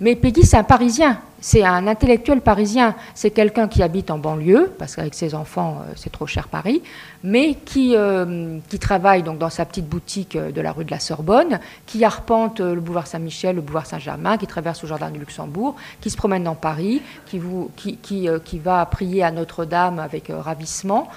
Mais 0.00 0.16
Peggy, 0.16 0.44
c'est 0.44 0.56
un 0.56 0.64
Parisien, 0.64 1.18
c'est 1.42 1.64
un 1.64 1.88
intellectuel 1.88 2.40
parisien, 2.40 2.94
c'est 3.14 3.32
quelqu'un 3.32 3.66
qui 3.66 3.82
habite 3.82 4.12
en 4.12 4.18
banlieue, 4.18 4.72
parce 4.78 4.94
qu'avec 4.94 5.12
ses 5.12 5.34
enfants, 5.34 5.82
euh, 5.82 5.92
c'est 5.96 6.12
trop 6.12 6.26
cher 6.26 6.46
Paris, 6.46 6.82
mais 7.24 7.56
qui, 7.64 7.96
euh, 7.96 8.58
qui 8.68 8.78
travaille 8.78 9.24
donc 9.24 9.38
dans 9.38 9.50
sa 9.50 9.64
petite 9.64 9.88
boutique 9.88 10.36
euh, 10.36 10.52
de 10.52 10.60
la 10.60 10.70
rue 10.70 10.84
de 10.84 10.92
la 10.92 11.00
Sorbonne, 11.00 11.58
qui 11.84 12.04
arpente 12.04 12.60
le 12.60 12.80
boulevard 12.80 13.08
Saint-Michel, 13.08 13.56
le 13.56 13.60
boulevard 13.60 13.86
Saint-Germain, 13.86 14.38
qui 14.38 14.46
traverse 14.46 14.82
le 14.82 14.88
jardin 14.88 15.10
du 15.10 15.18
Luxembourg, 15.18 15.74
qui 16.00 16.10
se 16.10 16.16
promène 16.16 16.44
dans 16.44 16.54
Paris, 16.54 17.02
qui, 17.26 17.40
vous, 17.40 17.72
qui, 17.74 17.96
qui, 17.96 18.28
qui 18.44 18.58
va 18.60 18.86
prier 18.86 19.24
à 19.24 19.32
Notre-Dame 19.32 19.98
avec 19.98 20.30
ravissement. 20.30 21.08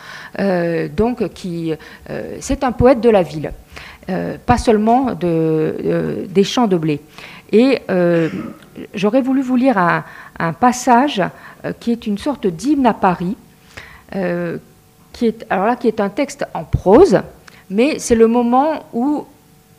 donc, 0.97 1.27
qui, 1.33 1.73
c'est 2.39 2.63
un 2.63 2.71
poète 2.71 2.99
de 2.99 3.09
la 3.09 3.21
ville, 3.21 3.51
pas 4.07 4.57
seulement 4.57 5.13
de, 5.13 6.25
des 6.29 6.43
champs 6.43 6.67
de 6.67 6.77
blé. 6.77 7.01
Et 7.51 7.81
j'aurais 8.93 9.21
voulu 9.21 9.41
vous 9.41 9.55
lire 9.55 9.77
un, 9.77 10.53
passage 10.53 11.21
euh, 11.63 11.73
qui 11.79 11.91
est 11.91 12.07
une 12.07 12.17
sorte 12.17 12.47
d'hymne 12.47 12.85
à 12.85 12.93
Paris, 12.93 13.35
euh, 14.15 14.57
qui, 15.13 15.27
est, 15.27 15.45
alors 15.49 15.65
là, 15.65 15.75
qui 15.75 15.87
est 15.87 15.99
un 15.99 16.09
texte 16.09 16.45
en 16.53 16.63
prose, 16.63 17.19
mais 17.69 17.99
c'est 17.99 18.15
le 18.15 18.27
moment 18.27 18.85
où 18.93 19.25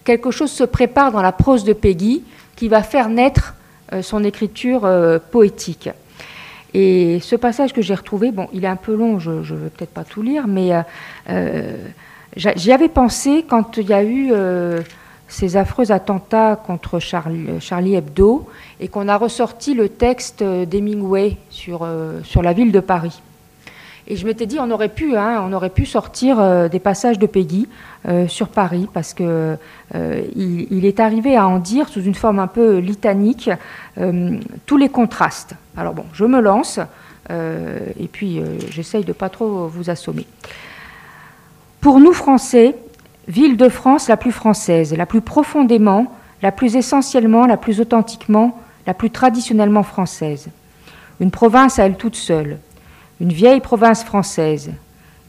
quelque 0.05 0.31
chose 0.31 0.51
se 0.51 0.65
prépare 0.65 1.13
dans 1.13 1.23
la 1.23 1.33
prose 1.33 1.65
de 1.65 1.73
Peggy 1.73 2.23
qui 2.57 2.69
va 2.69 2.83
faire 2.83 3.09
naître 3.09 3.55
euh, 3.93 4.03
son 4.03 4.25
écriture 4.25 4.89
poétique. 5.31 5.91
Et 6.75 7.21
ce 7.21 7.37
passage 7.37 7.73
que 7.73 7.81
j'ai 7.81 7.95
retrouvé, 7.95 8.33
bon, 8.33 8.49
il 8.53 8.65
est 8.65 8.69
un 8.69 8.77
peu 8.77 8.95
long, 8.95 9.19
je 9.19 9.31
ne 9.31 9.41
veux 9.41 9.69
peut-être 9.71 9.95
pas 9.95 10.05
tout 10.05 10.21
lire, 10.21 10.47
mais 10.47 10.73
j'y 12.37 12.73
avais 12.73 12.89
pensé 12.89 13.47
quand 13.49 13.79
il 13.79 13.87
y 13.87 13.95
a 13.95 14.05
eu 14.05 14.33
ces 15.29 15.57
affreux 15.57 15.91
attentats 15.93 16.57
contre 16.57 16.99
Charlie, 16.99 17.95
Hebdo 17.95 18.49
et 18.81 18.89
qu'on 18.89 19.09
a 19.09 19.17
ressorti 19.17 19.75
le 19.75 19.89
texte 19.89 20.43
d'Hemingway 20.43 21.37
sur, 21.51 21.81
euh, 21.83 22.21
sur 22.23 22.43
la 22.43 22.53
ville 22.53 22.73
de 22.73 22.81
Paris. 22.81 23.21
Et 24.09 24.15
je 24.15 24.25
m'étais 24.25 24.47
dit, 24.47 24.59
on 24.61 24.71
aurait 24.71 24.89
pu, 24.89 25.17
hein, 25.17 25.43
on 25.45 25.53
aurait 25.53 25.71
pu 25.71 25.85
sortir 25.85 26.39
euh, 26.39 26.69
des 26.69 26.79
passages 26.79 27.19
de 27.19 27.27
Peggy 27.27 27.69
euh, 28.07 28.29
sur 28.29 28.49
Paris, 28.49 28.89
parce 28.93 29.15
que 29.15 29.59
il, 29.95 30.85
est 30.85 31.01
arrivé 31.01 31.37
à 31.37 31.49
en 31.49 31.59
dire, 31.59 31.89
sous 31.89 32.03
une 32.03 32.15
forme 32.15 32.39
un 32.39 32.47
peu 32.47 32.79
litanique, 32.79 33.51
tous 34.67 34.77
les 34.77 34.89
contrastes. 34.89 35.55
Alors 35.77 35.95
bon, 35.95 36.05
je 36.13 36.25
me 36.25 36.41
lance, 36.41 36.79
et 37.31 38.09
puis 38.11 38.41
j'essaye 38.71 39.05
de 39.05 39.13
pas 39.13 39.29
trop 39.29 39.67
vous 39.69 39.91
assommer. 39.91 40.27
Pour 41.81 42.01
nous, 42.01 42.13
Français, 42.13 42.75
ville 43.29 43.57
de 43.57 43.69
France 43.69 44.09
la 44.09 44.17
plus 44.17 44.33
française, 44.33 44.95
la 44.95 45.07
plus 45.07 45.21
profondément, 45.21 46.07
la 46.43 46.53
plus 46.53 46.77
essentiellement, 46.77 47.47
la 47.47 47.57
plus 47.57 47.81
authentiquement, 47.81 48.59
la 48.87 48.95
plus 48.95 49.11
traditionnellement 49.11 49.83
française. 49.83 50.49
Une 51.21 51.31
province 51.31 51.79
à 51.79 51.87
elle 51.87 51.97
toute 51.97 52.17
seule, 52.17 52.59
une 53.21 53.33
vieille 53.33 53.61
province 53.61 54.05
française, 54.05 54.71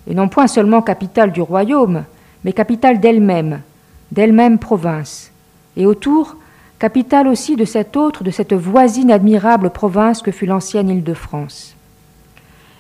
et 0.06 0.14
non 0.14 0.30
point 0.30 0.48
seulement 0.48 0.82
capitale 0.82 1.32
du 1.32 1.42
royaume, 1.42 2.04
mais 2.44 2.54
capitale 2.54 3.00
d'elle-même, 3.00 3.62
d'elle-même 4.12 4.60
province, 4.60 5.32
et 5.76 5.86
autour, 5.86 6.36
capitale 6.80 7.28
aussi 7.28 7.56
de 7.56 7.66
cette 7.66 7.98
autre, 7.98 8.24
de 8.24 8.32
cette 8.32 8.54
voisine 8.54 9.12
admirable 9.12 9.70
province 9.70 10.22
que 10.22 10.32
fut 10.32 10.46
l'ancienne 10.46 10.90
Île-de-France. 10.90 11.76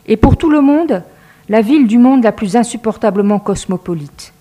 Et 0.06 0.18
pour 0.18 0.38
tout 0.38 0.50
le 0.50 0.62
monde, 0.62 1.04
la 1.50 1.62
ville 1.62 1.88
du 1.88 1.98
monde 1.98 2.24
la 2.24 2.32
plus 2.32 2.56
insupportablement 2.56 3.40
cosmopolite, 3.40 4.34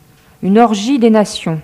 une 0.43 0.59
orgie 0.59 0.99
des 0.99 1.11
nations, 1.11 1.61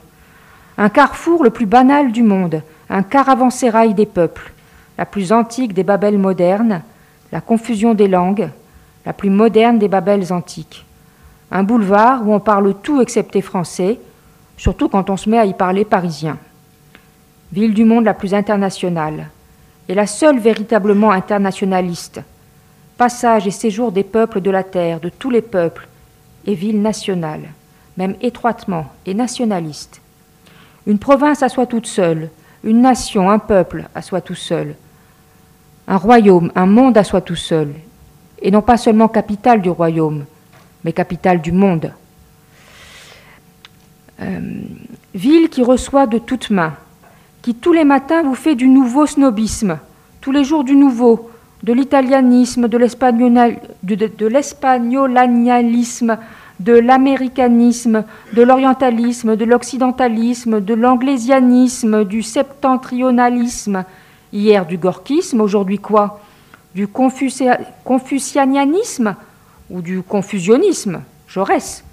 un 0.78 0.88
carrefour 0.88 1.44
le 1.44 1.50
plus 1.50 1.66
banal 1.66 2.12
du 2.12 2.22
monde, 2.22 2.62
un 2.88 3.02
caravansérail 3.02 3.94
des 3.94 4.06
peuples, 4.06 4.52
la 4.98 5.06
plus 5.06 5.32
antique 5.32 5.74
des 5.74 5.84
Babels 5.84 6.18
modernes, 6.18 6.82
la 7.30 7.40
confusion 7.40 7.94
des 7.94 8.08
langues, 8.08 8.48
la 9.06 9.12
plus 9.12 9.30
moderne 9.30 9.78
des 9.78 9.88
Babels 9.88 10.32
antiques, 10.32 10.84
un 11.50 11.62
boulevard 11.62 12.26
où 12.26 12.32
on 12.32 12.40
parle 12.40 12.74
tout 12.82 13.00
excepté 13.00 13.40
français, 13.40 13.98
surtout 14.56 14.88
quand 14.88 15.10
on 15.10 15.16
se 15.16 15.28
met 15.28 15.38
à 15.38 15.46
y 15.46 15.54
parler 15.54 15.84
parisien. 15.84 16.38
ville 17.52 17.74
du 17.74 17.84
monde 17.84 18.04
la 18.04 18.14
plus 18.14 18.32
internationale, 18.32 19.28
et 19.88 19.94
la 19.94 20.06
seule 20.06 20.38
véritablement 20.38 21.10
internationaliste, 21.10 22.22
passage 22.96 23.46
et 23.46 23.50
séjour 23.50 23.92
des 23.92 24.04
peuples 24.04 24.40
de 24.40 24.50
la 24.50 24.62
terre, 24.62 25.00
de 25.00 25.10
tous 25.10 25.28
les 25.28 25.42
peuples, 25.42 25.86
et 26.46 26.54
ville 26.54 26.80
nationale, 26.80 27.42
même 28.02 28.16
étroitement 28.20 28.86
et 29.06 29.14
nationaliste. 29.14 30.00
Une 30.88 30.98
province 30.98 31.44
à 31.44 31.48
soi 31.48 31.66
toute 31.66 31.86
seule, 31.86 32.30
une 32.64 32.80
nation, 32.80 33.30
un 33.30 33.38
peuple 33.38 33.84
à 33.94 34.02
soi 34.02 34.20
tout 34.20 34.34
seul, 34.34 34.74
un 35.86 35.96
royaume, 35.96 36.50
un 36.56 36.66
monde 36.66 36.98
à 36.98 37.04
soi 37.04 37.20
tout 37.20 37.36
seul, 37.36 37.72
et 38.40 38.50
non 38.50 38.60
pas 38.60 38.76
seulement 38.76 39.06
capitale 39.06 39.62
du 39.62 39.70
royaume, 39.70 40.24
mais 40.82 40.92
capitale 40.92 41.40
du 41.40 41.52
monde. 41.52 41.92
Euh, 44.20 44.40
ville 45.14 45.48
qui 45.48 45.62
reçoit 45.62 46.08
de 46.08 46.18
toutes 46.18 46.50
mains, 46.50 46.74
qui 47.40 47.54
tous 47.54 47.72
les 47.72 47.84
matins 47.84 48.24
vous 48.24 48.34
fait 48.34 48.56
du 48.56 48.66
nouveau 48.66 49.06
snobisme, 49.06 49.78
tous 50.20 50.32
les 50.32 50.42
jours 50.42 50.64
du 50.64 50.74
nouveau, 50.74 51.30
de 51.62 51.72
l'italianisme, 51.72 52.66
de 52.66 52.78
l'espagnolanialisme, 54.26 56.18
de 56.62 56.74
l'américanisme, 56.74 58.04
de 58.32 58.42
l'orientalisme, 58.42 59.36
de 59.36 59.44
l'occidentalisme, 59.44 60.60
de 60.60 60.74
l'anglésianisme, 60.74 62.04
du 62.04 62.22
septentrionalisme, 62.22 63.84
hier 64.32 64.64
du 64.64 64.78
gorkisme, 64.78 65.40
aujourd'hui 65.40 65.78
quoi? 65.78 66.20
Du 66.74 66.86
confucianisme 66.86 69.16
ou 69.70 69.82
du 69.82 70.02
confusionnisme, 70.02 71.02
Jaurès. 71.28 71.84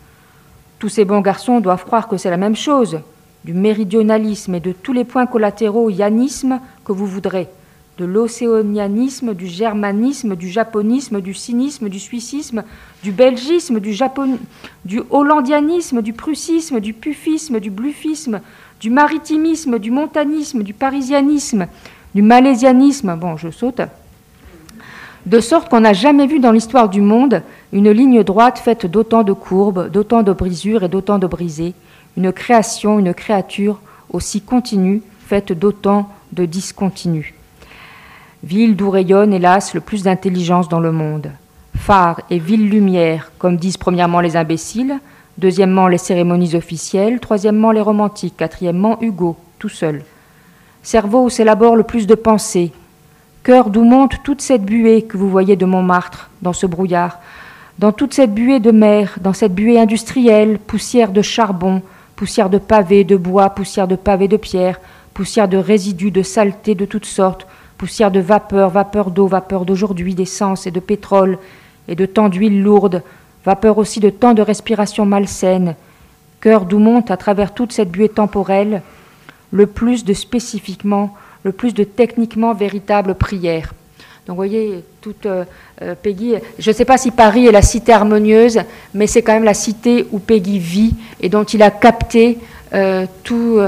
Tous 0.78 0.90
ces 0.90 1.04
bons 1.04 1.22
garçons 1.22 1.60
doivent 1.60 1.86
croire 1.86 2.08
que 2.08 2.18
c'est 2.18 2.30
la 2.30 2.38
même 2.38 2.56
chose, 2.56 3.00
du 3.44 3.54
méridionalisme 3.54 4.56
et 4.56 4.60
de 4.60 4.72
tous 4.72 4.94
les 4.94 5.04
points 5.04 5.26
collatéraux 5.26 5.90
yanisme 5.90 6.60
que 6.86 6.92
vous 6.92 7.08
voudrez, 7.08 7.48
de 8.00 8.06
l'océanianisme, 8.06 9.34
du 9.34 9.45
germanisme, 9.45 10.38
du 10.38 10.47
japonisme, 10.47 11.20
du 11.20 11.34
cynisme, 11.34 11.89
du 11.89 12.00
suissisme, 12.00 12.64
du 13.04 13.12
belgisme, 13.12 13.82
du, 13.82 13.93
du 14.86 15.02
hollandianisme, 15.10 16.02
du 16.02 16.14
prussisme, 16.14 16.80
du 16.80 16.93
pufisme, 16.93 17.60
du 17.60 17.70
bluffisme, 17.70 18.39
du 18.80 18.89
maritimisme, 18.89 19.80
du 19.80 19.91
montanisme, 19.91 20.64
du 20.64 20.74
parisianisme, 20.74 21.68
du 22.16 22.22
malaisianisme, 22.22 23.18
bon, 23.18 23.36
je 23.36 23.50
saute, 23.50 23.82
de 25.26 25.39
sorte 25.41 25.68
qu'on 25.68 25.82
n'a 25.82 25.91
jamais 25.91 26.26
vu 26.26 26.39
dans 26.39 26.54
l'histoire 26.54 26.88
du 26.88 27.02
monde 27.02 27.43
une 27.74 27.91
ligne 27.91 28.24
droite 28.24 28.60
faite 28.60 28.86
d'autant 28.86 29.24
de 29.24 29.34
courbes, 29.34 29.91
d'autant 29.91 30.24
de 30.24 30.32
brisures 30.32 30.84
et 30.84 30.89
d'autant 30.89 31.20
de 31.20 31.28
brisées, 31.28 31.74
une 32.16 32.32
création, 32.32 32.97
une 32.97 33.14
créature 33.14 33.82
aussi 34.10 34.39
continue, 34.39 35.02
faite 35.28 35.52
d'autant 35.52 36.08
de 36.32 36.45
discontinus. 36.45 37.34
Ville 38.44 38.78
d'où 38.78 38.90
rayonne, 38.90 39.34
hélas, 39.34 39.74
le 39.74 39.82
plus 39.82 40.04
d'intelligence 40.04 40.70
dans 40.70 40.80
le 40.80 40.94
monde. 40.94 41.32
Phare 41.76 42.22
et 42.30 42.40
ville 42.40 42.70
lumière, 42.70 43.32
comme 43.38 43.58
disent 43.58 43.76
premièrement 43.76 44.22
les 44.22 44.38
imbéciles, 44.38 45.00
deuxièmement 45.38 45.88
les 45.88 45.98
cérémonies 45.98 46.56
officielles, 46.56 47.20
troisièmement 47.20 47.72
les 47.72 47.82
romantiques, 47.82 48.38
quatrièmement 48.38 48.98
Hugo, 49.02 49.36
tout 49.60 49.68
seul. 49.70 50.04
Cerveau 50.84 51.26
où 51.26 51.30
s'élabore 51.30 51.76
le 51.76 51.84
plus 51.84 52.08
de 52.08 52.16
pensées, 52.16 52.72
cœur 53.44 53.70
d'où 53.70 53.84
monte 53.84 54.24
toute 54.24 54.42
cette 54.42 54.64
buée 54.64 55.02
que 55.02 55.18
vous 55.18 55.30
voyez 55.30 55.58
de 55.58 55.66
Montmartre, 55.66 56.30
dans 56.42 56.54
ce 56.54 56.66
brouillard, 56.66 57.20
dans 57.78 57.92
toute 57.92 58.14
cette 58.14 58.34
buée 58.34 58.62
de 58.62 58.72
mer, 58.72 59.18
dans 59.20 59.34
cette 59.34 59.54
buée 59.54 59.80
industrielle, 59.80 60.60
poussière 60.60 61.12
de 61.12 61.22
charbon, 61.22 61.82
poussière 62.16 62.50
de 62.50 62.58
pavés, 62.58 63.04
de 63.04 63.18
bois, 63.18 63.50
poussière 63.50 63.88
de 63.88 63.98
pavés 63.98 64.30
de 64.30 64.38
pierre, 64.38 64.80
poussière 65.14 65.50
de 65.50 65.58
résidus, 65.58 66.12
de 66.12 66.22
saleté 66.22 66.74
de 66.74 66.86
toutes 66.86 67.06
sortes, 67.06 67.46
poussière 67.80 68.12
de 68.12 68.20
vapeur, 68.20 68.70
vapeur 68.70 69.10
d'eau, 69.10 69.26
vapeur 69.26 69.64
d'aujourd'hui, 69.64 70.14
d'essence 70.14 70.68
et 70.68 70.72
de 70.72 70.82
pétrole, 70.82 71.40
et 71.88 71.96
de 71.96 72.06
tant 72.06 72.28
d'huile 72.28 72.62
lourde, 72.62 73.02
vapeur 73.46 73.78
aussi 73.78 74.02
de 74.02 74.10
tant 74.10 74.34
de 74.34 74.42
respiration 74.42 75.06
malsaine, 75.06 75.76
cœur 76.42 76.66
d'où 76.66 76.78
monte 76.78 77.10
à 77.10 77.16
travers 77.16 77.54
toute 77.54 77.72
cette 77.72 77.90
buée 77.90 78.10
temporelle 78.10 78.82
le 79.52 79.66
plus 79.66 80.04
de 80.04 80.14
spécifiquement, 80.14 81.16
le 81.44 81.54
plus 81.54 81.74
de 81.74 81.86
techniquement 81.86 82.54
véritable 82.54 83.16
prière. 83.16 83.74
Donc 84.28 84.36
vous 84.36 84.42
voyez, 84.42 84.84
toute 85.00 85.26
euh, 85.26 85.46
euh, 85.82 85.96
Peggy, 85.96 86.36
je 86.60 86.70
ne 86.70 86.76
sais 86.76 86.86
pas 86.86 86.98
si 86.98 87.12
Paris 87.12 87.48
est 87.48 87.52
la 87.52 87.62
cité 87.62 87.94
harmonieuse, 87.94 88.60
mais 88.94 89.08
c'est 89.08 89.22
quand 89.22 89.34
même 89.34 89.46
la 89.46 89.54
cité 89.54 90.06
où 90.12 90.20
Peggy 90.20 90.60
vit 90.60 90.96
et 91.22 91.30
dont 91.30 91.46
il 91.46 91.64
a 91.64 91.72
capté 91.72 92.38
euh, 92.74 93.06
tout, 93.24 93.60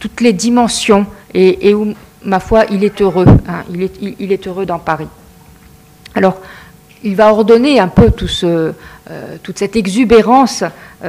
toutes 0.00 0.20
les 0.20 0.32
dimensions 0.32 1.06
et, 1.32 1.72
où, 1.72 1.94
ma 2.24 2.40
foi, 2.40 2.64
il 2.70 2.84
est 2.84 3.00
heureux. 3.00 3.26
Hein. 3.48 3.64
il, 3.70 3.82
est, 3.82 3.92
il, 4.18 4.32
est, 4.32 4.46
heureux 4.46 4.66
dans 4.66 4.78
Paris. 4.78 5.08
Alors, 6.14 6.40
il 7.02 7.16
va 7.16 7.32
ordonner 7.32 7.80
un 7.80 7.88
peu 7.88 8.10
tout 8.10 8.28
ce, 8.28 8.72
toute 9.42 9.58
cette 9.58 9.76
exubérance 9.76 10.64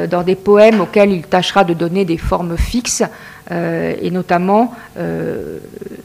dans 0.10 0.24
des 0.24 0.36
poèmes 0.36 0.82
auxquels 0.82 1.12
il 1.12 1.24
tâchera 1.24 1.64
de 1.64 1.74
donner 1.74 2.06
des 2.06 2.18
formes 2.18 2.58
fixes. 2.58 3.04
Euh, 3.52 3.95
et 4.02 4.12
notamment, 4.12 4.74
euh, 4.97 5.58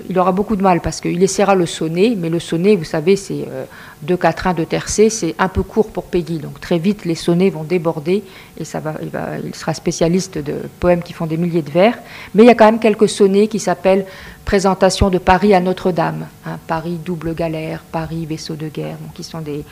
il 0.09 0.18
aura 0.18 0.32
beaucoup 0.32 0.57
de 0.57 0.62
mal 0.62 0.80
parce 0.80 1.01
qu'il 1.01 1.22
essaiera 1.22 1.55
le 1.55 1.66
sonnet, 1.66 2.14
mais 2.16 2.28
le 2.28 2.40
sonnet, 2.40 2.74
vous 2.74 2.84
savez, 2.84 3.14
c'est 3.14 3.47
euh, 3.49 3.64
deux 4.03 4.16
quatrains 4.16 4.55
de 4.55 4.64
tercé, 4.64 5.11
c'est 5.11 5.34
un 5.38 5.49
peu 5.49 5.62
court 5.62 5.90
pour 5.90 6.05
Peggy, 6.05 6.38
donc 6.38 6.61
très 6.61 6.78
vite 6.78 7.05
les 7.05 7.14
sonnets 7.14 7.51
vont 7.51 7.62
déborder 7.62 8.24
et 8.59 8.64
ça 8.64 8.80
va, 8.80 8.94
il, 9.44 9.55
sera 9.55 9.74
spécialiste 9.74 10.38
de 10.38 10.55
poèmes 10.80 11.03
qui 11.03 11.12
font 11.12 11.26
des 11.26 11.36
milliers 11.36 11.62
de 11.62 11.70
vers. 11.70 11.97
Mais 12.34 12.42
il 12.42 12.47
y 12.47 12.51
a 12.51 12.55
quand 12.55 12.64
même 12.64 12.80
quelques 12.80 13.09
sonnets 13.09 13.47
qui 13.47 13.61
s'appellent 13.61 14.07
Présentation 14.44 15.11
de 15.11 15.18
Paris 15.18 15.55
à 15.55 15.61
Notre-Dame, 15.61 16.26
hein, 16.47 16.59
Paris 16.68 17.01
double 17.05 17.34
galère, 17.34 17.82
Paris 17.90 18.26
vaisseau 18.26 18.55
de 18.55 18.68
guerre, 18.68 18.97
qui 19.12 19.24
sont 19.24 19.40
des, 19.40 19.64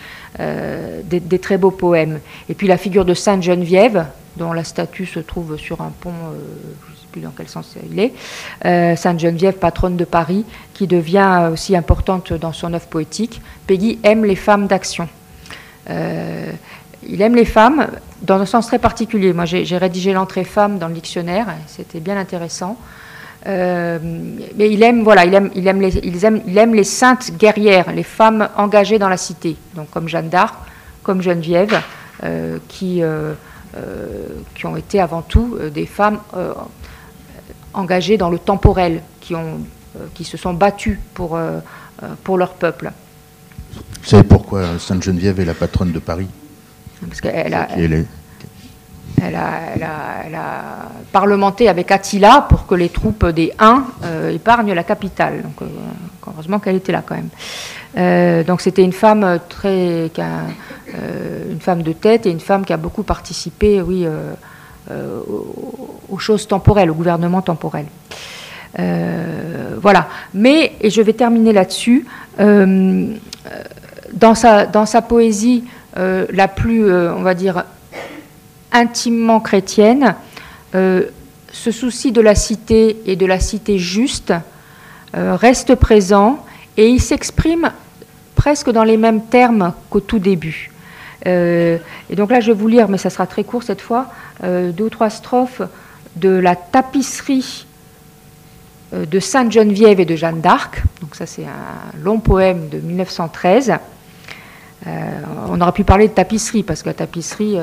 très 1.39 1.59
beaux 1.59 1.71
poèmes. 1.71 2.14
Et 2.49 2.55
puis 2.55 2.67
la 2.67 2.77
figure 2.77 3.05
de 3.05 3.15
Sainte 3.15 3.43
Geneviève, 3.43 4.07
dont 4.37 4.53
la 4.53 4.65
statue 4.65 5.07
se 5.07 5.21
trouve 5.21 5.57
sur 5.59 5.81
un 5.81 5.93
pont 6.01 6.13
dans 7.21 7.33
quel 7.37 7.49
sens 7.49 7.77
il 7.91 7.99
est, 7.99 8.13
euh, 8.65 8.97
Sainte 8.97 9.21
Geneviève, 9.21 9.55
patronne 9.55 9.97
de 9.97 10.05
Paris, 10.05 10.45
qui 10.73 10.87
devient 10.87 11.49
aussi 11.53 11.77
importante 11.77 12.33
dans 12.33 12.53
son 12.53 12.73
œuvre 12.75 12.87
poétique. 12.87 13.41
Peggy 13.67 13.99
aime 14.03 14.25
les 14.25 14.37
femmes 14.37 14.67
d'action. 14.67 15.09
Euh, 15.91 16.53
il 17.07 17.21
aime 17.21 17.35
les 17.35 17.45
femmes 17.45 17.89
dans 18.23 18.41
un 18.41 18.47
sens 18.47 18.67
très 18.67 18.79
particulier. 18.79 19.33
Moi, 19.33 19.45
j'ai 19.45 19.77
rédigé 19.77 20.13
l'entrée 20.13 20.45
femme 20.45 20.79
dans 20.79 20.89
le 20.89 20.95
dictionnaire, 20.95 21.47
c'était 21.67 22.01
bien 22.01 22.17
intéressant. 22.17 22.79
Euh, 23.47 23.99
mais 24.57 24.71
il 24.71 24.83
aime, 24.83 25.03
voilà, 25.03 25.27
il 25.27 25.35
aime, 25.35 25.51
il, 25.55 25.67
aime 25.67 25.83
les, 25.83 25.99
il, 25.99 26.25
aime, 26.25 26.41
il 26.47 26.57
aime 26.57 26.75
les 26.75 26.85
saintes 26.85 27.31
guerrières, 27.37 27.93
les 27.93 28.03
femmes 28.03 28.49
engagées 28.57 28.99
dans 28.99 29.11
la 29.11 29.19
cité, 29.19 29.57
donc 29.75 29.91
comme 29.91 30.09
Jeanne 30.09 30.31
d'Arc, 30.31 30.55
comme 31.03 31.21
Geneviève, 31.21 31.79
qui, 32.69 33.03
qui 34.55 34.67
ont 34.67 34.77
été 34.77 35.01
avant 35.01 35.23
tout 35.23 35.59
des 35.73 35.87
femmes 35.87 36.21
engagés 37.75 38.17
dans 38.17 38.31
le 38.31 38.39
temporel, 38.39 39.03
qui, 39.21 39.35
ont, 39.35 39.61
euh, 39.97 40.07
qui 40.15 40.25
se 40.25 40.37
sont 40.37 40.55
battus 40.55 40.99
pour, 41.13 41.37
euh, 41.37 41.59
euh, 42.03 42.15
pour 42.23 42.39
leur 42.39 42.55
peuple. 42.55 42.93
Vous 43.75 44.09
savez 44.09 44.23
pourquoi 44.23 44.79
Sainte 44.79 45.03
Geneviève 45.03 45.41
est 45.41 45.45
la 45.45 45.55
patronne 45.55 45.93
de 45.93 45.99
Paris? 45.99 46.29
Parce 47.07 47.21
qu'elle 47.21 47.53
a, 47.53 47.69
elle, 47.77 48.07
elle, 49.21 49.35
a, 49.35 49.61
elle, 50.25 50.35
a, 50.35 50.89
parlementé 51.13 51.69
avec 51.69 51.91
Attila 51.91 52.47
pour 52.49 52.67
que 52.67 52.75
les 52.75 52.89
troupes 52.89 53.27
des 53.27 53.53
Huns 53.59 53.85
épargnent 54.33 54.73
la 54.73 54.85
capitale. 54.85 55.43
Donc, 55.43 55.69
heureusement 56.27 56.61
qu'elle 56.61 56.77
était 56.77 56.93
là 56.93 57.03
quand 57.05 57.17
même. 57.17 57.29
Donc 57.97 58.61
c'était 58.61 58.83
une 58.83 58.93
femme 58.93 59.39
très, 59.49 60.11
une 61.51 61.61
femme 61.61 61.83
de 61.83 61.93
tête 61.93 62.27
et 62.27 62.31
une 62.31 62.41
femme 62.41 62.65
qui 62.65 62.73
a 62.73 62.77
beaucoup 62.77 63.03
participé, 63.03 63.81
oui, 63.81 64.07
euh, 64.91 65.21
aux, 66.11 66.19
choses 66.19 66.47
temporelles, 66.47 66.91
au 66.91 66.95
gouvernement 66.95 67.41
temporel. 67.41 67.87
Euh, 68.79 69.77
voilà. 69.81 70.09
Mais, 70.35 70.73
et 70.83 70.91
je 70.91 71.01
vais 71.01 71.15
terminer 71.15 71.55
là-dessus, 71.55 72.07
euh, 72.39 73.15
dans, 74.13 74.35
sa, 74.35 74.67
dans 74.67 74.85
sa 74.85 75.01
poésie 75.01 75.65
la 75.97 76.49
plus, 76.49 76.93
on 76.93 77.23
va 77.23 77.35
dire, 77.35 77.65
intimement 78.73 79.41
chrétienne, 79.41 80.15
ce 80.73 81.71
souci 81.71 82.13
de 82.13 82.21
la 82.21 82.35
cité 82.35 83.01
et 83.07 83.17
de 83.17 83.27
la 83.27 83.41
cité 83.41 83.79
juste 83.79 84.35
reste 85.15 85.77
présent 85.77 86.45
et 86.77 86.89
il 86.89 87.01
s'exprime 87.01 87.71
presque 88.45 88.69
dans 88.69 88.85
les 88.85 88.99
mêmes 88.99 89.23
termes 89.23 89.73
qu'au 89.89 90.01
tout 90.01 90.19
début. 90.19 90.71
et 91.25 91.81
donc 92.15 92.31
là, 92.31 92.41
je 92.41 92.49
vais 92.49 92.59
vous 92.59 92.69
lire, 92.69 92.91
mais 92.91 92.99
ça 92.99 93.09
sera 93.09 93.27
très 93.27 93.43
court 93.43 93.63
cette 93.63 93.81
fois, 93.81 94.09
euh, 94.43 94.71
deux 94.71 94.85
ou 94.85 94.91
trois 94.91 95.09
strophes 95.09 95.63
de 96.17 96.29
la 96.29 96.55
tapisserie 96.55 97.67
euh, 98.93 99.07
de 99.07 99.19
Sainte-Geneviève 99.19 99.99
et 99.99 100.05
de 100.05 100.15
Jeanne 100.15 100.43
d'Arc. 100.43 100.83
Donc 101.01 101.15
ça 101.15 101.25
c'est 101.25 101.47
un 101.47 101.99
long 102.03 102.19
poème 102.19 102.69
de 102.69 102.81
1913. 102.81 103.73
Euh, 104.87 104.91
on 105.49 105.59
aurait 105.63 105.73
pu 105.73 105.85
parler 105.85 106.09
de 106.09 106.13
tapisserie 106.13 106.65
parce 106.65 106.83
que 106.83 106.89
la 106.89 106.95
tapisserie, 106.95 107.57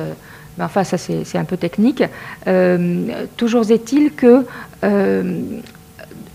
mais 0.57 0.63
enfin 0.63 0.83
ça 0.83 0.97
c'est 0.97 1.37
un 1.37 1.45
peu 1.45 1.57
technique. 1.57 2.03
toujours 3.37 3.69
est-il 3.69 4.13
que 4.13 4.47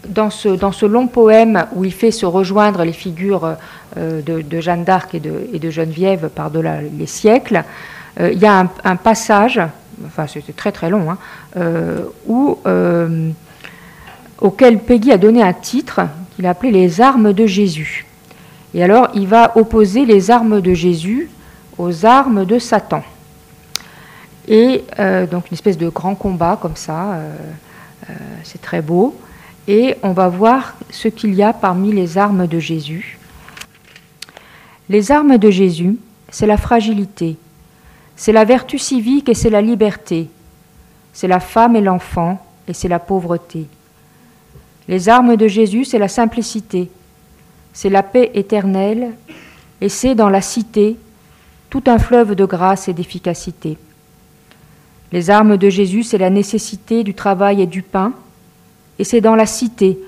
dans 0.09 0.31
ce, 0.31 0.49
dans 0.49 0.73
ce 0.73 0.87
long 0.87 1.07
poème 1.07 1.67
où 1.75 1.85
il 1.85 1.93
fait 1.93 2.11
se 2.11 2.27
rejoindre 2.27 2.85
les 2.85 2.93
figures 2.93 3.57
de, 3.97 4.61
Jeanne 4.61 4.85
d'Arc 4.85 5.15
et 5.15 5.21
de, 5.21 5.49
et 5.53 5.59
de, 5.59 5.71
Geneviève 5.71 6.29
par-delà 6.29 6.81
les 6.81 7.07
siècles, 7.07 7.65
il 8.21 8.39
y 8.39 8.47
a 8.47 8.67
un, 8.85 8.97
passage, 8.97 9.61
enfin 10.07 10.27
c'était 10.27 10.53
très 10.53 10.73
très 10.73 10.91
long, 10.91 11.11
hein, 11.11 11.19
où, 12.27 12.59
auquel 14.41 14.79
Peggy 14.79 15.13
a 15.13 15.19
donné 15.19 15.43
un 15.43 15.53
titre 15.53 16.01
qu'il 16.35 16.47
a 16.47 16.51
appelé 16.51 16.71
Les 16.71 17.01
armes 17.01 17.33
de 17.33 17.47
Jésus. 17.47 18.07
Et 18.75 18.83
alors 18.83 19.09
il 19.15 19.27
va 19.27 19.57
opposer 19.57 20.05
les 20.05 20.31
armes 20.31 20.61
de 20.61 20.75
Jésus 20.75 21.31
aux 21.79 22.05
armes 22.05 22.45
de 22.45 22.59
Satan. 22.59 23.03
Et 24.49 24.85
euh, 24.99 25.27
donc 25.27 25.51
une 25.51 25.55
espèce 25.55 25.79
de 25.79 25.89
grand 25.89 26.15
combat 26.15 26.59
comme 26.61 26.77
ça, 26.77 27.15
euh, 27.15 27.35
euh, 28.11 28.13
c'est 28.45 28.61
très 28.61 28.81
beau. 28.81 29.17
Et 29.69 29.97
on 30.03 30.12
va 30.12 30.29
voir 30.29 30.75
ce 30.91 31.09
qu'il 31.09 31.35
y 31.35 31.43
a 31.43 31.53
parmi 31.53 31.93
les 31.93 32.19
armes 32.19 32.47
de 32.47 32.59
Jésus. 32.59 33.19
Les 34.89 35.11
armes 35.11 35.39
de 35.39 35.51
Jésus, 35.51 35.97
c'est 36.31 36.47
la 36.47 36.57
fragilité, 36.57 37.37
c'est 38.14 38.33
la 38.33 38.45
vertu 38.45 38.79
civique 38.79 39.29
et 39.29 39.35
c'est 39.35 39.51
la 39.51 39.61
liberté, 39.62 40.29
c'est 41.12 41.27
la 41.27 41.41
femme 41.41 41.75
et 41.75 41.81
l'enfant 41.81 42.45
et 42.69 42.73
c'est 42.73 42.89
la 42.89 43.01
pauvreté. 43.01 43.67
Les 44.89 45.09
armes 45.09 45.37
de 45.37 45.49
Jésus, 45.49 45.85
c'est 45.85 45.99
la 45.99 46.09
simplicité, 46.09 46.89
c'est 47.73 47.91
la 47.91 48.05
paix 48.05 48.31
éternelle 48.35 49.11
et 49.81 49.89
c'est 49.89 50.14
dans 50.14 50.29
la 50.29 50.41
cité 50.41 50.97
tout 51.69 51.83
un 51.87 51.99
fleuve 51.99 52.37
de 52.37 52.45
grâce 52.45 52.87
et 52.89 52.93
d'efficacité. 52.93 53.77
Les 55.11 55.31
armes 55.31 55.57
de 55.57 55.69
Jésus, 55.69 56.05
c'est 56.05 56.19
la 56.19 56.31
nécessité 56.31 57.03
du 57.03 57.14
travail 57.14 57.61
et 57.62 57.67
du 57.67 57.83
pain, 57.83 58.12
et 58.99 59.05
c'est 59.05 59.21
dans 59.21 59.35
la 59.35 59.47
cité 59.47 59.99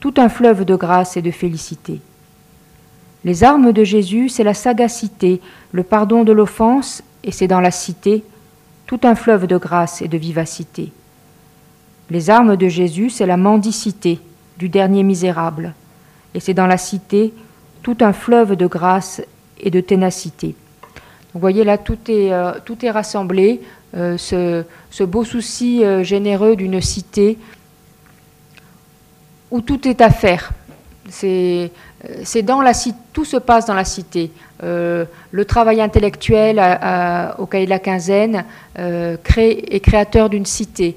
tout 0.00 0.14
un 0.18 0.28
fleuve 0.28 0.64
de 0.64 0.76
grâce 0.76 1.16
et 1.16 1.22
de 1.22 1.30
félicité. 1.30 2.00
Les 3.24 3.42
armes 3.42 3.72
de 3.72 3.82
Jésus, 3.82 4.28
c'est 4.28 4.44
la 4.44 4.54
sagacité, 4.54 5.40
le 5.72 5.82
pardon 5.82 6.22
de 6.22 6.32
l'offense, 6.32 7.02
et 7.24 7.32
c'est 7.32 7.48
dans 7.48 7.60
la 7.60 7.70
cité 7.72 8.22
tout 8.86 9.00
un 9.02 9.16
fleuve 9.16 9.46
de 9.46 9.56
grâce 9.56 10.00
et 10.00 10.08
de 10.08 10.16
vivacité. 10.16 10.92
Les 12.08 12.30
armes 12.30 12.56
de 12.56 12.68
Jésus, 12.68 13.10
c'est 13.10 13.26
la 13.26 13.36
mendicité 13.36 14.20
du 14.58 14.68
dernier 14.68 15.02
misérable, 15.02 15.74
et 16.34 16.40
c'est 16.40 16.54
dans 16.54 16.68
la 16.68 16.78
cité 16.78 17.34
tout 17.82 17.96
un 18.00 18.12
fleuve 18.12 18.54
de 18.54 18.66
grâce 18.66 19.22
et 19.58 19.70
de 19.70 19.80
ténacité. 19.80 20.54
Vous 21.34 21.40
voyez 21.40 21.64
là, 21.64 21.78
tout 21.78 21.98
est, 22.08 22.32
euh, 22.32 22.52
tout 22.64 22.84
est 22.84 22.90
rassemblé 22.90 23.60
euh, 23.96 24.16
ce, 24.16 25.04
beau 25.04 25.24
souci 25.24 25.84
euh, 25.84 26.02
généreux 26.02 26.56
d'une 26.56 26.80
cité 26.80 27.38
où 29.50 29.60
tout 29.60 29.86
est 29.88 30.00
à 30.00 30.10
faire. 30.10 30.52
C'est 31.08 31.70
dans 32.42 32.62
la 32.62 32.72
tout 33.12 33.24
se 33.24 33.36
passe 33.36 33.66
dans 33.66 33.74
la 33.74 33.84
cité. 33.84 34.30
le 34.62 35.44
travail 35.46 35.80
intellectuel 35.80 36.58
au 37.38 37.46
cahier 37.46 37.64
de 37.64 37.70
la 37.70 37.78
quinzaine 37.78 38.44
est 38.76 39.80
créateur 39.80 40.28
d'une 40.28 40.46
cité. 40.46 40.96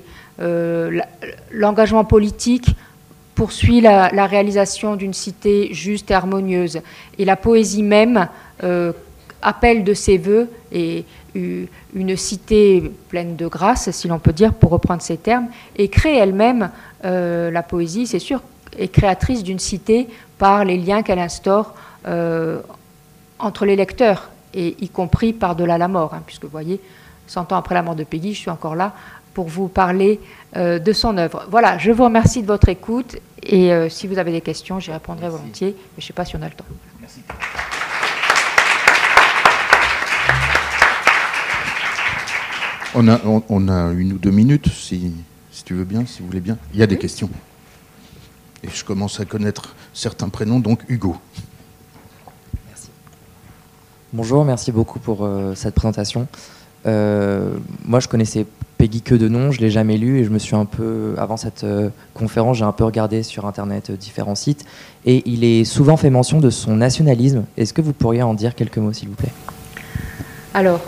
L'engagement 1.52 2.06
politique 2.06 2.70
poursuit 3.36 3.82
la, 3.82 4.10
la 4.12 4.26
réalisation 4.26 4.96
d'une 4.96 5.14
cité 5.14 5.74
juste 5.74 6.12
et 6.12 6.14
harmonieuse. 6.14 6.82
Et 7.18 7.26
la 7.26 7.36
poésie 7.36 7.84
même 7.84 8.28
appelle 9.42 9.84
de 9.84 9.94
ses 9.94 10.18
voeux 10.18 10.50
et 10.72 11.06
une 11.36 12.18
cité 12.18 12.92
pleine 13.10 13.36
de 13.36 13.48
grâce, 13.48 13.92
si 13.92 14.08
l'on 14.08 14.20
peut 14.20 14.34
dire, 14.34 14.54
pour 14.54 14.72
reprendre 14.72 15.02
ces 15.02 15.18
termes, 15.18 15.48
et 15.76 15.88
crée 15.88 16.18
elle-même, 16.18 16.72
euh, 17.06 17.52
la 17.52 17.64
poésie, 17.64 18.08
c'est 18.08 18.20
sûr, 18.20 18.42
est 18.78 18.90
créatrice 18.90 19.44
d'une 19.44 19.60
cité 19.60 20.08
par 20.38 20.66
les 20.66 20.78
liens 20.78 21.04
qu'elle 21.04 21.20
instaure 21.20 21.76
euh, 22.08 22.62
entre 23.40 23.66
les 23.66 23.76
lecteurs, 23.76 24.30
et 24.54 24.76
y 24.80 24.90
compris 24.90 25.34
par-delà 25.34 25.78
la 25.78 25.88
mort, 25.88 26.14
hein, 26.14 26.24
puisque 26.26 26.44
vous 26.44 26.50
voyez, 26.50 26.82
100 27.28 27.52
ans 27.52 27.58
après 27.58 27.76
la 27.76 27.84
mort 27.84 27.96
de 27.96 28.04
Peggy, 28.04 28.34
je 28.34 28.40
suis 28.40 28.50
encore 28.50 28.76
là 28.76 28.94
pour 29.34 29.48
vous 29.48 29.68
parler 29.68 30.20
euh, 30.58 30.80
de 30.80 30.92
son 30.92 31.18
œuvre. 31.18 31.46
Voilà, 31.50 31.78
je 31.78 31.92
vous 31.92 32.04
remercie 32.04 32.42
de 32.42 32.48
votre 32.48 32.70
écoute, 32.70 33.18
et 33.44 33.72
si 33.90 34.06
vous 34.08 34.18
avez 34.18 34.34
des 34.34 34.42
questions, 34.42 34.80
j'y 34.80 34.92
répondrai 34.92 35.30
volontiers, 35.30 35.76
mais 35.78 36.00
je 36.00 36.04
ne 36.04 36.08
sais 36.08 36.14
pas 36.14 36.26
si 36.26 36.36
on 36.36 36.42
a 36.42 36.50
le 36.50 36.56
temps. 36.56 36.66
Merci. 37.00 37.22
On 42.96 43.08
a, 43.08 43.20
on, 43.50 43.68
a, 43.68 43.92
une 43.92 44.14
ou 44.14 44.18
deux 44.18 44.32
minutes, 44.32 44.68
si, 44.68 45.14
si, 45.52 45.64
tu 45.64 45.76
veux 45.76 45.84
bien, 45.84 46.06
si 46.08 46.22
vous 46.22 46.28
voulez 46.28 46.40
bien. 46.40 46.58
Il 46.74 46.80
y 46.80 46.84
a 46.84 46.88
des 46.88 46.98
questions. 46.98 47.30
Et 48.64 48.70
je 48.74 48.84
commence 48.84 49.20
à 49.20 49.26
connaître 49.26 49.76
certains 49.94 50.30
prénoms, 50.30 50.60
donc 50.60 50.82
Hugo. 50.90 51.16
Merci. 52.68 52.90
Bonjour, 54.12 54.44
merci 54.44 54.72
beaucoup 54.72 54.98
pour 54.98 55.24
euh, 55.24 55.54
cette 55.54 55.76
présentation. 55.76 56.28
Euh, 56.88 57.58
moi, 57.86 58.00
je 58.00 58.08
connaissais 58.08 58.48
Peggy 58.80 59.04
que 59.04 59.14
de 59.14 59.28
nom, 59.28 59.52
je 59.52 59.62
l'ai 59.62 59.70
jamais 59.70 59.98
lu 59.98 60.18
et 60.18 60.24
je 60.24 60.32
me 60.32 60.40
suis 60.40 60.56
un 60.56 60.66
peu, 60.66 61.14
avant 61.20 61.38
cette 61.38 61.66
euh, 61.66 61.90
conférence, 62.16 62.58
j'ai 62.58 62.66
un 62.66 62.72
peu 62.72 62.86
regardé 62.86 63.22
sur 63.22 63.46
internet 63.46 63.92
différents 63.92 64.36
sites 64.36 64.66
et 65.06 65.22
il 65.30 65.44
est 65.44 65.64
souvent 65.64 65.96
fait 65.96 66.10
mention 66.10 66.40
de 66.40 66.50
son 66.50 66.76
nationalisme. 66.78 67.44
Est-ce 67.56 67.72
que 67.72 67.82
vous 67.82 67.94
pourriez 67.94 68.24
en 68.24 68.34
dire 68.34 68.56
quelques 68.56 68.80
mots, 68.80 68.94
s'il 68.94 69.10
vous 69.10 69.16
plaît? 69.16 69.34
Alors, 70.56 70.82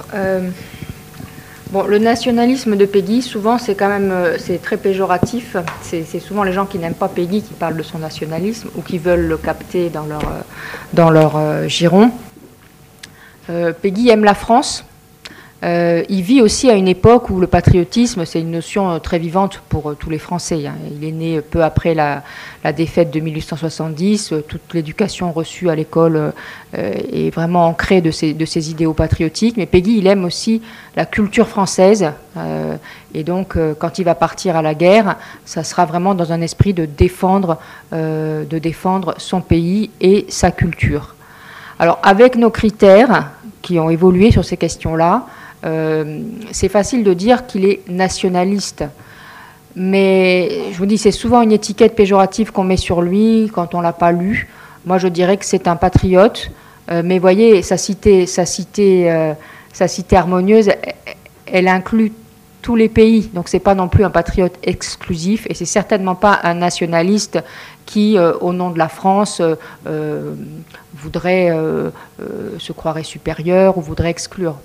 Bon, 1.71 1.83
le 1.83 1.99
nationalisme 1.99 2.75
de 2.75 2.85
Peggy, 2.85 3.21
souvent, 3.21 3.57
c'est 3.57 3.75
quand 3.75 3.87
même 3.87 4.11
euh, 4.11 4.37
c'est 4.37 4.61
très 4.61 4.75
péjoratif. 4.75 5.55
C'est 5.81 6.19
souvent 6.19 6.43
les 6.43 6.51
gens 6.51 6.65
qui 6.65 6.77
n'aiment 6.77 6.93
pas 6.93 7.07
Peggy 7.07 7.41
qui 7.41 7.53
parlent 7.53 7.77
de 7.77 7.83
son 7.83 7.99
nationalisme 7.99 8.69
ou 8.75 8.81
qui 8.81 8.97
veulent 8.97 9.25
le 9.25 9.37
capter 9.37 9.89
dans 9.89 10.05
leur, 10.05 10.21
euh, 10.21 10.41
dans 10.91 11.09
leur 11.09 11.37
euh, 11.37 11.67
giron. 11.67 12.11
Peggy 13.81 14.09
aime 14.09 14.23
la 14.23 14.33
France, 14.33 14.85
euh, 15.63 16.03
il 16.09 16.23
vit 16.23 16.41
aussi 16.41 16.71
à 16.71 16.73
une 16.73 16.87
époque 16.87 17.29
où 17.29 17.39
le 17.39 17.45
patriotisme, 17.45 18.25
c'est 18.25 18.41
une 18.41 18.49
notion 18.49 18.89
euh, 18.89 18.97
très 18.97 19.19
vivante 19.19 19.61
pour 19.69 19.91
euh, 19.91 19.93
tous 19.93 20.09
les 20.09 20.17
Français. 20.17 20.65
Hein. 20.65 20.73
Il 20.91 21.07
est 21.07 21.11
né 21.11 21.39
peu 21.39 21.63
après 21.63 21.93
la, 21.93 22.23
défaite 22.75 23.11
de 23.11 23.19
1870. 23.19 24.33
Toute 24.47 24.73
l'éducation 24.73 25.31
reçue 25.31 25.69
à 25.69 25.75
l'école 25.75 26.31
est 26.73 27.33
vraiment 27.33 27.67
ancrée 27.67 28.01
de 28.01 28.11
ces, 28.11 28.35
de 28.35 28.69
idéaux 28.69 28.93
patriotiques. 28.93 29.57
Mais 29.57 29.65
Peggy, 29.65 29.97
il 29.97 30.05
aime 30.05 30.25
aussi 30.25 30.61
la 30.95 31.07
culture 31.07 31.47
française. 31.47 32.11
et 33.15 33.23
donc, 33.23 33.57
quand 33.79 33.97
il 33.97 34.03
va 34.03 34.13
partir 34.13 34.55
à 34.55 34.61
la 34.61 34.75
guerre, 34.75 35.15
ça 35.43 35.63
sera 35.63 35.85
vraiment 35.85 36.13
dans 36.13 36.31
un 36.31 36.41
esprit 36.41 36.75
de 36.75 36.85
défendre, 36.85 37.57
de 37.91 38.59
défendre 38.59 39.15
son 39.17 39.41
pays 39.41 39.89
et 39.99 40.27
sa 40.29 40.51
culture. 40.51 41.15
Alors, 41.79 41.97
avec 42.03 42.35
nos 42.35 42.51
critères 42.51 43.31
qui 43.63 43.79
ont 43.79 43.89
évolué 43.89 44.29
sur 44.29 44.45
ces 44.45 44.57
questions-là, 44.57 45.25
c'est 45.63 46.69
facile 46.69 47.03
de 47.03 47.13
dire 47.13 47.45
qu'il 47.45 47.65
est 47.65 47.87
nationaliste. 47.87 48.83
Mais 49.75 50.71
je 50.71 50.77
vous 50.77 50.85
dis, 50.85 50.97
c'est 50.97 51.11
souvent 51.11 51.41
une 51.41 51.51
étiquette 51.51 51.95
péjorative 51.95 52.51
qu'on 52.51 52.63
met 52.63 52.77
sur 52.77 53.01
lui 53.01 53.49
quand 53.53 53.73
on 53.73 53.79
ne 53.79 53.83
l'a 53.83 53.93
pas 53.93 54.11
lu. 54.11 54.49
Moi, 54.85 54.97
je 54.97 55.07
dirais 55.07 55.37
que 55.37 55.45
c'est 55.45 55.67
un 55.67 55.75
patriote. 55.75 56.51
Euh, 56.89 57.01
mais 57.05 57.19
voyez, 57.19 57.61
sa 57.61 57.77
cité, 57.77 58.25
sa 58.25 58.45
cité, 58.45 59.11
euh, 59.11 59.33
sa 59.71 59.87
cité 59.87 60.17
harmonieuse, 60.17 60.69
elle, 61.45 61.67
inclut 61.67 62.11
tous 62.61 62.75
les 62.75 62.89
pays. 62.89 63.29
Donc, 63.33 63.47
c'est 63.47 63.59
pas 63.59 63.75
non 63.75 63.87
plus 63.87 64.03
un 64.03 64.09
patriote 64.09 64.55
exclusif. 64.63 65.47
Et 65.49 65.53
c'est 65.53 65.65
certainement 65.65 66.15
pas 66.15 66.39
un 66.43 66.55
nationaliste 66.55 67.39
qui, 67.85 68.17
au 68.19 68.53
nom 68.53 68.69
de 68.69 68.77
la 68.77 68.87
France, 68.87 69.41
voudrait 70.93 71.49
se 72.59 72.71
croirait 72.71 73.03
supérieur 73.03 73.77
ou 73.77 73.81
voudrait 73.81 74.11
exclure 74.11 74.57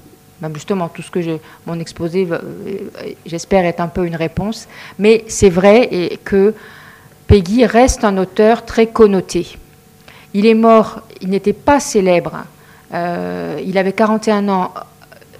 justement, 0.55 0.89
tout 0.89 1.03
ce 1.03 1.11
que 1.11 1.20
j'ai, 1.20 1.41
mon 1.66 1.78
exposé, 1.80 2.26
euh, 2.30 2.39
j'espère, 3.24 3.64
est 3.64 3.80
un 3.80 3.89
peu 3.89 4.07
une 4.07 4.16
réponse. 4.16 4.68
Mais 4.99 5.24
c'est 5.28 5.51
vrai 5.51 6.18
que 6.24 6.55
Peggy 7.26 7.64
reste 7.66 8.05
un 8.05 8.16
auteur 8.18 8.64
très 8.64 8.87
connoté. 8.87 9.59
Il 10.34 10.47
est 10.47 10.55
mort, 10.55 11.01
il 11.20 11.30
n'était 11.30 11.53
pas 11.53 11.80
célèbre. 11.80 12.45
Euh, 12.95 13.61
il 13.64 13.78
avait 13.78 13.93
41 13.93 14.49
ans. 14.49 14.72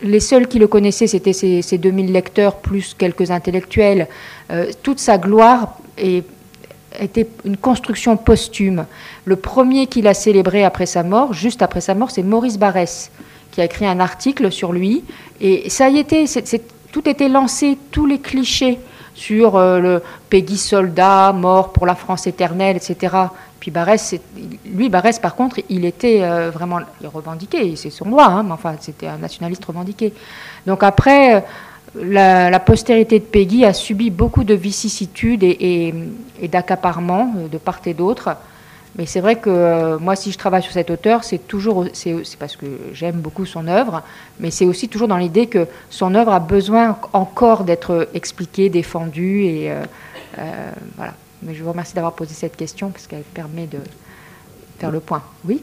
Les 0.03 0.21
seuls 0.21 0.49
qui 0.49 0.59
le 0.59 0.67
connaissaient, 0.67 1.07
c'était 1.07 1.33
ses, 1.33 1.79
2000 1.79 2.13
lecteurs, 2.13 2.57
plus 2.57 2.95
quelques 2.95 3.31
intellectuels. 3.31 4.09
Euh, 4.51 4.71
toute 4.83 4.99
sa 4.99 5.17
gloire 5.19 5.79
était 5.99 7.27
une 7.45 7.57
construction 7.57 8.17
posthume. 8.17 8.87
Le 9.25 9.37
premier 9.37 9.87
qu'il 9.87 10.07
a 10.07 10.15
célébré 10.15 10.65
après 10.65 10.87
sa 10.87 11.03
mort, 11.03 11.33
juste 11.33 11.63
après 11.63 11.81
sa 11.81 11.95
mort, 11.95 12.11
c'est 12.11 12.23
Maurice 12.23 12.59
Barrès 12.59 13.11
qui 13.57 13.63
a 13.63 13.65
écrit 13.65 13.87
un 13.87 14.01
article 14.01 14.53
sur 14.53 14.75
lui. 14.75 15.03
Et 15.41 15.71
ça 15.71 15.89
y 15.89 15.97
était, 15.97 16.27
tout 16.93 17.09
était 17.09 17.31
lancé, 17.31 17.79
tous 17.91 18.05
les 18.05 18.19
clichés 18.19 18.79
sur 19.15 19.57
euh, 19.57 19.79
le 19.79 20.03
Peggy 20.29 20.59
soldat, 20.59 21.33
mort 21.33 21.73
pour 21.73 21.87
la 21.87 21.95
France 21.95 22.27
éternelle, 22.27 22.77
etc. 22.77 23.17
Puis 23.59 23.71
Barès, 23.71 24.15
lui, 24.67 24.91
Barès, 24.91 25.19
par 25.19 25.35
contre, 25.35 25.61
il 25.71 25.87
était 25.87 26.21
euh, 26.21 26.51
vraiment 26.51 26.81
il 27.01 27.09
revendiqué, 27.09 27.75
c'est 27.77 27.89
son 27.89 28.11
droit, 28.11 28.27
hein, 28.27 28.43
mais 28.43 28.53
enfin, 28.53 28.75
c'était 28.79 29.07
un 29.07 29.17
nationaliste 29.17 29.65
revendiqué. 29.65 30.13
Donc 30.67 30.83
après, 30.83 31.37
euh, 31.37 32.51
la, 32.51 32.61
postérité 32.61 33.21
de 33.21 33.25
Peggy 33.25 33.65
a 33.65 33.73
subi 33.73 34.11
beaucoup 34.11 34.45
de 34.45 34.53
vicissitudes 34.53 35.45
et, 35.45 35.95
et 36.43 36.49
d'accaparement 36.49 37.33
de 37.51 37.57
part 37.57 37.81
et 37.87 37.95
d'autre. 37.95 38.37
Mais 38.99 39.07
c'est 39.07 39.21
vrai 39.21 39.37
que 39.37 39.97
moi, 39.99 40.17
si 40.17 40.33
je 40.33 40.39
travaille 40.39 40.63
sur 40.63 40.73
cet 40.73 40.91
auteur, 40.91 41.23
c'est 41.23 41.47
toujours, 41.47 41.87
c'est 41.93 42.17
parce 42.39 42.57
que 42.57 42.67
j'aime 42.93 43.17
beaucoup 43.17 43.45
son 43.45 43.69
œuvre, 43.69 44.03
mais 44.41 44.51
c'est 44.51 44.65
aussi 44.65 44.89
toujours 44.89 45.09
dans 45.09 45.19
l'idée 45.19 45.47
que 45.49 45.67
son 45.91 46.15
œuvre 46.15 46.33
a 46.33 46.41
besoin 46.41 46.99
encore 47.13 47.65
d'être 47.65 48.09
expliquée, 48.15 48.71
défendue, 48.71 49.45
et 49.45 49.71
voilà. 50.97 51.13
Mais 51.43 51.55
je 51.55 51.63
vous 51.63 51.71
remercie 51.71 51.95
d'avoir 51.95 52.15
posé 52.15 52.33
cette 52.33 52.57
question 52.57 52.91
parce 52.91 53.07
qu'elle 53.07 53.21
permet 53.23 53.67
de 53.67 53.79
faire 54.79 54.91
le 54.91 55.01
point. 55.01 55.23
Oui? 55.45 55.63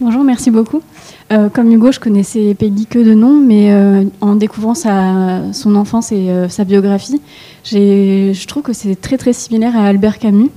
Bonjour, 0.00 0.24
merci 0.24 0.50
beaucoup. 0.50 0.82
Euh, 1.30 1.48
comme 1.48 1.70
Hugo, 1.70 1.92
je 1.92 2.00
connaissais 2.00 2.54
Peggy 2.54 2.86
que 2.86 2.98
de 2.98 3.14
nom, 3.14 3.40
mais 3.40 3.72
euh, 3.72 4.02
en 4.20 4.34
découvrant 4.34 4.74
son 4.74 5.76
enfance 5.76 6.10
et 6.10 6.30
euh, 6.30 6.48
sa 6.48 6.64
biographie, 6.64 7.22
je 7.62 8.46
trouve 8.46 8.64
que 8.64 8.72
c'est 8.72 9.00
très 9.00 9.18
très 9.18 9.32
similaire 9.32 9.76
à 9.76 9.84
Albert 9.86 10.18
Camus. 10.18 10.50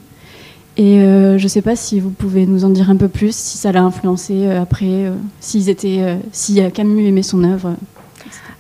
Et 0.76 1.00
je 1.00 1.42
ne 1.42 1.48
sais 1.48 1.64
pas 1.64 1.76
si 1.76 2.00
vous 2.00 2.12
pouvez 2.12 2.46
nous 2.46 2.64
en 2.64 2.70
dire 2.70 2.92
un 2.92 2.96
peu 2.96 3.08
plus, 3.08 3.36
si 3.36 3.58
ça 3.58 3.72
l'a 3.72 3.82
influencé 3.82 4.48
après, 4.48 5.12
si 5.40 6.62
Camus 6.72 7.08
aimait 7.08 7.24
son 7.24 7.44
œuvre. 7.44 7.74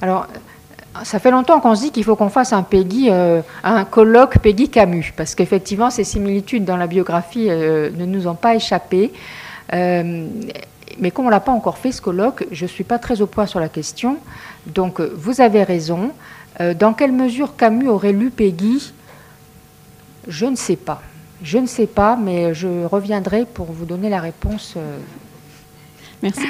Alors, 0.01 0.25
ça 1.03 1.19
fait 1.19 1.30
longtemps 1.30 1.59
qu'on 1.59 1.75
se 1.75 1.82
dit 1.82 1.91
qu'il 1.91 2.03
faut 2.03 2.15
qu'on 2.15 2.30
fasse 2.30 2.53
un 2.53 2.63
Peggy, 2.63 3.11
un 3.11 3.86
colloque 3.86 4.39
Peggy 4.39 4.67
Camus, 4.67 5.13
parce 5.15 5.36
qu'effectivement, 5.36 5.91
ces 5.91 6.03
similitudes 6.03 6.65
dans 6.65 6.78
la 6.78 6.88
biographie 6.88 7.49
ne 7.49 8.05
nous 8.05 8.28
ont 8.28 8.36
pas 8.36 8.55
échappé. 8.55 9.11
Euh, 9.74 10.28
mais 10.99 11.11
comme 11.11 11.26
on 11.26 11.30
ne 11.30 11.34
l'a 11.34 11.39
pas 11.39 11.51
encore 11.51 11.78
fait, 11.78 11.91
ce 11.91 12.01
colloque, 12.01 12.45
je 12.51 12.65
ne 12.65 12.70
suis 12.70 12.84
pas 12.84 12.99
très 12.99 13.22
au 13.22 13.28
point 13.28 13.45
sur 13.45 13.59
la 13.59 13.70
question. 13.70 14.18
Donc, 14.65 14.99
euh, 14.99 15.13
vous 15.18 15.41
avez 15.41 15.63
raison. 15.63 16.11
Euh, 16.59 16.74
dans 16.74 16.93
quelle 16.93 17.11
mesure 17.11 17.55
Camus 17.55 17.88
aurait 17.88 18.13
lu 18.13 18.30
Peggy? 18.30 18.93
Je 20.28 20.45
ne 20.45 20.55
sais 20.55 20.76
pas. 20.76 21.01
Je 21.43 21.57
ne 21.57 21.68
sais 21.68 21.88
pas, 21.88 22.15
mais 22.15 22.53
je 22.53 22.86
reviendrai 22.86 23.45
pour 23.45 23.68
vous 23.68 23.86
donner 23.86 24.09
la 24.09 24.20
réponse. 24.20 24.76
Merci. 26.24 26.41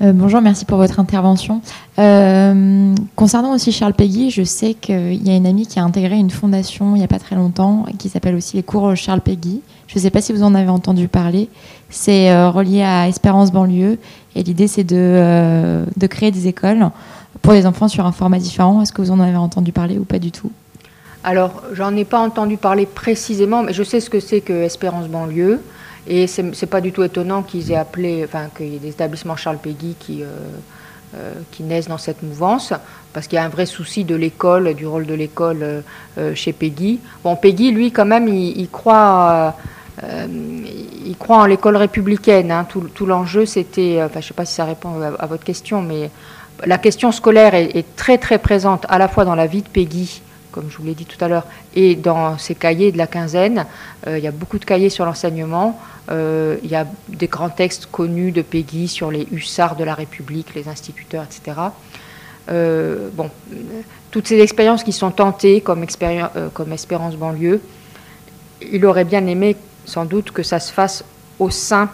bonjour, 0.00 0.40
merci 0.40 0.64
pour 0.64 0.78
votre 0.78 1.00
intervention. 1.00 1.60
concernant 3.16 3.52
aussi 3.54 3.72
Charles 3.72 3.94
Peggy, 3.94 4.30
je 4.30 4.44
sais 4.44 4.74
qu'il 4.74 5.26
y 5.26 5.30
a 5.30 5.34
une 5.34 5.46
amie 5.46 5.66
qui 5.66 5.80
a 5.80 5.82
intégré 5.82 6.16
une 6.16 6.30
fondation 6.30 6.94
il 6.94 6.98
n'y 6.98 7.04
a 7.04 7.08
pas 7.08 7.18
très 7.18 7.34
longtemps 7.34 7.86
qui 7.98 8.08
s'appelle 8.08 8.36
aussi 8.36 8.56
les 8.56 8.62
cours 8.62 8.94
Charles 8.94 9.20
Peggy. 9.20 9.62
Je 9.88 9.98
ne 9.98 10.00
sais 10.00 10.10
pas 10.10 10.20
si 10.20 10.32
vous 10.32 10.42
en 10.42 10.54
avez 10.54 10.68
entendu 10.68 11.08
parler. 11.08 11.48
C'est 11.90 12.30
euh, 12.30 12.50
relié 12.50 12.82
à 12.82 13.08
Espérance 13.08 13.52
banlieue 13.52 13.98
et 14.34 14.42
l'idée 14.42 14.66
c'est 14.66 14.84
de, 14.84 14.96
euh, 14.96 15.84
de, 15.96 16.06
créer 16.06 16.30
des 16.30 16.48
écoles 16.48 16.90
pour 17.42 17.52
les 17.52 17.66
enfants 17.66 17.88
sur 17.88 18.04
un 18.06 18.12
format 18.12 18.38
différent. 18.38 18.82
Est-ce 18.82 18.92
que 18.92 19.02
vous 19.02 19.10
en 19.10 19.20
avez 19.20 19.36
entendu 19.36 19.72
parler 19.72 19.98
ou 19.98 20.04
pas 20.04 20.18
du 20.18 20.32
tout? 20.32 20.50
Alors, 21.22 21.62
j'en 21.72 21.94
ai 21.96 22.04
pas 22.04 22.20
entendu 22.20 22.56
parler 22.56 22.86
précisément, 22.86 23.62
mais 23.62 23.72
je 23.72 23.82
sais 23.82 24.00
ce 24.00 24.10
que 24.10 24.20
c'est 24.20 24.40
que 24.40 24.52
Espérance 24.52 25.08
banlieue. 25.08 25.60
Et 26.06 26.26
c'est 26.28 26.42
n'est 26.42 26.68
pas 26.68 26.80
du 26.80 26.92
tout 26.92 27.02
étonnant 27.02 27.42
qu'ils 27.42 27.72
aient 27.72 27.76
appelé, 27.76 28.22
enfin, 28.24 28.46
qu'il 28.56 28.68
y 28.68 28.76
ait 28.76 28.80
des 28.80 28.90
établissements 28.90 29.34
Charles 29.34 29.58
Péguy 29.58 29.96
qui, 29.98 30.22
euh, 30.22 30.26
qui 31.50 31.62
naissent 31.62 31.88
dans 31.88 31.98
cette 31.98 32.22
mouvance, 32.22 32.72
parce 33.12 33.26
qu'il 33.26 33.36
y 33.36 33.38
a 33.38 33.44
un 33.44 33.48
vrai 33.48 33.64
souci 33.64 34.04
de 34.04 34.14
l'école, 34.14 34.74
du 34.74 34.86
rôle 34.86 35.06
de 35.06 35.14
l'école 35.14 35.82
chez 36.34 36.52
Peggy. 36.52 37.00
Bon, 37.24 37.36
Peggy, 37.36 37.70
lui, 37.70 37.90
quand 37.90 38.04
même, 38.04 38.28
il, 38.28 38.68
croit 38.68 39.54
euh, 40.04 40.26
croit 41.18 41.38
en 41.38 41.46
l'école 41.46 41.76
républicaine. 41.76 42.50
Hein. 42.50 42.66
Tout, 42.68 43.06
l'enjeu, 43.06 43.46
c'était, 43.46 43.98
je 44.12 44.16
ne 44.16 44.22
sais 44.22 44.34
pas 44.34 44.44
si 44.44 44.54
ça 44.54 44.64
répond 44.64 45.00
à, 45.18 45.26
votre 45.26 45.44
question, 45.44 45.80
mais 45.80 46.10
la 46.64 46.78
question 46.78 47.12
scolaire 47.12 47.54
est, 47.54 47.96
très 47.96 48.18
très 48.18 48.38
présente 48.38 48.84
à 48.88 48.98
la 48.98 49.08
fois 49.08 49.24
dans 49.24 49.34
la 49.34 49.46
vie 49.46 49.62
de 49.62 49.68
Peggy, 49.68 50.20
comme 50.56 50.70
je 50.70 50.78
vous 50.78 50.84
l'ai 50.84 50.94
dit 50.94 51.04
tout 51.04 51.22
à 51.24 51.28
l'heure, 51.28 51.46
et 51.74 51.94
dans 51.94 52.38
ses 52.38 52.56
cahiers 52.56 52.90
de 52.90 52.98
la 52.98 53.06
quinzaine. 53.06 53.66
Euh, 54.06 54.18
il 54.18 54.24
y 54.24 54.26
a 54.26 54.32
beaucoup 54.32 54.58
de 54.58 54.64
cahiers 54.64 54.90
sur 54.90 55.04
l'enseignement. 55.04 55.78
Euh, 56.10 56.56
il 56.64 56.70
y 56.70 56.74
a 56.74 56.86
des 57.08 57.28
grands 57.28 57.50
textes 57.50 57.86
connus 57.86 58.32
de 58.32 58.42
Peggy 58.42 58.88
sur 58.88 59.12
les 59.12 59.28
hussards 59.30 59.76
de 59.76 59.84
la 59.84 59.94
République, 59.94 60.54
les 60.54 60.66
instituteurs, 60.68 61.24
etc. 61.24 61.60
bon, 62.48 63.30
toutes 64.10 64.26
ces 64.26 64.40
expériences 64.40 64.82
qui 64.82 64.92
sont 64.92 65.10
tentées 65.10 65.60
comme, 65.60 65.84
comme 66.54 66.72
Espérance 66.72 67.16
banlieue, 67.16 67.60
il 68.72 68.84
aurait 68.86 69.04
bien 69.04 69.26
aimé 69.26 69.56
sans 69.84 70.04
doute 70.04 70.30
que 70.30 70.42
ça 70.42 70.58
se 70.58 70.72
fasse 70.72 71.04
au 71.38 71.50
sein 71.50 71.90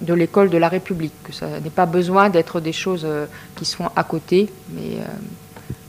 de 0.00 0.14
l'école 0.14 0.50
de 0.50 0.58
la 0.58 0.68
République, 0.68 1.12
que 1.24 1.32
ça 1.32 1.60
n'ait 1.60 1.70
pas 1.70 1.86
besoin 1.86 2.30
d'être 2.30 2.60
des 2.60 2.72
choses 2.72 3.02
euh, 3.04 3.26
qui 3.56 3.64
sont 3.64 3.90
à 3.96 4.04
côté, 4.04 4.48
mais 4.70 4.96
euh, 4.98 5.06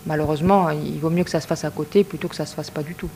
malheureusement, 0.06 0.70
il 0.70 0.99
vaut 0.99 1.10
mieux 1.10 1.24
que 1.24 1.30
ça 1.30 1.41
se 1.41 1.47
fasse 1.47 1.64
à 1.64 1.70
côté 1.70 2.04
plutôt 2.04 2.28
que 2.28 2.36
ça 2.36 2.45
se 2.45 2.54
fasse 2.54 2.70
pas 2.70 2.84
du 2.84 2.95
tout. 2.95 3.10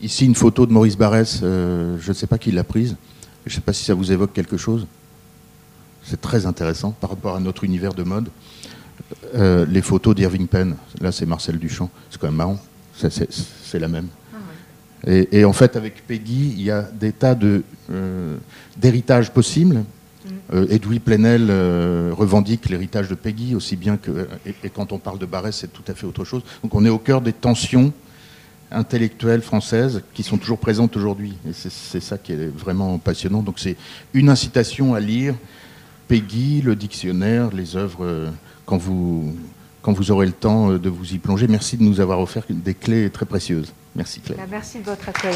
Ici, 0.00 0.26
une 0.26 0.34
photo 0.34 0.66
de 0.66 0.72
Maurice 0.72 0.96
Barrès, 0.96 1.40
euh, 1.42 1.96
je 2.00 2.08
ne 2.08 2.14
sais 2.14 2.26
pas 2.26 2.38
qui 2.38 2.52
l'a 2.52 2.64
prise, 2.64 2.96
je 3.46 3.52
ne 3.52 3.54
sais 3.54 3.60
pas 3.62 3.72
si 3.72 3.84
ça 3.84 3.94
vous 3.94 4.12
évoque 4.12 4.32
quelque 4.32 4.56
chose. 4.56 4.86
C'est 6.02 6.20
très 6.20 6.46
intéressant 6.46 6.92
par 6.92 7.10
rapport 7.10 7.34
à 7.36 7.40
notre 7.40 7.64
univers 7.64 7.94
de 7.94 8.02
mode. 8.02 8.28
les 9.34 9.82
photos 9.82 10.14
d'Irving 10.14 10.46
Penn, 10.46 10.76
là 11.00 11.12
c'est 11.12 11.26
Marcel 11.26 11.58
Duchamp, 11.58 11.90
c'est 12.10 12.20
quand 12.20 12.28
même 12.28 12.36
marrant, 12.36 12.58
c'est 12.94 13.78
la 13.78 13.88
même. 13.88 14.08
Et, 15.06 15.44
en 15.44 15.52
fait, 15.52 15.76
avec 15.76 16.04
Peggy, 16.04 16.54
il 16.56 16.62
y 16.62 16.70
a 16.70 16.82
des 16.82 17.12
tas 17.12 17.36
euh, 17.90 18.36
d'héritages 18.76 19.30
possibles. 19.30 19.84
Euh, 20.52 20.66
Edoui 20.70 20.98
Plenel 20.98 21.48
euh, 21.50 22.12
revendique 22.16 22.68
l'héritage 22.68 23.08
de 23.08 23.14
Peggy 23.14 23.54
aussi 23.54 23.76
bien 23.76 23.96
que. 23.96 24.28
Et, 24.46 24.70
quand 24.70 24.92
on 24.92 24.98
parle 24.98 25.18
de 25.18 25.26
Barrès, 25.26 25.54
c'est 25.54 25.72
tout 25.72 25.82
à 25.88 25.94
fait 25.94 26.06
autre 26.06 26.24
chose. 26.24 26.42
Donc 26.62 26.74
on 26.74 26.84
est 26.84 26.90
au 26.90 26.98
cœur 26.98 27.20
des 27.20 27.32
tensions 27.32 27.92
intellectuelles 28.70 29.42
françaises 29.42 30.02
qui 30.14 30.22
sont 30.22 30.38
toujours 30.38 30.58
présentes 30.58 30.96
aujourd'hui. 30.96 31.36
Et 31.48 31.52
c'est 31.52 32.00
ça 32.00 32.18
qui 32.18 32.32
est 32.32 32.46
vraiment 32.56 32.98
passionnant. 32.98 33.42
Donc 33.42 33.58
c'est 33.58 33.76
une 34.12 34.28
incitation 34.28 34.94
à 34.94 35.00
lire 35.00 35.34
Peggy, 36.08 36.62
le 36.62 36.76
dictionnaire, 36.76 37.50
les 37.52 37.76
œuvres, 37.76 38.32
quand 38.64 38.76
vous, 38.76 39.36
quand 39.82 39.92
vous 39.92 40.10
aurez 40.10 40.26
le 40.26 40.32
temps 40.32 40.70
de 40.70 40.88
vous 40.88 41.12
y 41.12 41.18
plonger. 41.18 41.46
Merci 41.48 41.76
de 41.76 41.82
nous 41.82 42.00
avoir 42.00 42.20
offert 42.20 42.42
des 42.48 42.74
clés 42.74 43.10
très 43.10 43.26
précieuses. 43.26 43.72
Merci 43.94 44.20
Claire. 44.20 44.38
Merci 44.50 44.80
de 44.80 44.84
votre 44.84 45.08
accueil. 45.08 45.34